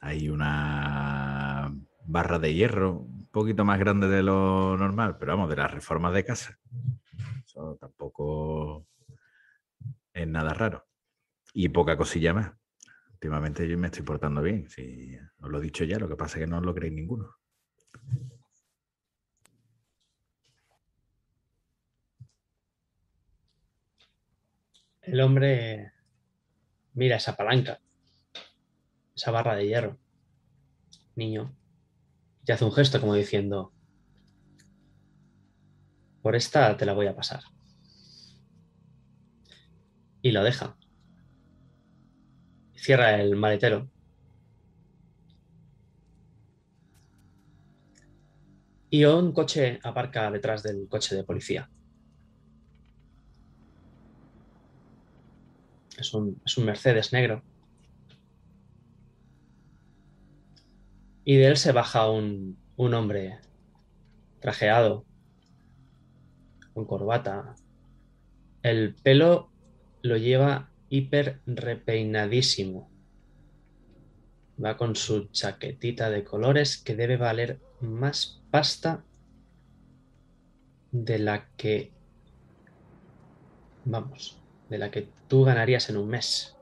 [0.00, 1.25] Hay una
[2.06, 6.14] barra de hierro un poquito más grande de lo normal, pero vamos, de las reformas
[6.14, 6.58] de casa.
[7.44, 8.86] Eso tampoco
[10.12, 10.86] es nada raro.
[11.52, 12.52] Y poca cosilla más.
[13.12, 14.68] Últimamente yo me estoy portando bien.
[14.68, 16.94] Si os lo he dicho ya, lo que pasa es que no os lo creéis
[16.94, 17.34] ninguno.
[25.02, 25.92] El hombre
[26.94, 27.80] mira esa palanca,
[29.14, 29.98] esa barra de hierro.
[31.14, 31.55] Niño.
[32.46, 33.72] Y hace un gesto como diciendo,
[36.22, 37.42] por esta te la voy a pasar.
[40.22, 40.76] Y lo deja.
[42.74, 43.90] Cierra el maletero.
[48.90, 51.68] Y un coche aparca detrás del coche de policía.
[55.98, 57.42] Es un, es un Mercedes negro.
[61.28, 63.40] Y de él se baja un, un hombre
[64.38, 65.04] trajeado,
[66.72, 67.56] con corbata.
[68.62, 69.50] El pelo
[70.02, 72.88] lo lleva hiper repeinadísimo.
[74.64, 79.04] Va con su chaquetita de colores que debe valer más pasta
[80.92, 81.92] de la que...
[83.84, 84.38] Vamos,
[84.70, 86.55] de la que tú ganarías en un mes.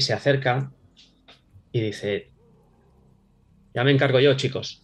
[0.00, 0.72] Se acerca
[1.72, 2.32] y dice,
[3.74, 4.82] ya me encargo yo, chicos.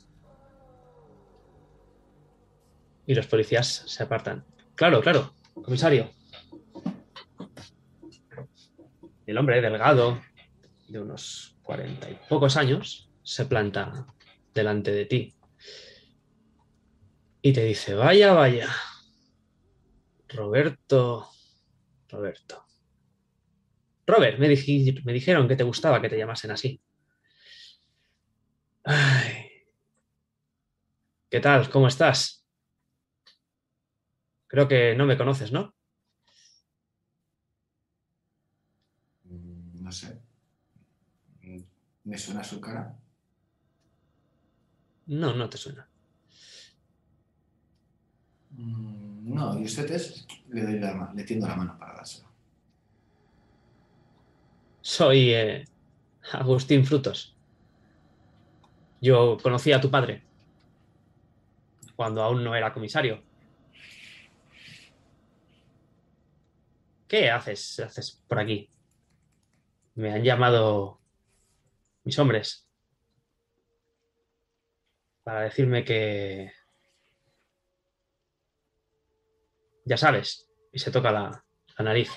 [3.07, 4.45] Y los policías se apartan.
[4.75, 6.11] Claro, claro, comisario.
[9.27, 10.21] El hombre delgado,
[10.89, 14.07] de unos cuarenta y pocos años, se planta
[14.53, 15.35] delante de ti
[17.47, 18.71] y te dice, vaya, vaya,
[20.29, 21.29] Roberto,
[22.09, 22.64] Roberto.
[24.07, 24.49] Robert, me,
[25.05, 26.81] me dijeron que te gustaba que te llamasen así.
[28.85, 29.51] Ay.
[31.31, 31.69] ¿Qué tal?
[31.71, 32.47] ¿Cómo estás?
[34.47, 35.75] Creo que no me conoces, ¿no?
[39.25, 40.19] Mm, No sé.
[42.05, 42.97] ¿Me suena su cara?
[45.07, 45.89] No, no te suena.
[48.51, 50.27] Mm, No, y usted es.
[50.49, 52.29] Le, doy la, ma- le tiendo la mano para dárselo.
[54.85, 55.65] Soy eh,
[56.33, 57.35] Agustín Frutos.
[59.01, 60.23] Yo conocí a tu padre
[61.97, 63.25] cuando aún no era comisario.
[67.09, 68.69] ¿Qué haces, haces por aquí?
[69.95, 71.01] Me han llamado
[72.05, 72.69] mis hombres
[75.23, 76.53] para decirme que...
[79.87, 81.43] Ya sabes, y se toca la,
[81.79, 82.11] la nariz.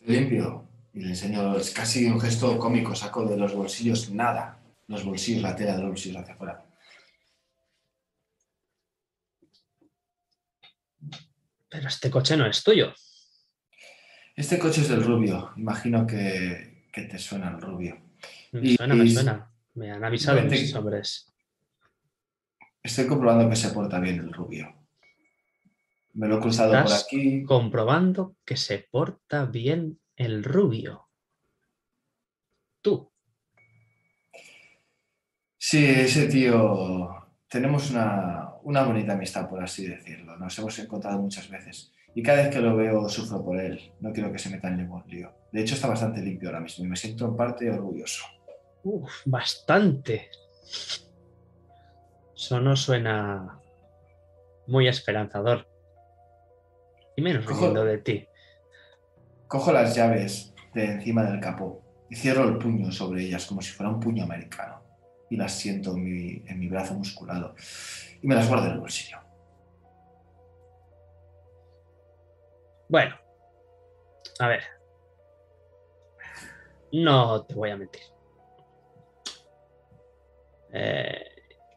[0.00, 0.68] Limpio.
[0.92, 2.94] Y le enseño, es casi un gesto cómico.
[2.94, 4.58] Saco de los bolsillos nada.
[4.88, 6.64] Los bolsillos, la tela de los bolsillos hacia afuera.
[11.68, 12.92] Pero este coche no es tuyo.
[14.34, 15.52] Este coche es del rubio.
[15.56, 18.00] Imagino que, que te suena el rubio.
[18.52, 19.46] Me Y- suena, me y- suena.
[19.74, 21.32] Me han avisado mis hombres.
[22.82, 24.74] Estoy comprobando que se porta bien el rubio.
[26.12, 27.44] Me lo he cruzado por ¿Estás aquí.
[27.44, 31.08] comprobando que se porta bien el rubio.
[32.82, 33.12] Tú.
[35.56, 37.08] Sí, ese tío.
[37.48, 40.36] Tenemos una, una bonita amistad, por así decirlo.
[40.36, 41.92] Nos hemos encontrado muchas veces.
[42.14, 43.92] Y cada vez que lo veo, sufro por él.
[44.00, 45.32] No quiero que se meta en ningún lío.
[45.52, 48.24] De hecho, está bastante limpio ahora mismo y me siento en parte orgulloso.
[48.82, 50.30] Uf, bastante.
[52.34, 53.60] Eso no suena
[54.66, 55.66] muy esperanzador.
[57.20, 58.26] Y menos Cojo- de ti.
[59.46, 63.72] Cojo las llaves de encima del capó y cierro el puño sobre ellas como si
[63.72, 64.82] fuera un puño americano.
[65.28, 67.54] Y las siento en mi, en mi brazo musculado.
[68.22, 69.18] Y me las guardo en el bolsillo.
[72.88, 73.14] Bueno.
[74.38, 74.62] A ver.
[76.92, 78.00] No te voy a mentir.
[80.72, 81.22] Eh,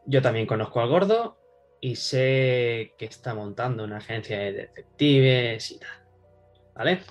[0.06, 1.38] yo también conozco al gordo
[1.84, 6.08] y sé que está montando una agencia de detectives y tal.
[6.76, 7.02] ¿Vale?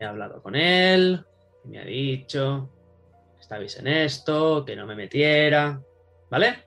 [0.00, 1.26] He hablado con él,
[1.62, 2.70] y me ha dicho
[3.34, 5.78] que estabais en esto, que no me metiera,
[6.30, 6.64] ¿vale?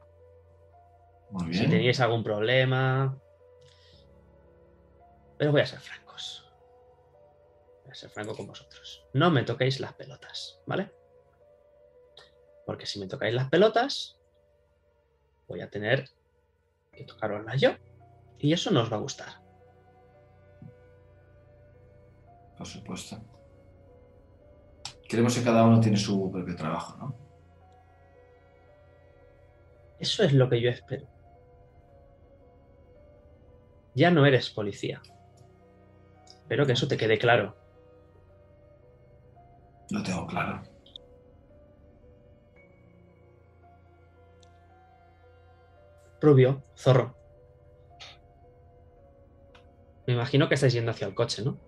[1.31, 3.17] Muy Si teníais algún problema.
[5.35, 6.47] Pero voy a ser francos.
[7.81, 9.07] Voy a ser franco con vosotros.
[9.13, 10.91] No me toquéis las pelotas, ¿vale?
[12.67, 14.14] Porque si me tocáis las pelotas,
[15.47, 16.09] voy a tener
[16.91, 17.71] que tocaroslas yo.
[18.39, 19.41] Y eso no os va a gustar.
[22.57, 23.17] Por supuesto.
[25.07, 27.15] Queremos que cada uno tiene su propio trabajo, ¿no?
[29.99, 31.07] Eso es lo que yo espero.
[33.93, 35.01] Ya no eres policía.
[36.27, 37.55] Espero que eso te quede claro.
[39.89, 40.74] Lo tengo claro.
[46.25, 47.15] Rubio, zorro.
[50.07, 51.59] Me imagino que estáis yendo hacia el coche, ¿no?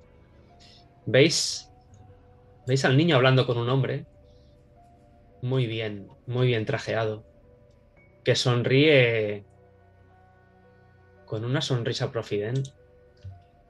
[1.06, 1.72] ¿Veis?
[2.66, 4.08] ¿Veis al niño hablando con un hombre?
[5.44, 7.24] Muy bien, muy bien trajeado.
[8.24, 9.46] Que sonríe
[11.26, 12.70] con una sonrisa profident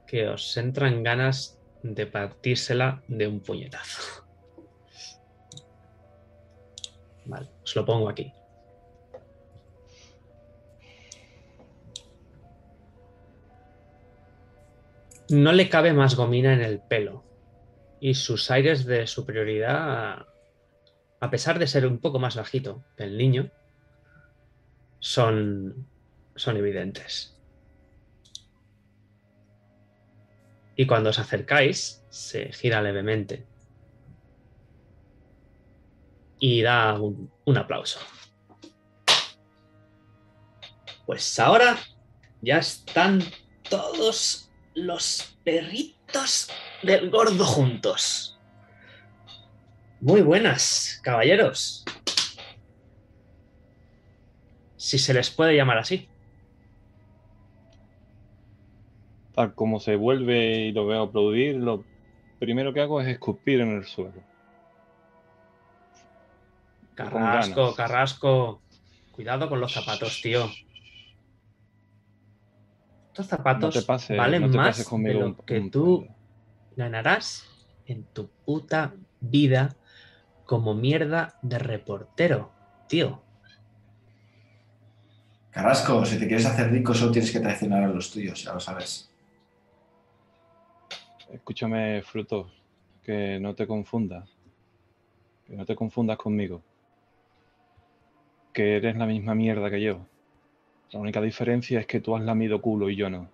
[0.06, 4.24] que os entran ganas de partírsela de un puñetazo.
[7.26, 8.32] Vale, os lo pongo aquí.
[15.30, 17.24] No le cabe más gomina en el pelo.
[18.00, 20.26] Y sus aires de superioridad,
[21.20, 23.50] a pesar de ser un poco más bajito que el niño,
[25.00, 25.86] son,
[26.34, 27.38] son evidentes.
[30.76, 33.44] Y cuando os acercáis, se gira levemente.
[36.38, 37.98] Y da un, un aplauso.
[41.04, 41.76] Pues ahora
[42.40, 43.20] ya están
[43.68, 44.47] todos
[44.84, 46.50] los perritos
[46.82, 48.38] del gordo juntos.
[50.00, 51.84] Muy buenas, caballeros.
[54.76, 56.08] Si se les puede llamar así.
[59.38, 61.84] tal como se vuelve y lo veo aplaudir, lo
[62.40, 64.20] primero que hago es escupir en el suelo.
[66.96, 68.60] Carrasco, Carrasco.
[69.12, 70.50] Cuidado con los zapatos, tío.
[73.18, 76.06] Estos zapatos No te pases- valen no más conmigo de lo que tú
[76.76, 77.44] ganarás
[77.84, 79.74] en tu puta vida
[80.44, 82.52] como mierda de reportero,
[82.86, 83.20] tío.
[85.50, 88.60] Carrasco, si te quieres hacer rico, solo tienes que traicionar a los tuyos, ya lo
[88.60, 89.10] sabes.
[91.32, 92.52] Escúchame, Fruto,
[93.02, 94.30] que no te confundas.
[95.44, 96.62] Que no te confundas conmigo.
[98.52, 100.06] Que eres la misma mierda que yo.
[100.92, 103.28] La única diferencia es que tú has lamido culo y yo no.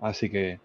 [0.00, 0.60] Así que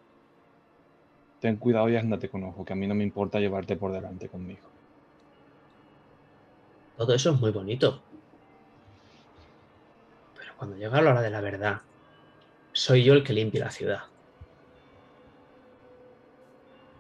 [1.39, 4.29] ten cuidado y ándate con ojo, que a mí no me importa llevarte por delante
[4.29, 4.67] conmigo.
[6.97, 8.01] Todo eso es muy bonito.
[10.37, 11.81] Pero cuando llega la hora de la verdad,
[12.73, 14.03] soy yo el que limpia la ciudad.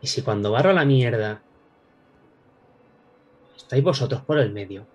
[0.01, 1.41] Y si cuando barro la mierda,
[3.57, 4.87] estáis vosotros por el medio,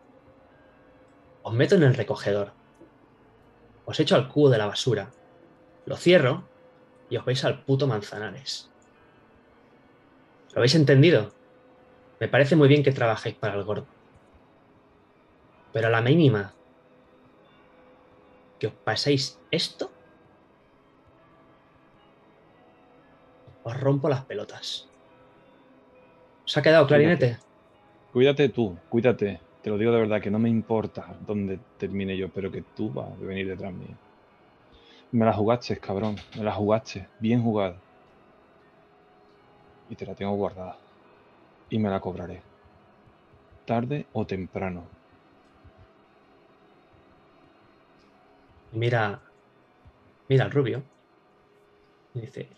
[1.42, 2.52] os meto en el recogedor,
[3.86, 5.10] os echo al cubo de la basura,
[5.86, 6.44] lo cierro
[7.10, 8.70] y os vais al puto Manzanares.
[10.52, 11.32] ¿Lo habéis entendido?
[12.20, 13.86] Me parece muy bien que trabajéis para el gordo.
[15.72, 16.54] Pero a la mínima
[18.58, 19.90] que os paséis esto,
[23.64, 24.88] os rompo las pelotas.
[26.44, 27.38] ¿Os ha quedado clarinete?
[28.12, 29.40] Cuídate tú, cuídate.
[29.64, 32.92] Te lo digo de verdad, que no me importa dónde termine yo, pero que tú
[32.92, 33.96] vas a venir detrás mío.
[35.12, 36.16] Me la jugaste, cabrón.
[36.36, 37.08] Me la jugaste.
[37.18, 37.74] Bien jugada.
[39.88, 40.76] Y te la tengo guardada.
[41.70, 42.42] Y me la cobraré.
[43.64, 44.86] Tarde o temprano.
[48.72, 49.22] Mira,
[50.28, 50.82] mira al rubio.
[52.12, 52.50] Dice,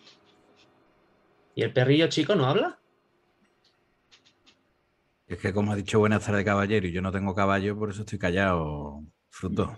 [1.54, 2.80] ¿y el perrillo chico no habla?
[5.26, 8.02] Es que como ha dicho buenas tardes caballero y yo no tengo caballo, por eso
[8.02, 9.76] estoy callado, fruto.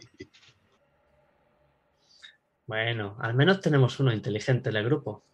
[2.66, 5.24] Bueno, al menos tenemos uno inteligente en el grupo.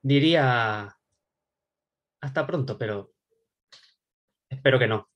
[0.00, 0.96] Diría
[2.20, 3.12] hasta pronto, pero
[4.48, 5.08] espero que no.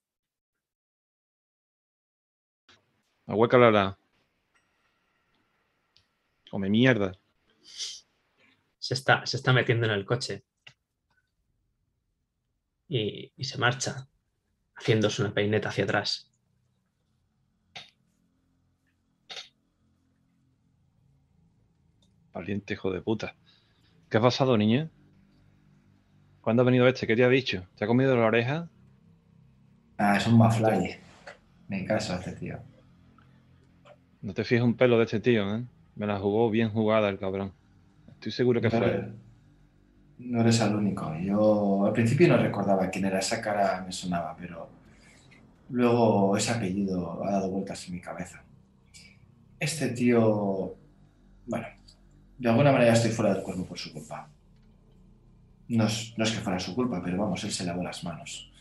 [3.25, 3.97] Ahuécala la.
[6.49, 7.11] Come mierda.
[8.79, 10.43] Se está, se está metiendo en el coche.
[12.87, 14.07] Y, y se marcha,
[14.75, 16.31] haciéndose una peineta hacia atrás.
[22.33, 23.35] Valiente hijo de puta.
[24.09, 24.89] ¿Qué ha pasado, niña?
[26.39, 27.07] ¿Cuándo ha venido este?
[27.07, 27.67] ¿Qué te ha dicho?
[27.75, 28.69] ¿Te ha comido la oreja?
[29.97, 30.95] Ah, es un mafly.
[31.67, 32.59] Me caso este tío.
[34.21, 35.65] No te fijas un pelo de este tío, ¿eh?
[35.95, 37.53] Me la jugó bien jugada el cabrón.
[38.27, 38.87] Estoy seguro que No fue.
[38.87, 39.05] eres,
[40.17, 41.15] no eres el único.
[41.17, 44.67] Yo al principio no recordaba quién era esa cara, me sonaba, pero
[45.69, 48.43] luego ese apellido ha dado vueltas en mi cabeza.
[49.57, 50.75] Este tío,
[51.45, 51.67] bueno,
[52.37, 54.27] de alguna manera estoy fuera del cuerpo por su culpa.
[55.69, 58.51] No es, no es que fuera su culpa, pero vamos, él se lavó las manos.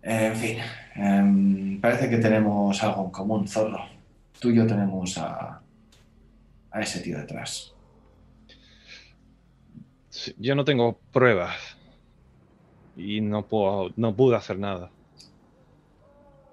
[0.00, 0.56] En fin,
[0.94, 3.84] em, parece que tenemos algo en común, Zorro.
[4.40, 5.60] Tú y yo tenemos a,
[6.70, 7.74] a ese tío detrás.
[10.08, 11.56] Sí, Yo no tengo pruebas.
[12.96, 14.90] Y no puedo, no pude hacer nada.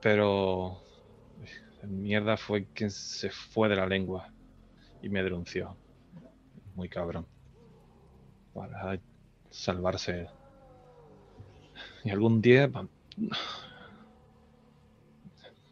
[0.01, 0.81] Pero
[1.81, 4.29] el mierda fue quien se fue de la lengua
[5.01, 5.75] y me denunció.
[6.75, 7.25] Muy cabrón.
[8.53, 8.99] Para
[9.49, 10.27] salvarse.
[12.03, 12.69] Y algún día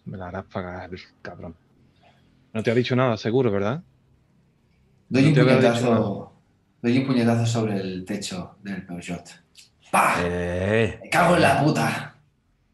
[0.05, 0.89] me la harás pagar,
[1.21, 1.55] cabrón.
[2.53, 3.83] No te ha dicho nada, seguro, ¿verdad?
[5.13, 6.33] Doy No un puñetazo.
[6.81, 9.29] Doy un puñetazo sobre el techo del Peugeot.
[9.91, 10.15] ¡Pah!
[10.19, 12.19] Eh, ¡Me cago en la puta!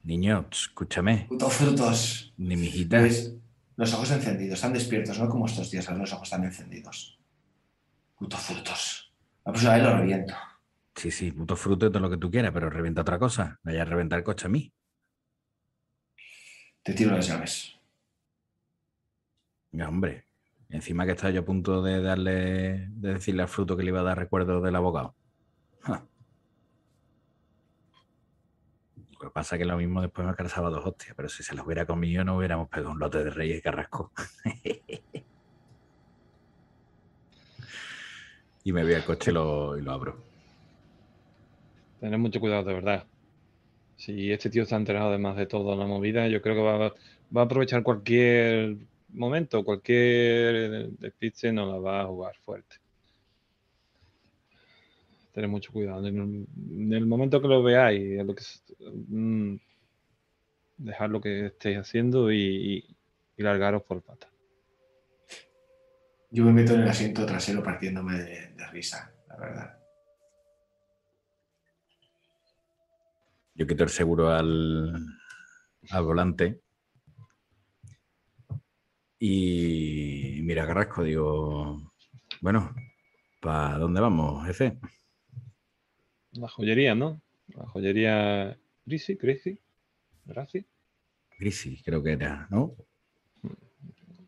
[0.04, 2.34] niño, escúchame, ¡Putos frutos!
[2.38, 3.02] ni mijita.
[3.02, 3.36] ¿Ves?
[3.76, 7.20] Los ojos encendidos, están despiertos, no como estos días, los ojos están encendidos.
[8.18, 9.14] Putos frutos.
[9.44, 10.34] La próxima vez lo reviento.
[10.96, 13.60] Sí, sí, puto fruto y todo lo que tú quieras, pero revienta otra cosa.
[13.64, 14.72] Vaya a reventar el coche a mí.
[16.84, 17.76] Te tiro las llaves.
[19.74, 20.29] Ya, hombre.
[20.70, 24.02] Encima que estaba yo a punto de darle, de decirle al fruto que le iba
[24.02, 25.16] a dar recuerdo del abogado.
[29.20, 31.56] Lo que pasa es que lo mismo después me calzaba dos hostias, pero si se
[31.56, 34.14] las hubiera comido no hubiéramos pegado un lote de Reyes Carrasco.
[38.64, 40.24] y me voy al coche y lo, abro.
[42.00, 43.08] Tener mucho cuidado, de verdad.
[43.98, 47.44] Si este tío está enterado además de toda la movida, yo creo que va a
[47.44, 48.78] aprovechar cualquier
[49.14, 52.78] momento, cualquier despiste, no la va a jugar fuerte.
[55.34, 56.06] Tener mucho cuidado.
[56.08, 58.44] En el, momento que lo veáis, lo que,
[59.08, 59.56] mm,
[60.78, 62.96] dejar lo que estéis haciendo y,
[63.38, 64.28] largaros por pata.
[66.32, 69.80] Yo me meto en el asiento trasero partiéndome de, risa, la verdad.
[73.56, 74.94] Yo quito el seguro al,
[75.90, 76.60] al volante
[79.20, 81.92] y mira, Carrasco, digo,
[82.42, 82.74] bueno,
[83.42, 84.78] ¿para dónde vamos, jefe?
[86.32, 87.22] La joyería, ¿no?
[87.48, 89.60] La joyería Grisi, Grisi,
[90.26, 90.66] Grisi.
[91.38, 92.76] Grisi, creo que era, ¿no?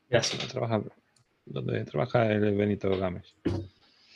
[0.09, 0.47] Gracias.
[0.49, 0.81] Trabaja,
[1.45, 3.33] donde trabaja el Benito Gámez.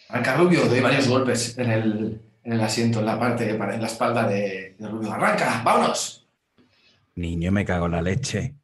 [0.10, 3.88] Arranca Rubio, doy varios golpes en el, en el asiento, en la parte, en la
[3.88, 5.12] espalda de, de Rubio.
[5.12, 5.62] ¡Arranca!
[5.64, 6.28] ¡Vámonos!
[7.16, 8.56] Niño, me cago en la leche.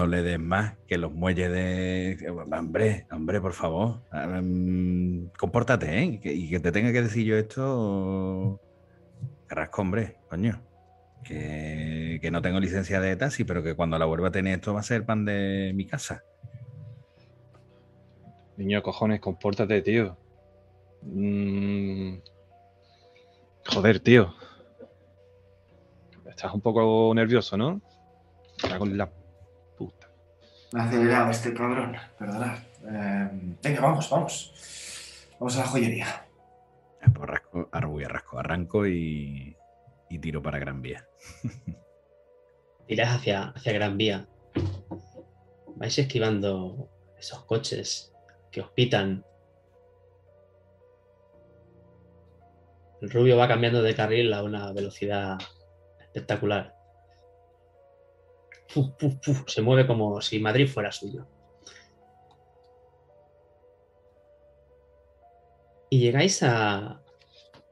[0.00, 2.28] No le des más que los muelles de.
[2.52, 4.02] Hombre, hombre, por favor.
[4.12, 6.20] Um, compórtate, ¿eh?
[6.24, 8.60] Y que, te tenga que decir yo esto.
[9.46, 10.60] Carrasco, hombre, coño.
[11.24, 14.80] Que, no tengo licencia de taxi, pero que cuando la vuelva a tener esto va
[14.80, 16.24] a ser pan de mi casa.
[18.56, 20.16] Niño, cojones, compórtate, tío.
[21.02, 22.18] Mm.
[23.66, 24.34] Joder, tío.
[26.28, 27.80] Estás un poco nervioso, ¿no?
[28.78, 28.96] Con
[30.72, 32.58] me ha acelerado este cabrón, perdonad.
[32.88, 34.52] Eh, venga, vamos, vamos.
[35.38, 36.26] Vamos a la joyería.
[37.14, 39.56] Pues rasco, arranco, arranco y,
[40.08, 41.06] y, tiro para Gran Vía.
[42.86, 44.28] Tiras hacia, hacia Gran Vía.
[45.76, 46.88] Vais esquivando
[47.18, 48.12] esos coches
[48.50, 49.24] que os pitan.
[53.00, 55.38] El rubio va cambiando de carril a una velocidad
[56.00, 56.79] espectacular
[59.46, 61.26] se mueve como si Madrid fuera suyo.
[65.90, 67.02] Y llegáis a,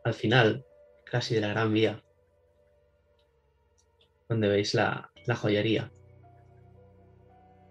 [0.05, 0.67] al final,
[1.05, 2.03] casi de la Gran Vía,
[4.29, 5.91] donde veis la, la joyería.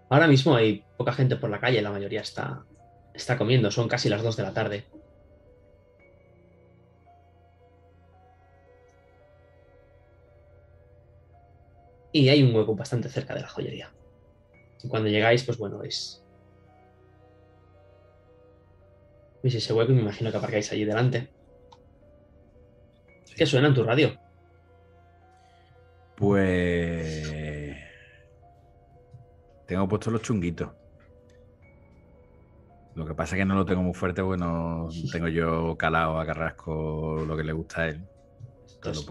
[0.09, 2.65] Ahora mismo hay poca gente por la calle, la mayoría está,
[3.13, 4.85] está comiendo, son casi las 2 de la tarde.
[12.17, 13.91] Y hay un hueco bastante cerca de la joyería.
[14.83, 16.23] Y cuando llegáis, pues bueno, veis.
[19.43, 21.29] Veis ese hueco y me imagino que aparcáis allí delante.
[23.35, 24.17] ¿Qué suena en tu radio?
[26.15, 27.77] Pues.
[29.67, 30.71] Tengo puesto los chunguitos.
[32.95, 36.25] Lo que pasa es que no lo tengo muy fuerte bueno, tengo yo calado a
[36.25, 38.01] Carrasco lo que le gusta a él.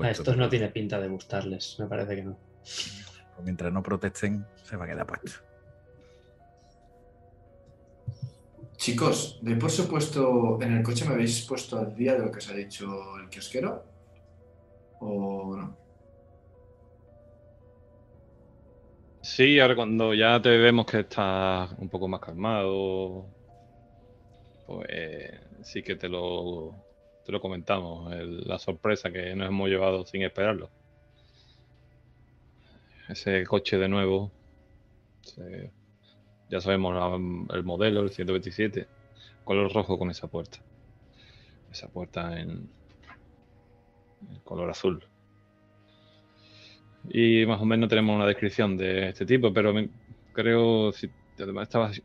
[0.03, 2.37] a estos no tiene pinta de gustarles, me parece que no.
[3.44, 5.40] Mientras no protesten, se va a quedar puesto.
[8.76, 12.38] Chicos, ¿de por supuesto en el coche me habéis puesto al día de lo que
[12.38, 13.84] os ha dicho el kiosquero?
[15.01, 15.76] ¿O no?
[19.22, 23.26] Sí, ahora cuando ya te vemos que estás un poco más calmado,
[24.66, 26.74] pues sí que te lo,
[27.24, 30.70] te lo comentamos, la sorpresa que nos hemos llevado sin esperarlo
[33.09, 34.31] ese coche de nuevo.
[36.49, 37.20] ya sabemos
[37.53, 38.87] el modelo, el 127.
[39.45, 40.59] Color rojo con esa puerta.
[41.70, 42.69] Esa puerta en,
[44.45, 45.05] color azul.
[47.09, 49.73] Y más o menos tenemos una descripción de este tipo, pero
[50.33, 51.09] creo si
[51.39, 52.03] además estabas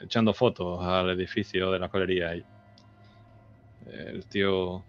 [0.00, 2.44] echando fotos al edificio de la colería ahí.
[3.86, 4.82] El tío.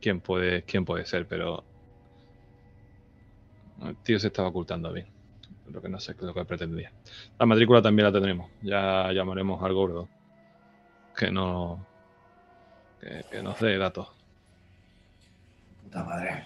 [0.00, 1.26] ¿Quién puede, quién puede ser?
[1.26, 1.64] Pero
[3.82, 5.06] el tío se estaba ocultando bien.
[5.72, 6.92] Lo que no sé lo que pretendía.
[7.38, 8.50] La matrícula también la tendremos.
[8.62, 10.08] Ya llamaremos al gordo.
[11.16, 11.86] Que no.
[13.00, 14.08] Que, que nos dé datos.
[15.82, 16.44] Puta madre.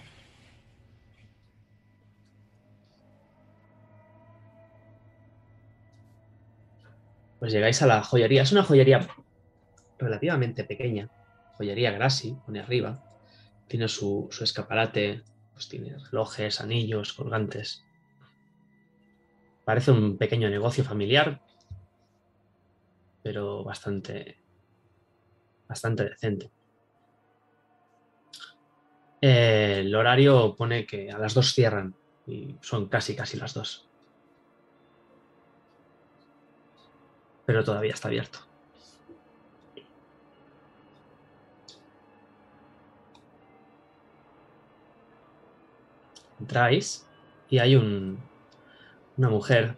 [7.39, 8.43] Pues llegáis a la joyería.
[8.43, 9.07] Es una joyería
[9.97, 11.09] relativamente pequeña.
[11.57, 13.03] Joyería Grassi, pone arriba.
[13.67, 15.23] Tiene su, su escaparate
[15.59, 17.83] pues tiene relojes, anillos, colgantes.
[19.65, 21.41] Parece un pequeño negocio familiar,
[23.21, 24.41] pero bastante,
[25.67, 26.49] bastante decente.
[29.19, 31.93] El horario pone que a las dos cierran
[32.25, 33.89] y son casi, casi las dos.
[37.45, 38.48] Pero todavía está abierto.
[46.39, 47.07] Entráis
[47.49, 48.19] y hay un,
[49.17, 49.77] una mujer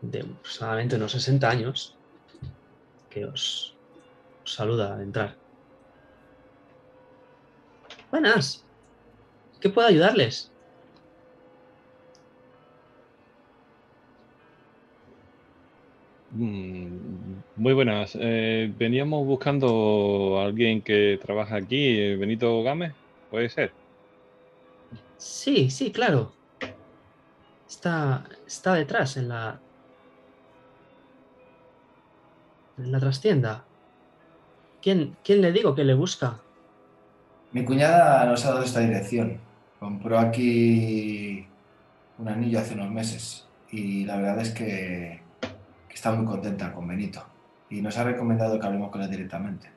[0.00, 1.98] de aproximadamente unos 60 años
[3.10, 3.76] que os,
[4.44, 5.36] saluda al entrar.
[8.10, 8.66] Buenas.
[9.60, 10.52] ¿Qué puedo ayudarles?
[16.30, 18.16] Mm, Muy buenas.
[18.20, 22.94] Eh, veníamos buscando a alguien que trabaja aquí, eh, Benito Gámez,
[23.30, 23.72] ¿puede ser?
[25.18, 26.32] Sí, sí, claro.
[27.68, 29.60] Está, está detrás, en la.
[32.78, 33.64] En la trastienda.
[34.80, 36.40] ¿Quién, ¿Quién le digo que le busca?
[37.50, 39.40] Mi cuñada nos ha dado esta dirección.
[39.80, 41.46] Compró aquí
[42.18, 45.20] un anillo hace unos meses y la verdad es que,
[45.88, 47.24] que está muy contenta con Benito
[47.70, 49.70] y nos ha recomendado que hablemos con él directamente.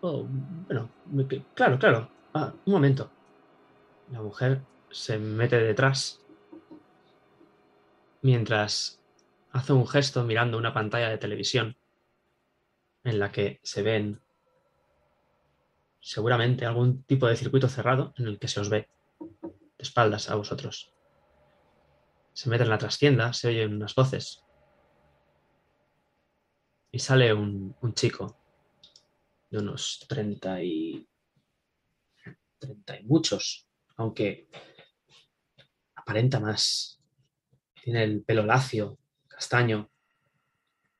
[0.00, 0.26] Oh,
[0.66, 0.88] bueno,
[1.54, 2.08] claro, claro.
[2.34, 3.10] Ah, un momento.
[4.12, 4.60] La mujer
[4.90, 6.20] se mete detrás
[8.20, 9.02] mientras
[9.52, 11.78] hace un gesto mirando una pantalla de televisión
[13.04, 14.20] en la que se ven
[15.98, 18.90] seguramente algún tipo de circuito cerrado en el que se os ve
[19.40, 20.92] de espaldas a vosotros.
[22.34, 24.44] Se mete en la trastienda, se oyen unas voces
[26.90, 28.36] y sale un, un chico
[29.48, 31.08] de unos 30 y
[32.58, 33.71] 30 y muchos,
[34.02, 34.48] aunque
[35.94, 37.00] aparenta más.
[37.82, 38.98] Tiene el pelo lacio,
[39.28, 39.90] castaño,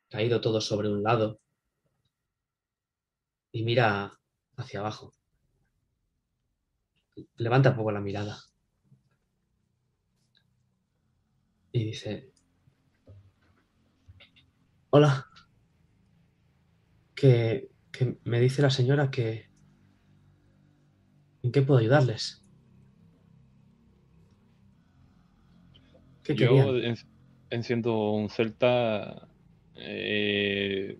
[0.08, 1.40] caído todo sobre un lado
[3.52, 4.18] y mira
[4.56, 5.12] hacia abajo.
[7.36, 8.38] Levanta un poco la mirada
[11.72, 12.32] y dice,
[14.90, 15.26] hola,
[17.14, 19.50] que, que me dice la señora que...
[21.42, 22.41] ¿En qué puedo ayudarles?
[26.22, 26.76] ¿Qué Yo querían?
[27.50, 29.28] enciendo un celta,
[29.74, 30.98] eh,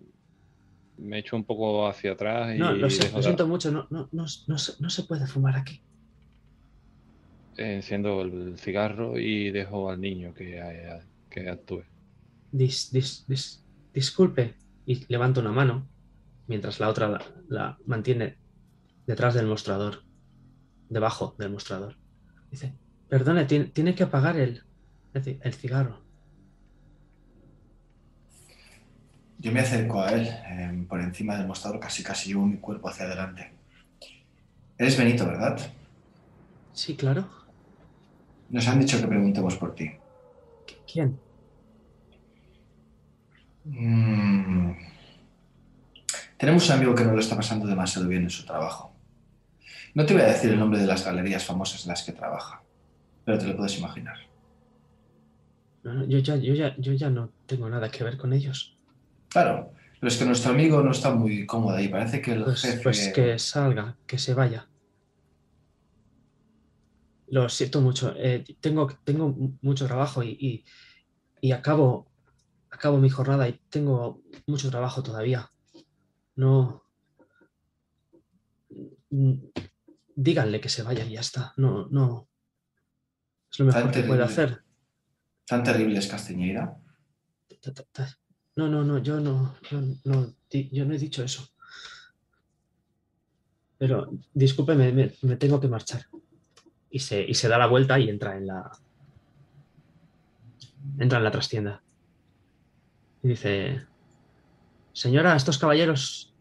[0.97, 4.25] me echo un poco hacia atrás y No, lo, sé- siento mucho, no, no, no,
[4.47, 5.83] no se, no se puede fumar aquí.
[7.57, 11.83] enciendo el cigarro y dejo al niño que, eh, que actúe.
[12.51, 13.63] Dis- dis- dis-
[13.93, 14.57] disculpe.
[14.85, 15.89] Y levanta una mano
[16.47, 18.39] mientras la otra la, la mantiene
[19.05, 20.05] detrás del mostrador,
[20.89, 21.99] debajo del mostrador.
[22.51, 24.63] Dice, perdone, tiene, tiene que apagar el,
[25.13, 25.99] el ci- el cigarro.
[29.39, 32.89] Yo me acerco a él, eh, por encima del mostrador, casi casi llevo mi cuerpo
[32.89, 33.51] hacia adelante.
[34.77, 35.59] Eres Benito, ¿verdad?
[36.73, 37.27] Sí, claro.
[38.49, 39.91] Nos han dicho que preguntemos por ti.
[40.65, 41.19] ¿Qui- ¿Quién?
[43.65, 44.71] Mm.
[46.37, 48.93] Tenemos un amigo que no lo está pasando demasiado bien en su trabajo.
[49.93, 52.61] No te voy a decir el nombre de las galerías famosas en las que trabaja,
[53.25, 54.17] pero te lo puedes imaginar.
[55.83, 58.77] No, no, yo, ya, yo, ya, yo ya no tengo nada que ver con ellos.
[59.29, 61.87] Claro, pero es que nuestro amigo no está muy cómodo ahí.
[61.89, 62.83] Parece que el Pues, jefe...
[62.83, 64.69] pues que salga, que se vaya.
[67.27, 68.13] Lo siento mucho.
[68.15, 70.65] eh, tengo, tengo mu- mucho trabajo y, y,
[71.41, 72.11] y acabo,
[72.69, 75.49] acabo mi jornada y tengo mucho trabajo todavía.
[76.35, 76.83] No.
[79.09, 79.33] Mm,
[80.15, 81.53] Díganle que se vaya y ya está.
[81.57, 82.29] No, no.
[83.51, 84.62] Es lo mejor que puede hacer.
[85.45, 86.07] ¿Tan terrible es
[87.91, 88.17] ta.
[88.55, 91.47] No, no, no, yo no, yo no, yo no he dicho eso.
[93.77, 96.05] Pero discúlpeme, me, me tengo que marchar.
[96.89, 98.71] Y se, y se da la vuelta y entra en la.
[100.99, 101.83] Entra en la trastienda.
[103.23, 103.85] Y dice.
[104.93, 106.33] Señora, estos caballeros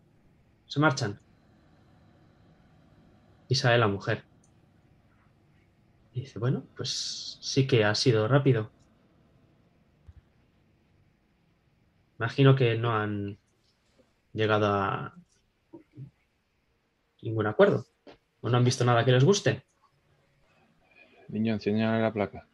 [0.66, 1.18] se marchan.
[3.48, 4.24] Y sale la mujer.
[6.12, 8.70] Y dice, bueno, pues sí que ha sido rápido.
[12.23, 13.36] Imagino que no han
[14.32, 15.12] llegado a
[17.20, 17.85] ningún acuerdo.
[18.43, 19.65] O no han visto nada que les guste.
[21.31, 22.47] Niño, enséñale la placa.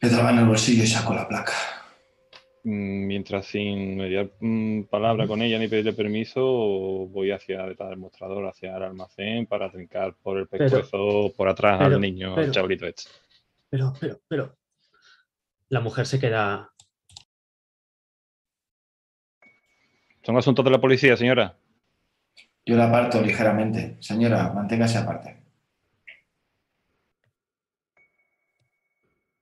[0.00, 1.52] Meto la mano en el bolsillo y saco la placa.
[2.64, 7.98] Mm, Mientras sin mediar mm, palabra con ella ni pedirle permiso, voy hacia detrás del
[7.98, 12.34] mostrador, hacia el almacén para trincar por el Pero- pescuezo por atrás pero- al niño,
[12.34, 13.10] pero- al chavalito este.
[13.68, 14.56] Pero, pero, pero.
[15.72, 16.70] La mujer se queda.
[20.22, 21.56] Son asuntos de la policía, señora.
[22.66, 23.96] Yo la aparto ligeramente.
[23.98, 25.42] Señora, manténgase aparte.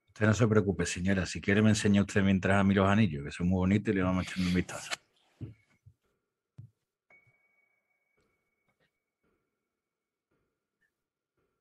[0.07, 1.25] Usted no se preocupe, señora.
[1.25, 3.97] Si quiere me enseña usted mientras a mí los anillos, que son muy bonitos y
[3.97, 4.89] le vamos echando un vistazo.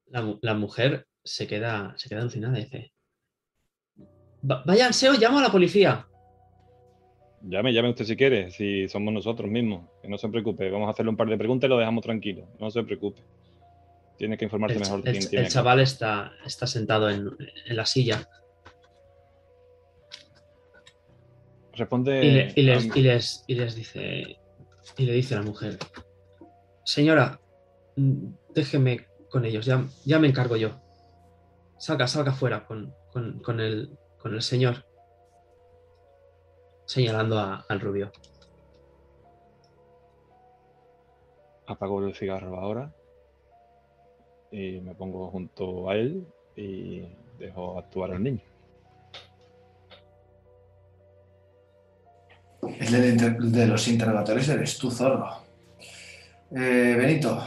[0.07, 2.93] La, la mujer se queda, se queda alucinada y dice:
[4.49, 6.07] "Va- Váyanse o llamo a la policía.
[7.43, 9.89] Llame, llame usted si quiere, si somos nosotros mismos.
[10.03, 10.71] Que no se preocupe.
[10.71, 12.47] Vamos a hacerle un par de preguntas y lo dejamos tranquilo.
[12.59, 13.23] No se preocupe.
[14.19, 15.47] Tiene que informarse El, mejor el- quién tiene.
[15.47, 17.31] el chaval está, está sentado en,
[17.67, 18.29] en la silla
[21.75, 22.25] Responde.
[22.25, 24.37] y, le- y les, a- y les- y les dice,
[24.99, 25.79] y le dice la mujer,
[26.85, 27.41] señora,
[27.97, 30.81] mm, déjeme con ellos, ya, ya me encargo yo.
[31.79, 33.91] Salga, salga fuera con, con- con el,
[34.21, 34.85] con el señor.
[36.87, 38.11] Señalando a- al rubio.
[41.67, 42.93] apago el cigarro ahora
[44.51, 46.27] y me pongo junto a él
[46.57, 47.07] y
[47.39, 48.41] dejo actuar al niño.
[52.63, 55.29] El de, de los interrogatorios eres tú, zorro.
[56.51, 57.41] Eh, Benito,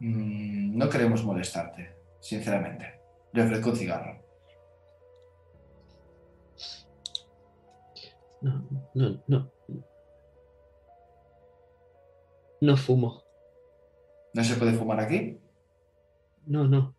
[0.00, 3.00] mm, no queremos molestarte, sinceramente.
[3.32, 4.23] Le ofrezco un cigarro.
[8.94, 9.50] No, no,
[12.60, 12.76] no.
[12.76, 13.22] Fumo.
[14.32, 15.38] ¿No se puede fumar aquí?
[16.46, 16.94] No, no.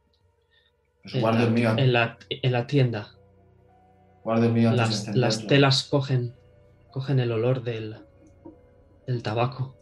[1.03, 3.11] Pues guardo el mío, En la, en la tienda.
[4.23, 6.33] guardo el mío antes de Las, las telas cogen,
[6.91, 7.97] cogen el olor del,
[9.05, 9.75] del tabaco.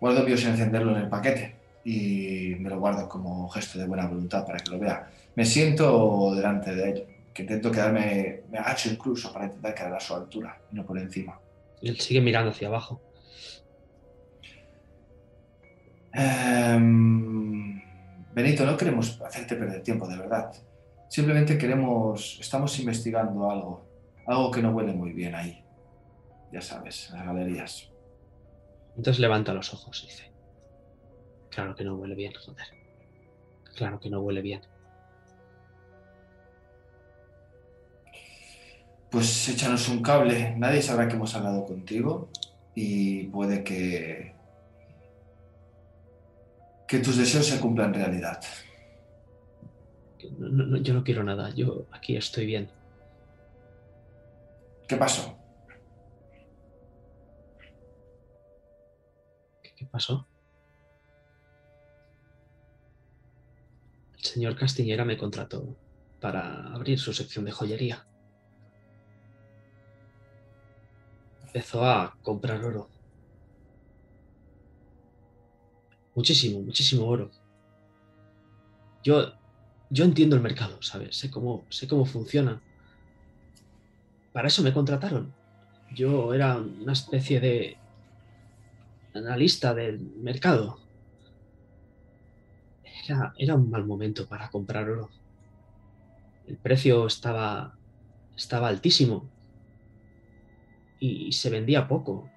[0.00, 3.86] Guardo el mío sin encenderlo en el paquete y me lo guardo como gesto de
[3.86, 5.10] buena voluntad para que lo vea.
[5.34, 10.00] Me siento delante de él, que intento quedarme, me agacho incluso para intentar quedar a
[10.00, 11.40] su altura y no por encima.
[11.80, 13.00] Y él sigue mirando hacia abajo.
[16.12, 17.80] Em,
[18.32, 20.52] Benito, no queremos hacerte perder tiempo, de verdad.
[21.08, 23.86] Simplemente queremos, estamos investigando algo,
[24.26, 25.64] algo que no huele muy bien ahí.
[26.52, 27.90] Ya sabes, en las galerías.
[28.96, 30.32] Entonces levanta los ojos y dice:
[31.50, 32.66] Claro que no huele bien, joder.
[33.76, 34.60] Claro que no huele bien.
[39.10, 42.30] Pues échanos un cable, nadie sabrá que hemos hablado contigo
[42.74, 44.34] y puede que
[46.90, 48.42] que tus deseos se cumplan realidad.
[50.38, 51.50] No, no, yo no quiero nada.
[51.54, 52.68] Yo aquí estoy bien.
[54.88, 55.38] ¿Qué pasó?
[59.62, 60.26] ¿Qué, qué pasó?
[64.18, 65.76] El señor Castiñera me contrató
[66.20, 68.04] para abrir su sección de joyería.
[71.52, 72.88] Empezó a comprar oro.
[76.14, 77.28] Muchísimo, muchísimo oro.
[79.02, 79.32] Yo,
[79.90, 81.16] yo entiendo el mercado, ¿sabes?
[81.16, 82.62] Sé cómo, sé cómo funciona.
[84.32, 85.34] Para eso me contrataron.
[85.92, 87.76] Yo era una especie de
[89.12, 90.78] analista del mercado.
[93.08, 95.10] Era, era un mal momento para comprar oro.
[96.46, 97.76] El precio estaba,
[98.36, 99.28] estaba altísimo
[101.00, 102.30] y se vendía poco.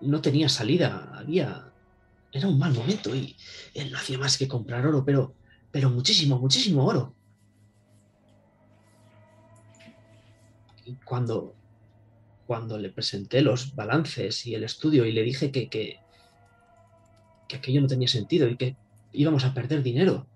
[0.00, 1.66] No tenía salida, había...
[2.32, 3.36] Era un mal momento y
[3.74, 5.34] él no hacía más que comprar oro, pero,
[5.72, 7.12] pero muchísimo, muchísimo oro.
[10.86, 11.56] Y cuando,
[12.46, 15.98] cuando le presenté los balances y el estudio y le dije que, que,
[17.48, 18.76] que aquello no tenía sentido y que
[19.12, 20.28] íbamos a perder dinero,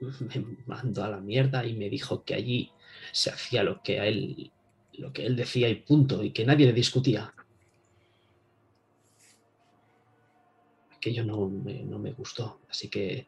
[0.00, 2.72] me mandó a la mierda y me dijo que allí
[3.12, 4.52] se hacía lo que a él
[4.94, 7.32] lo que él decía y punto, y que nadie le discutía.
[10.96, 13.26] Aquello no me, no me gustó, así que,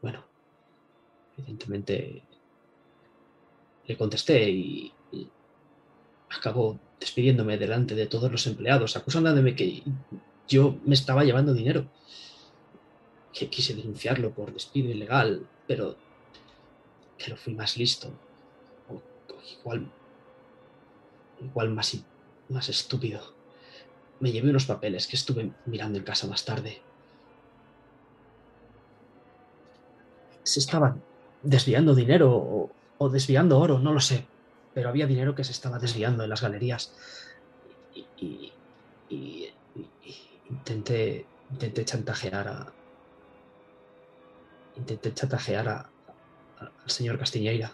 [0.00, 0.24] bueno,
[1.38, 2.22] evidentemente
[3.86, 5.28] le contesté y, y
[6.30, 9.82] acabó despidiéndome delante de todos los empleados, acusándome que
[10.48, 11.86] yo me estaba llevando dinero.
[13.32, 15.96] Que quise denunciarlo por despido ilegal, pero,
[17.18, 18.12] pero fui más listo.
[18.88, 19.00] O,
[19.60, 19.90] igual
[21.44, 21.96] igual más,
[22.48, 23.20] más estúpido.
[24.20, 26.80] Me llevé unos papeles que estuve mirando en casa más tarde.
[30.44, 31.02] Se estaban
[31.42, 34.26] desviando dinero o, desviando oro, no lo sé.
[34.74, 36.94] Pero había dinero que se estaba desviando en las galerías.
[38.16, 38.52] Y,
[40.48, 42.72] intenté, intenté chantajear a.
[44.76, 45.90] Intenté chantajear a,
[46.60, 47.72] al señor Castiñeira.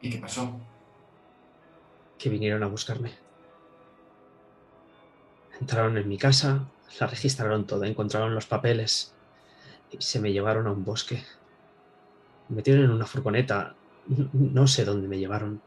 [0.00, 0.60] ¿Y qué pasó?
[2.18, 3.12] Que vinieron a buscarme.
[5.60, 6.68] Entraron en mi casa,
[7.00, 9.12] la registraron toda, encontraron los papeles
[9.90, 11.24] y se me llevaron a un bosque.
[12.48, 13.74] Me metieron en una furgoneta,
[14.32, 15.60] no sé dónde me llevaron.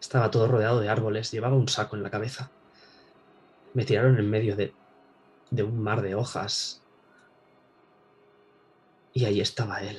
[0.00, 2.50] Estaba todo rodeado de árboles, llevaba un saco en la cabeza.
[3.74, 4.74] Me tiraron en medio de,
[5.50, 6.82] de un mar de hojas.
[9.12, 9.98] Y ahí estaba él.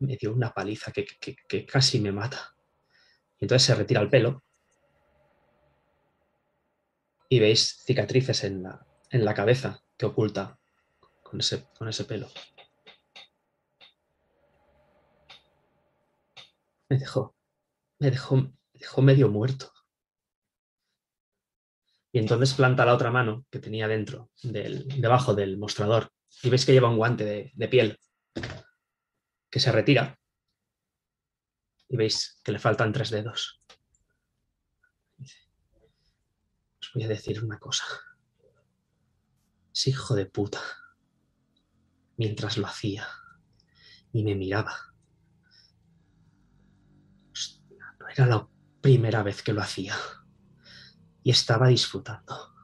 [0.00, 2.54] Me dio una paliza que, casi me mata.
[3.38, 4.42] Y entonces se retira el pelo.
[7.28, 10.58] Y veis cicatrices en la, cabeza que oculta
[11.22, 12.28] con ese, pelo.
[16.88, 17.36] Me dejó,
[17.98, 19.72] me dejó, dejó medio muerto.
[22.12, 26.10] Y entonces planta la otra mano que tenía dentro, del, debajo del mostrador.
[26.42, 27.98] Y veis que lleva un guante de piel
[29.50, 30.18] que se retira.
[31.88, 33.62] Y veis que le faltan tres dedos.
[36.80, 37.84] Os voy a decir una cosa.
[39.74, 40.60] Ese hijo de puta,
[42.16, 43.06] mientras lo hacía
[44.12, 44.74] y me miraba,
[48.00, 48.48] no era la
[48.80, 49.94] primera vez que lo hacía.
[51.22, 52.54] Y estaba disfrutando.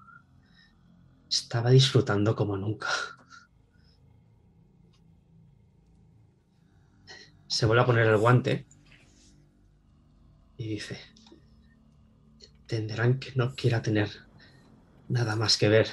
[1.28, 2.89] Estaba disfrutando como nunca.
[7.55, 8.66] Se vuelve a poner el guante
[10.56, 10.98] y dice,
[12.62, 14.10] entenderán que no quiera tener
[15.09, 15.86] nada más que ver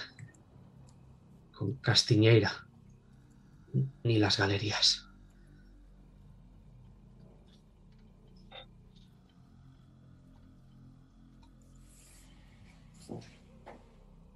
[1.51, 2.65] con Castiñeira
[4.03, 5.07] ni las galerías.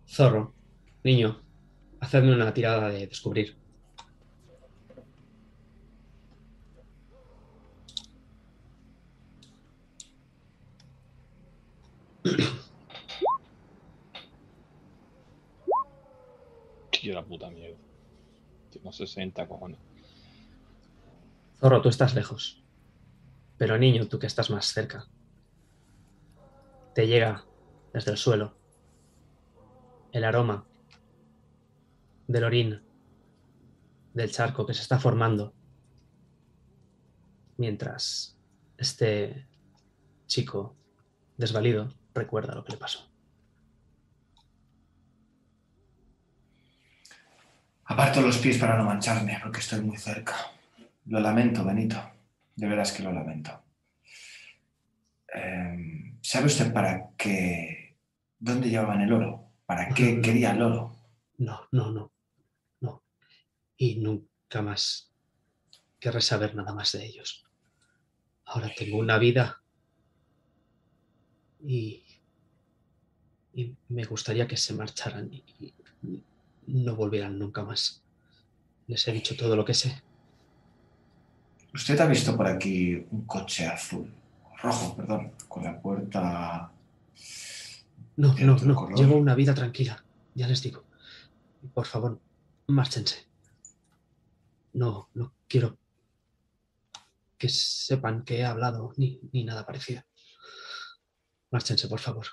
[0.08, 0.54] Zorro,
[1.04, 1.42] niño,
[2.02, 3.65] hacedme una tirada de descubrir.
[17.06, 17.78] Tío, la puta mierda.
[18.72, 19.80] Tengo 60 cojones.
[21.60, 22.64] Zorro, tú estás lejos.
[23.60, 25.06] Pero niño, tú que estás más cerca.
[26.96, 27.46] Te llega
[27.94, 28.58] desde el suelo
[30.14, 30.66] el aroma
[32.28, 32.82] del orín
[34.16, 35.54] del charco que se está formando
[37.58, 38.36] mientras
[38.80, 39.48] este
[40.26, 40.76] chico
[41.38, 43.15] desvalido recuerda lo que le pasó.
[47.86, 50.36] Aparto los pies para no mancharme, porque estoy muy cerca.
[51.06, 51.98] Lo lamento, Benito.
[52.56, 53.64] De veras que lo lamento.
[55.34, 57.98] Eh, ¿Sabe usted para qué?
[58.40, 59.52] ¿Dónde llevaban el oro?
[59.66, 60.96] ¿Para qué quería el oro?
[61.38, 62.12] No, no, no,
[62.82, 63.04] no.
[63.78, 65.12] Y nunca más
[66.00, 67.46] querré saber nada más de ellos.
[68.46, 69.62] Ahora tengo una vida
[71.64, 72.04] y,
[73.54, 75.74] y me gustaría que se marcharan y, y
[76.68, 78.04] no volvieran nunca más.
[78.88, 80.02] Les he dicho todo lo que sé.
[81.74, 84.14] ¿Usted ha visto por aquí un coche azul?
[84.62, 86.72] Rojo, perdón, con la puerta...
[88.18, 88.76] No, no, no.
[88.76, 88.98] color.
[88.98, 90.04] Llevo una vida tranquila.
[90.34, 90.84] Ya les digo.
[91.74, 92.20] Por favor,
[92.68, 93.26] márchense.
[94.74, 95.78] No, no quiero
[97.38, 100.04] que sepan que he hablado ni, ni nada parecido.
[101.52, 102.26] Márchense, por favor.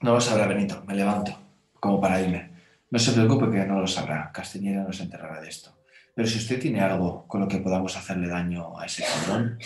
[0.00, 1.32] No lo sabrá Benito, me levanto,
[1.80, 2.51] como para irme.
[2.92, 5.74] No se preocupe que no lo sabrá, Castiñera no se enterará de esto.
[6.14, 9.58] Pero si usted tiene algo con lo que podamos hacerle daño a ese cabrón,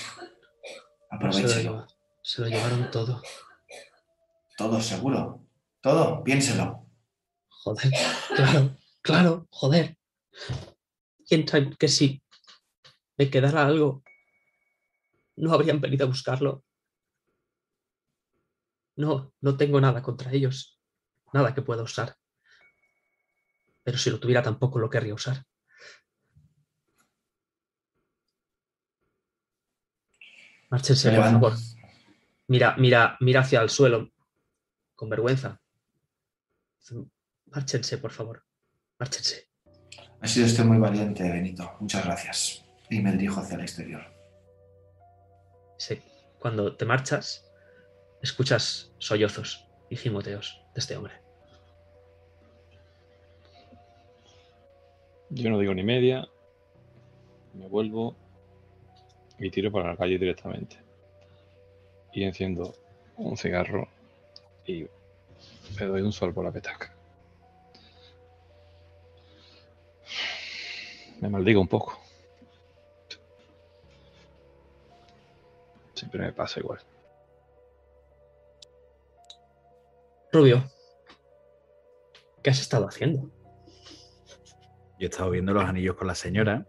[1.10, 1.88] aprovechelo.
[2.22, 3.20] se lo llevaron todo.
[4.56, 5.44] Todo seguro.
[5.80, 6.86] Todo, piénselo.
[7.48, 7.92] Joder,
[8.36, 9.98] claro, claro, joder.
[11.28, 12.22] Piensan que si
[13.16, 14.04] me quedara algo,
[15.34, 16.62] no habrían venido a buscarlo.
[18.94, 20.78] No, no tengo nada contra ellos,
[21.32, 22.16] nada que pueda usar.
[23.86, 25.44] Pero si lo tuviera tampoco lo querría usar.
[30.68, 31.52] Márchense, por favor.
[32.48, 34.10] Mira, mira, mira hacia el suelo,
[34.96, 35.60] con vergüenza.
[37.44, 38.44] Márchense, por favor.
[38.98, 39.50] Márchense.
[40.20, 41.76] Ha sido usted muy valiente, Benito.
[41.78, 42.64] Muchas gracias.
[42.90, 44.02] Y me dirijo hacia el exterior.
[45.78, 46.02] Sí,
[46.40, 47.44] Cuando te marchas,
[48.20, 51.25] escuchas sollozos y gimoteos de este hombre.
[55.30, 56.28] Yo no digo ni media.
[57.54, 58.16] Me vuelvo
[59.38, 60.78] y tiro para la calle directamente.
[62.12, 62.74] Y enciendo
[63.16, 63.88] un cigarro
[64.64, 64.86] y
[65.78, 66.94] le doy un sol por la petaca.
[71.20, 71.98] Me maldigo un poco.
[75.94, 76.78] Siempre me pasa igual.
[80.30, 80.70] Rubio,
[82.42, 83.30] ¿qué has estado haciendo?
[84.98, 86.66] Yo he estado viendo los anillos con la señora.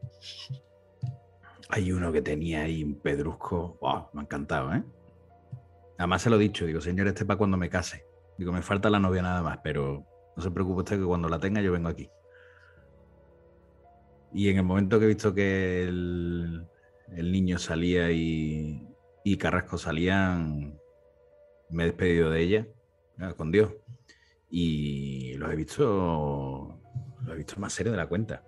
[1.70, 3.78] Hay uno que tenía ahí un pedrusco.
[3.80, 4.84] Buah, me ha encantado, ¿eh?
[5.98, 8.06] Además se lo he dicho, digo, señor, este para cuando me case.
[8.38, 10.06] Digo, me falta la novia nada más, pero
[10.36, 12.10] no se preocupe usted que cuando la tenga yo vengo aquí.
[14.34, 16.68] Y en el momento que he visto que el,
[17.10, 18.86] niño salía y,
[19.24, 20.78] y Carrasco salían,
[21.70, 22.68] me he despedido de ella,
[23.36, 23.74] con Dios.
[24.50, 26.77] Y los he visto,
[27.28, 28.42] los he visto más serio de la cuenta.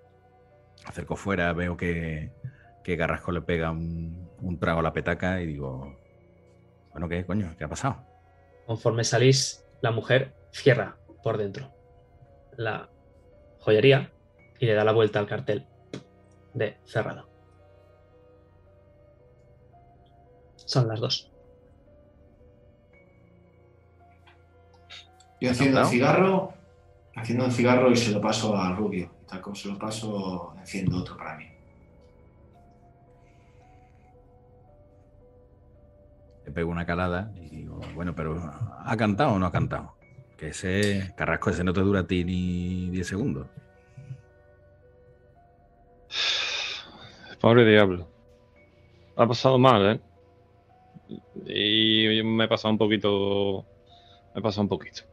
[0.86, 2.32] Acerco fuera, veo que,
[2.82, 5.96] que Carrasco le pega un, un trago a la petaca y digo,
[6.92, 7.54] bueno, ¿qué coño?
[7.58, 8.04] ¿Qué ha pasado?
[8.66, 11.70] Conforme salís, la mujer cierra por dentro
[12.56, 12.90] la
[13.60, 14.10] joyería
[14.58, 15.66] y le da la vuelta al cartel
[16.54, 17.28] de cerrado.
[20.56, 21.30] Son las dos.
[25.40, 25.90] Yo haciendo un ¿Encantado?
[25.90, 26.54] cigarro,
[27.20, 29.10] haciendo un cigarro y se lo paso a Rubio.
[29.28, 31.46] Tal como se lo paso, enciendo otro para mí.
[36.44, 38.40] Le pego una calada y digo, bueno, pero
[38.84, 39.94] ¿ha cantado o no ha cantado?
[40.36, 43.46] Que ese Carrasco, ese no te dura a ti ni 10 segundos.
[47.40, 48.08] Pobre diablo.
[49.16, 50.00] Ha pasado mal, ¿eh?
[51.46, 53.64] Y me he pasado un poquito.
[54.34, 55.09] Me he pasado un poquito.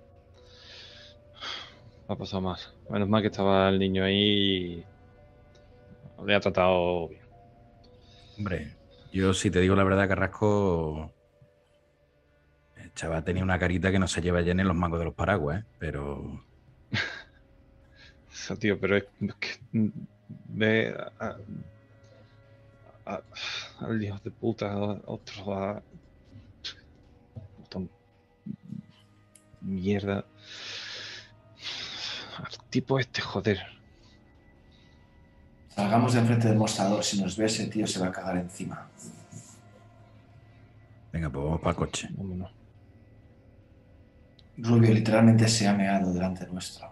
[2.07, 2.57] Ha pasado mal.
[2.89, 7.21] Menos mal que estaba el niño ahí y le ha tratado bien.
[8.38, 8.75] Hombre,
[9.11, 11.11] yo si te digo la verdad, Carrasco,
[12.75, 15.13] el chaval tenía una carita que no se lleva ni en los mangos de los
[15.13, 15.65] paraguas, ¿eh?
[15.79, 16.43] pero
[18.31, 19.05] Eso, tío, pero es
[19.39, 19.91] que.
[20.49, 21.38] Ve a-
[23.05, 23.21] a-
[23.79, 25.53] al hijo de puta, a otro.
[25.53, 25.81] A,
[29.61, 30.25] mierda.
[32.38, 33.59] Al tipo este, joder.
[35.69, 37.03] Salgamos de enfrente del mostrador.
[37.03, 38.88] Si nos ve ese tío, se va a cagar encima.
[41.11, 42.09] venga, pues vamos para el coche.
[42.11, 42.51] Vámonos.
[44.57, 46.91] Rubio literalmente se ha meado delante nuestro.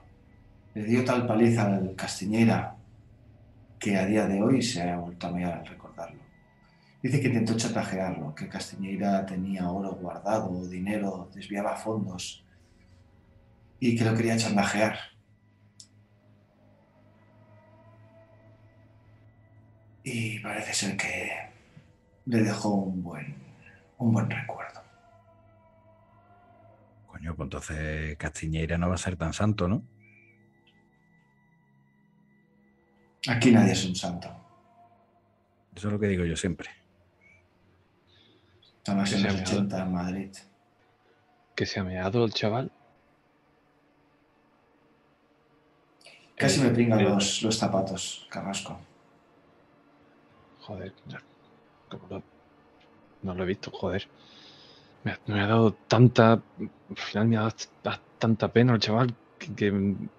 [0.76, 2.76] Le dio tal paliza al Castiñeira
[3.80, 6.22] que a día de hoy se ha vuelto a mear al recordarlo.
[7.02, 12.44] Dice que intentó chantajearlo, que Castiñeira tenía oro guardado, dinero, desviaba fondos
[13.80, 15.15] y que lo quería chantajear.
[20.06, 21.32] Y parece ser que
[22.26, 23.36] le dejó un buen,
[23.98, 24.82] un buen recuerdo.
[27.08, 29.82] Coño, pues entonces Castiñeira no va a ser tan santo, ¿no?
[33.28, 34.30] Aquí nadie es un santo.
[35.76, 36.70] Eso es lo que digo yo siempre.
[38.78, 40.32] Estamos Que en se los ha 80 en Madrid.
[41.56, 42.72] Que se ha meado el chaval.
[46.38, 48.78] Casi El- me pringan los, los zapatos, Carrasco.
[50.68, 50.94] Joder,
[51.90, 52.24] como
[53.24, 54.08] no lo he visto, joder.
[55.04, 56.34] Me ha, dado tanta.
[56.34, 60.10] Al final me ha dado ta- tanta pena el chaval que, me,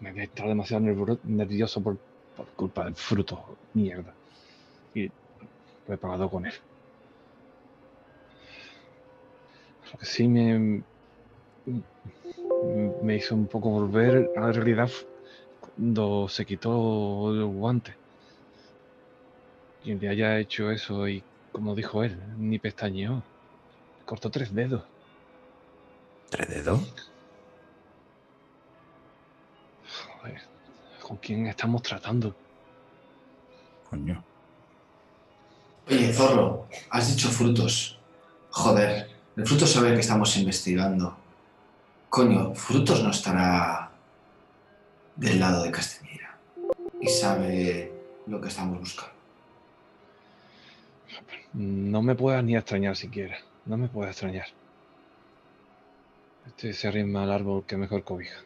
[0.00, 1.98] me estado demasiado nervio- nervioso por,
[2.36, 4.14] por culpa del fruto, mierda.
[4.94, 5.10] Y
[5.86, 6.54] lo he pagado con él.
[9.92, 10.84] Lo que sí me.
[13.00, 14.90] me hizo un poco volver a la realidad
[15.78, 17.94] cuando se quitó el guante.
[19.82, 21.22] Quien le haya hecho eso y,
[21.52, 23.22] como dijo él, ni pestañeó.
[24.04, 24.82] Cortó tres dedos.
[26.30, 26.80] ¿Tres dedos?
[30.20, 30.42] Joder,
[31.00, 32.34] ¿con quién estamos tratando?
[33.88, 34.22] Coño.
[35.88, 37.98] Oye, Zorro, has dicho frutos.
[38.50, 41.16] Joder, el fruto sabe que estamos investigando.
[42.10, 43.87] Coño, frutos no estará
[45.18, 46.38] del lado de Castiñeira.
[47.00, 47.92] Y sabe
[48.26, 49.14] lo que estamos buscando.
[51.52, 53.36] No me puedas ni extrañar siquiera.
[53.66, 54.46] No me puedes extrañar.
[56.46, 58.40] Este se arrima al árbol que mejor cobija.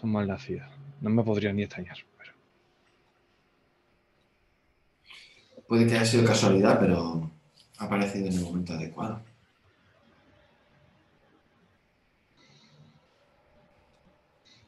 [0.00, 0.68] Son mal nacidos.
[1.00, 1.96] No me podría ni extrañar.
[2.16, 2.32] Pero...
[5.66, 7.30] Puede que haya sido casualidad, pero
[7.78, 9.22] ha aparecido en el momento adecuado.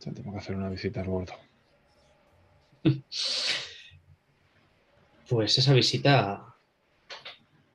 [0.00, 1.34] Ya tengo que hacer una visita al gordo.
[5.28, 6.56] Pues esa visita,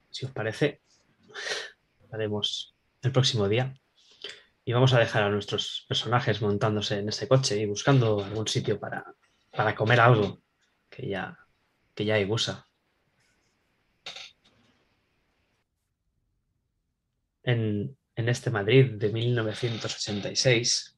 [0.10, 0.82] si os parece,
[2.10, 3.80] la haremos el próximo día.
[4.66, 8.80] Y vamos a dejar a nuestros personajes montándose en ese coche y buscando algún sitio
[8.80, 9.14] para,
[9.52, 10.42] para comer algo
[10.90, 11.38] que ya,
[11.94, 12.68] que ya hay gusa.
[17.44, 20.93] En, en este Madrid de 1986,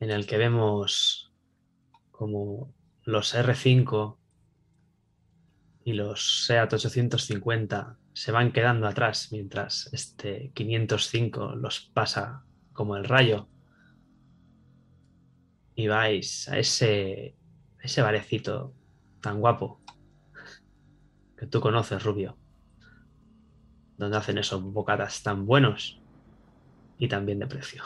[0.00, 1.32] en el que vemos
[2.10, 2.72] como
[3.04, 4.16] los R5,
[5.86, 12.42] y los SEAT 850 se van quedando atrás mientras este 505 los pasa
[12.72, 13.46] como el rayo.
[15.76, 17.36] Y vais a ese,
[17.80, 18.74] ese barecito
[19.20, 19.80] tan guapo
[21.38, 22.36] que tú conoces, Rubio,
[23.96, 26.00] donde hacen esos bocatas tan buenos
[26.98, 27.84] y también de precio.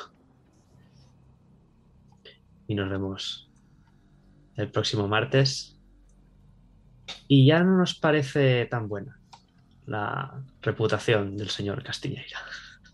[2.70, 3.50] Y nos vemos
[4.54, 5.76] el próximo martes
[7.26, 9.18] y ya no nos parece tan buena
[9.86, 12.38] la reputación del señor Castiñeira.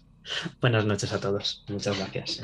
[0.63, 1.63] Buenas noches a todos.
[1.69, 2.41] Muchas gracias.